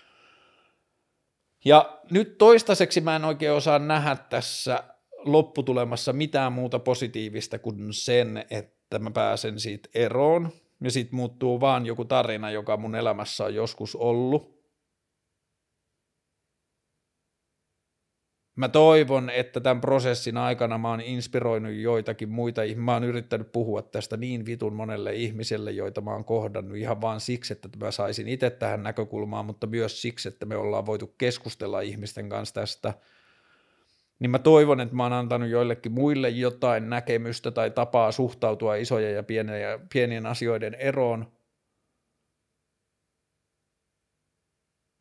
[1.64, 4.84] Ja nyt toistaiseksi mä en oikein osaa nähdä tässä
[5.24, 11.86] lopputulemassa mitään muuta positiivista kuin sen, että mä pääsen siitä eroon, ja siitä muuttuu vaan
[11.86, 14.57] joku tarina, joka mun elämässä on joskus ollut,
[18.58, 23.82] Mä toivon, että tämän prosessin aikana mä oon inspiroinut joitakin muita, mä oon yrittänyt puhua
[23.82, 28.28] tästä niin vitun monelle ihmiselle, joita mä oon kohdannut ihan vaan siksi, että mä saisin
[28.28, 32.94] itse tähän näkökulmaan, mutta myös siksi, että me ollaan voitu keskustella ihmisten kanssa tästä.
[34.18, 39.14] Niin mä toivon, että mä oon antanut joillekin muille jotain näkemystä tai tapaa suhtautua isojen
[39.14, 39.24] ja
[39.92, 41.26] pienien asioiden eroon,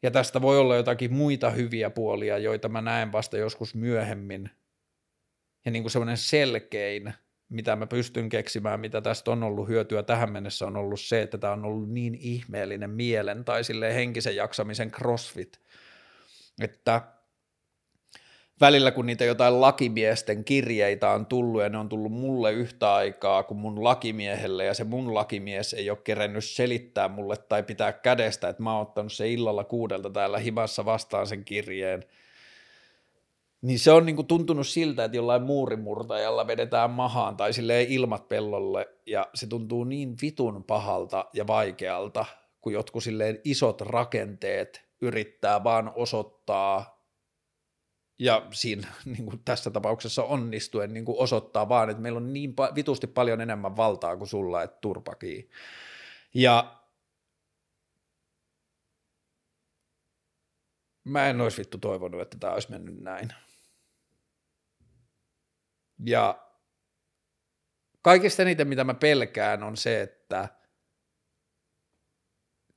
[0.03, 4.49] Ja tästä voi olla jotakin muita hyviä puolia, joita mä näen vasta joskus myöhemmin.
[5.65, 7.14] Ja niin kuin semmoinen selkein,
[7.49, 11.38] mitä mä pystyn keksimään, mitä tästä on ollut hyötyä tähän mennessä, on ollut se, että
[11.38, 13.61] tämä on ollut niin ihmeellinen mielen tai
[13.94, 15.61] henkisen jaksamisen crossfit,
[16.61, 17.02] että
[18.62, 23.44] välillä kun niitä jotain lakimiesten kirjeitä on tullut ja ne on tullut mulle yhtä aikaa
[23.44, 28.50] kuin mun lakimiehelle ja se mun lakimies ei ole kerennyt selittää mulle tai pitää kädestä,
[28.50, 32.04] että mä oon ottanut se illalla kuudelta täällä himassa vastaan sen kirjeen,
[33.62, 38.88] niin se on niinku tuntunut siltä, että jollain muurimurtajalla vedetään mahaan tai silleen ilmat pellolle
[39.06, 42.26] ja se tuntuu niin vitun pahalta ja vaikealta,
[42.62, 46.97] kun jotkut silleen isot rakenteet yrittää vaan osoittaa
[48.19, 52.56] ja siinä niin kuin tässä tapauksessa onnistuen niin kuin osoittaa vaan, että meillä on niin
[52.76, 55.49] vitusti paljon enemmän valtaa kuin sulla, että turpakii.
[56.34, 56.81] Ja
[61.03, 63.34] mä en olisi vittu toivonut, että tämä olisi mennyt näin.
[66.06, 66.48] Ja
[68.02, 70.49] kaikista eniten, mitä mä pelkään, on se, että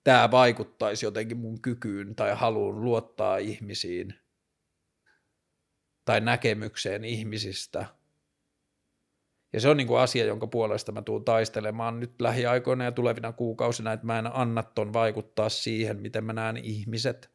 [0.05, 4.15] tämä vaikuttaisi jotenkin mun kykyyn tai haluun luottaa ihmisiin–
[6.05, 7.87] tai näkemykseen ihmisistä.
[9.53, 13.33] Ja se on niin kuin asia, jonka puolesta mä tuun taistelemaan nyt lähiaikoina ja tulevina
[13.33, 17.31] kuukausina, että mä en anna ton vaikuttaa siihen, miten mä näen ihmiset.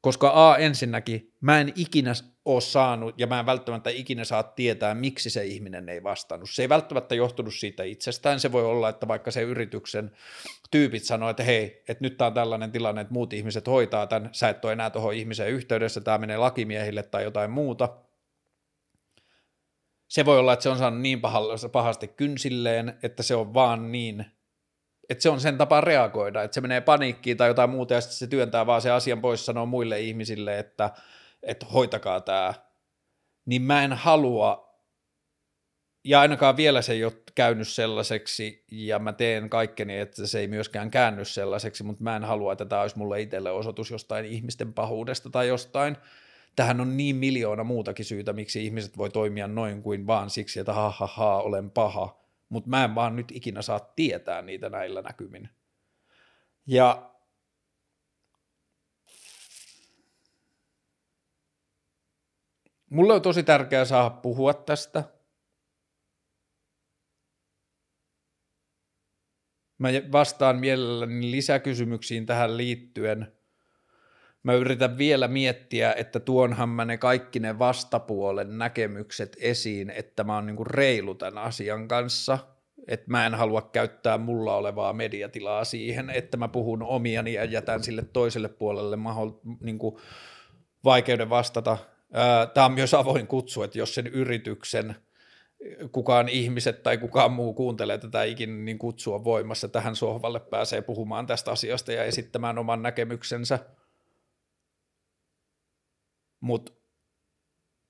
[0.00, 2.12] Koska A ensinnäkin, mä en ikinä
[2.48, 6.50] ole saanut, ja mä en välttämättä ikinä saa tietää, miksi se ihminen ei vastannut.
[6.50, 10.10] Se ei välttämättä johtunut siitä itsestään, se voi olla, että vaikka se yrityksen
[10.70, 14.28] tyypit sanoo, että hei, että nyt tämä on tällainen tilanne, että muut ihmiset hoitaa tämän,
[14.32, 17.88] sä et ole enää tuohon ihmiseen yhteydessä, tämä menee lakimiehille tai jotain muuta.
[20.08, 21.20] Se voi olla, että se on saanut niin
[21.72, 24.24] pahasti kynsilleen, että se on vaan niin,
[25.08, 28.18] että se on sen tapa reagoida, että se menee paniikkiin tai jotain muuta ja sitten
[28.18, 30.90] se työntää vaan se asian pois sanoo muille ihmisille, että,
[31.42, 32.54] että hoitakaa tämä.
[33.46, 34.68] Niin mä en halua
[36.04, 40.48] ja ainakaan vielä se ei ole käynyt sellaiseksi, ja mä teen kaikkeni, että se ei
[40.48, 44.72] myöskään käänny sellaiseksi, mutta mä en halua, että tämä olisi mulle itselle osoitus jostain ihmisten
[44.72, 45.96] pahuudesta tai jostain.
[46.56, 50.72] Tähän on niin miljoona muutakin syytä, miksi ihmiset voi toimia noin kuin vaan siksi, että
[50.72, 55.02] ha, ha, ha olen paha, mutta mä en vaan nyt ikinä saa tietää niitä näillä
[55.02, 55.48] näkymin.
[56.66, 57.10] Ja
[62.90, 65.04] mulle on tosi tärkeää saada puhua tästä–
[69.78, 73.32] Mä vastaan mielelläni lisäkysymyksiin tähän liittyen.
[74.42, 80.34] Mä yritän vielä miettiä, että tuonhan mä ne kaikki ne vastapuolen näkemykset esiin, että mä
[80.34, 82.38] oon niinku reilu tämän asian kanssa,
[82.88, 87.82] että mä en halua käyttää mulla olevaa mediatilaa siihen, että mä puhun omiani ja jätän
[87.82, 90.00] sille toiselle puolelle mahdoll- niinku
[90.84, 91.78] vaikeuden vastata.
[92.54, 94.94] Tämä on myös avoin kutsu, että jos sen yrityksen–
[95.92, 101.26] kukaan ihmiset tai kukaan muu kuuntelee tätä ikinä, niin kutsua voimassa tähän sohvalle pääsee puhumaan
[101.26, 103.58] tästä asiasta ja esittämään oman näkemyksensä.
[106.40, 106.72] Mutta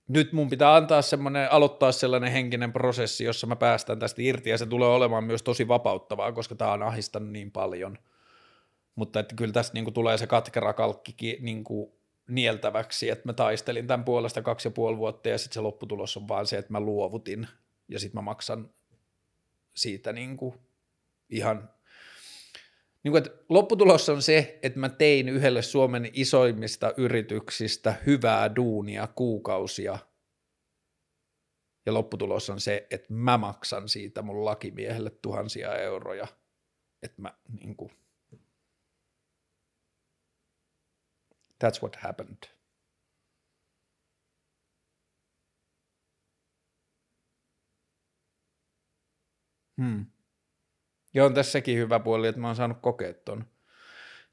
[0.09, 4.59] nyt mun pitää antaa semmoinen, aloittaa sellainen henkinen prosessi, jossa mä päästän tästä irti ja
[4.59, 7.99] se tulee olemaan myös tosi vapauttavaa, koska tämä on ahistanut niin paljon.
[8.95, 11.98] Mutta että kyllä tästä niinku tulee se katkera kalkki niinku
[12.29, 16.29] nieltäväksi, että mä taistelin tämän puolesta kaksi ja puoli vuotta ja sitten se lopputulos on
[16.29, 17.49] vaan se, että mä luovutin
[17.89, 18.71] ja sitten mä maksan
[19.75, 20.55] siitä niin kuin
[21.29, 21.71] ihan
[23.03, 29.07] niin kuin, että lopputulos on se, että mä tein yhdelle Suomen isoimmista yrityksistä hyvää duunia
[29.07, 29.99] kuukausia,
[31.87, 36.27] ja lopputulos on se, että mä maksan siitä mun lakimiehelle tuhansia euroja,
[37.03, 37.91] että mä niin kuin,
[41.65, 42.59] that's what happened.
[49.81, 50.07] Hmm.
[51.15, 53.45] Ja on tässäkin hyvä puoli, että mä oon saanut kokea ton.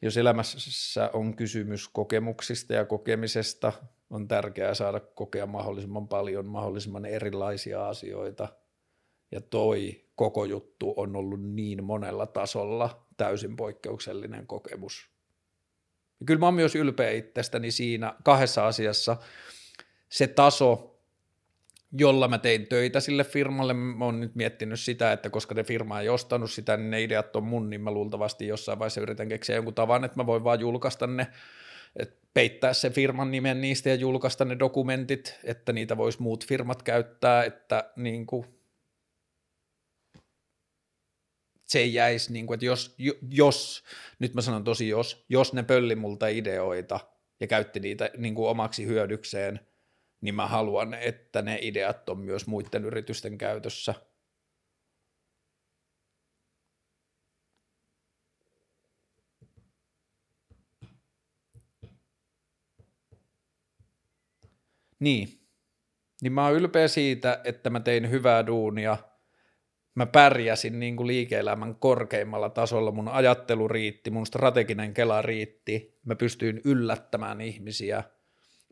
[0.02, 3.74] Jos elämässä on kysymys kokemuksista ja kokemisesta,
[4.10, 8.48] on tärkeää saada kokea mahdollisimman paljon, mahdollisimman erilaisia asioita.
[9.32, 15.15] Ja toi koko juttu on ollut niin monella tasolla täysin poikkeuksellinen kokemus.
[16.26, 19.18] Kyllä mä oon myös ylpeä itsestäni siinä kahdessa asiassa.
[20.10, 21.00] Se taso,
[21.92, 23.74] jolla mä tein töitä sille firmalle.
[23.74, 27.36] Mä oon nyt miettinyt sitä, että koska ne firma ei ostanut sitä, niin ne ideat
[27.36, 30.60] on mun, niin mä luultavasti jossain vaiheessa yritän keksiä jonkun tavan, että mä voin vaan
[30.60, 31.28] julkaista ne,
[31.96, 36.84] että peittää se firman nimen niistä ja julkaista ne dokumentit, että niitä vois muut firmat
[36.84, 38.55] käyttää, että niin kuin
[41.66, 42.96] se jäisi, niin kuin, että jos,
[43.30, 43.84] jos,
[44.20, 47.00] nyt mä sanon tosi jos, jos ne pölli multa ideoita
[47.40, 49.60] ja käytti niitä niin kuin omaksi hyödykseen–
[50.26, 53.94] niin mä haluan, että ne ideat on myös muiden yritysten käytössä.
[65.00, 65.30] Niin.
[66.22, 68.98] Niin mä oon ylpeä siitä, että mä tein hyvää duunia.
[69.96, 72.92] Mä pärjäsin niin kuin liike-elämän korkeimmalla tasolla.
[72.92, 76.00] Mun ajattelu riitti, mun strateginen kela riitti.
[76.06, 78.04] Mä pystyin yllättämään ihmisiä–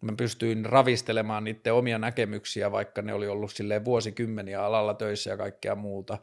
[0.04, 5.38] mä pystyin ravistelemaan niiden omia näkemyksiä, vaikka ne oli ollut silleen vuosikymmeniä alalla töissä ja
[5.38, 6.18] kaikkea muuta.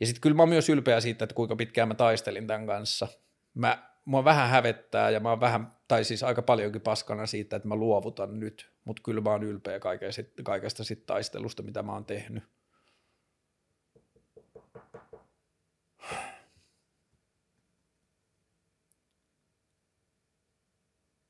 [0.00, 3.08] Ja sitten kyllä mä oon myös ylpeä siitä, että kuinka pitkään mä taistelin tämän kanssa.
[3.54, 7.68] Mä, mua vähän hävettää ja mä oon vähän, tai siis aika paljonkin paskana siitä, että
[7.68, 12.04] mä luovutan nyt, mutta kyllä mä oon ylpeä kaikesta, kaikesta sit taistelusta, mitä mä oon
[12.04, 12.44] tehnyt.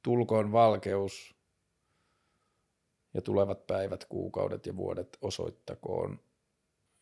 [0.04, 1.34] Tulkoon valkeus
[3.14, 6.20] ja tulevat päivät, kuukaudet ja vuodet osoittakoon,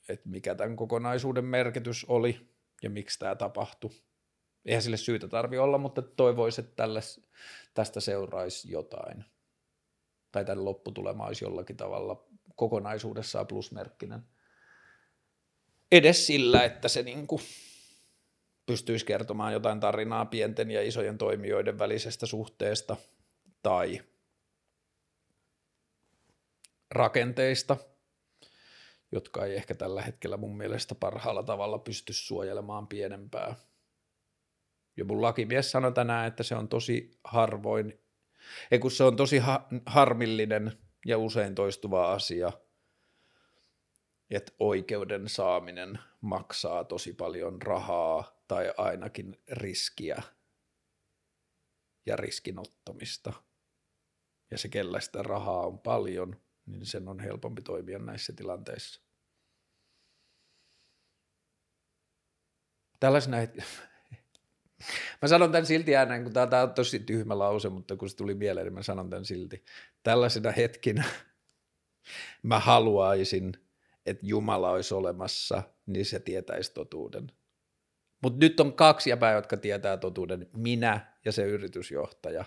[0.09, 2.49] että mikä tämän kokonaisuuden merkitys oli
[2.83, 3.91] ja miksi tämä tapahtui.
[4.65, 7.01] Eihän sille syytä tarvi olla, mutta toivoisi, että tälle,
[7.75, 9.25] tästä seuraisi jotain.
[10.33, 12.25] Tai tämän lopputulema olisi jollakin tavalla
[12.57, 14.23] kokonaisuudessaan plusmerkkinen.
[15.93, 17.43] Edes sillä, että se niin kuin
[18.67, 22.97] pystyisi kertomaan jotain tarinaa pienten ja isojen toimijoiden välisestä suhteesta
[23.63, 24.03] tai
[26.91, 27.77] rakenteista,
[29.13, 33.55] jotka ei ehkä tällä hetkellä mun mielestä parhaalla tavalla pysty suojelemaan pienempää.
[34.97, 38.01] Ja mun lakimies sanoi tänään, että se on tosi harvoin,
[38.71, 40.73] ei kun se on tosi ha- harmillinen
[41.07, 42.53] ja usein toistuva asia,
[44.33, 50.23] että oikeuden saaminen maksaa tosi paljon rahaa tai ainakin riskiä
[52.07, 53.33] ja riskinottamista.
[54.51, 59.01] Ja se, kellä sitä rahaa on paljon, niin sen on helpompi toimia näissä tilanteissa.
[63.01, 63.37] Tällaisena
[65.23, 68.35] Mä sanon tämän silti ääneen, kun tämä on tosi tyhmä lause, mutta kun se tuli
[68.35, 69.65] mieleen, niin mä sanon tämän silti.
[70.03, 71.05] Tällaisena hetkinä
[72.43, 73.62] mä haluaisin,
[74.07, 77.33] että Jumala olisi olemassa, niin se tietäisi totuuden.
[78.23, 82.45] Mutta nyt on kaksi jäbää, jotka tietää totuuden, minä ja se yritysjohtaja.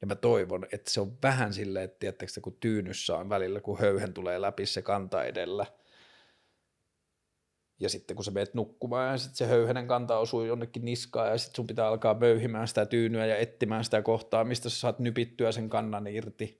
[0.00, 3.78] Ja mä toivon, että se on vähän silleen, että tiedättekö, kun tyynyssä on välillä, kun
[3.78, 5.66] höyhen tulee läpi se kanta edellä.
[7.80, 11.38] Ja sitten kun sä meet nukkumaan ja sitten se höyhenen kanta osuu jonnekin niskaan ja
[11.38, 15.52] sitten sun pitää alkaa möyhimään sitä tyynyä ja etsimään sitä kohtaa, mistä sä saat nypittyä
[15.52, 16.59] sen kannan irti.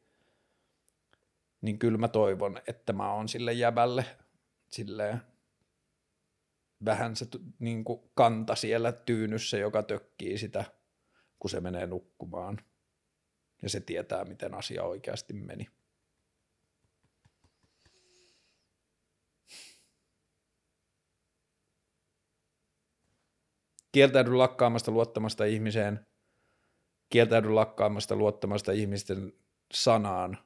[1.62, 4.04] Niin kyllä mä toivon, että mä oon sille jäbälle
[4.70, 5.20] silleen
[6.84, 7.26] vähän se
[7.58, 10.64] niin kuin kanta siellä tyynyssä, joka tökkii sitä,
[11.38, 12.58] kun se menee nukkumaan.
[13.62, 15.66] Ja se tietää, miten asia oikeasti meni.
[23.92, 26.06] Kieltäydy lakkaamasta luottamasta ihmiseen.
[27.10, 29.32] Kieltäydy lakkaamasta luottamasta ihmisten
[29.72, 30.38] sanaan.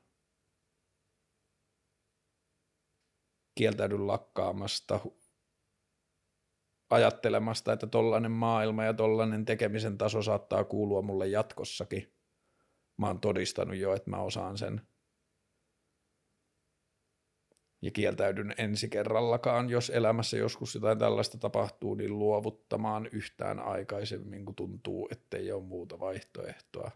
[3.54, 5.00] Kieltäydy lakkaamasta
[6.90, 12.14] ajattelemasta, että tollainen maailma ja tollainen tekemisen taso saattaa kuulua mulle jatkossakin.
[12.96, 14.80] Mä oon todistanut jo, että mä osaan sen.
[17.84, 24.54] ja kieltäydyn ensi kerrallakaan, jos elämässä joskus jotain tällaista tapahtuu, niin luovuttamaan yhtään aikaisemmin, kun
[24.54, 26.90] tuntuu, ettei ole muuta vaihtoehtoa.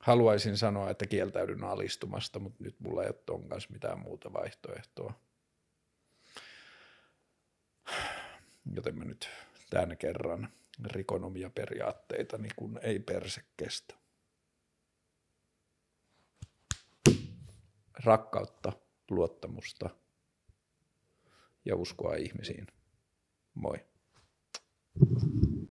[0.00, 5.12] Haluaisin sanoa, että kieltäydyn alistumasta, mutta nyt mulla ei ole ton kanssa mitään muuta vaihtoehtoa.
[8.74, 9.28] Joten mä nyt
[9.70, 10.48] tämän kerran
[10.84, 13.94] rikonomia periaatteita, niin kun ei perse kestä.
[18.04, 18.72] Rakkautta,
[19.10, 19.90] luottamusta
[21.64, 22.66] ja uskoa ihmisiin.
[23.54, 23.76] Moi.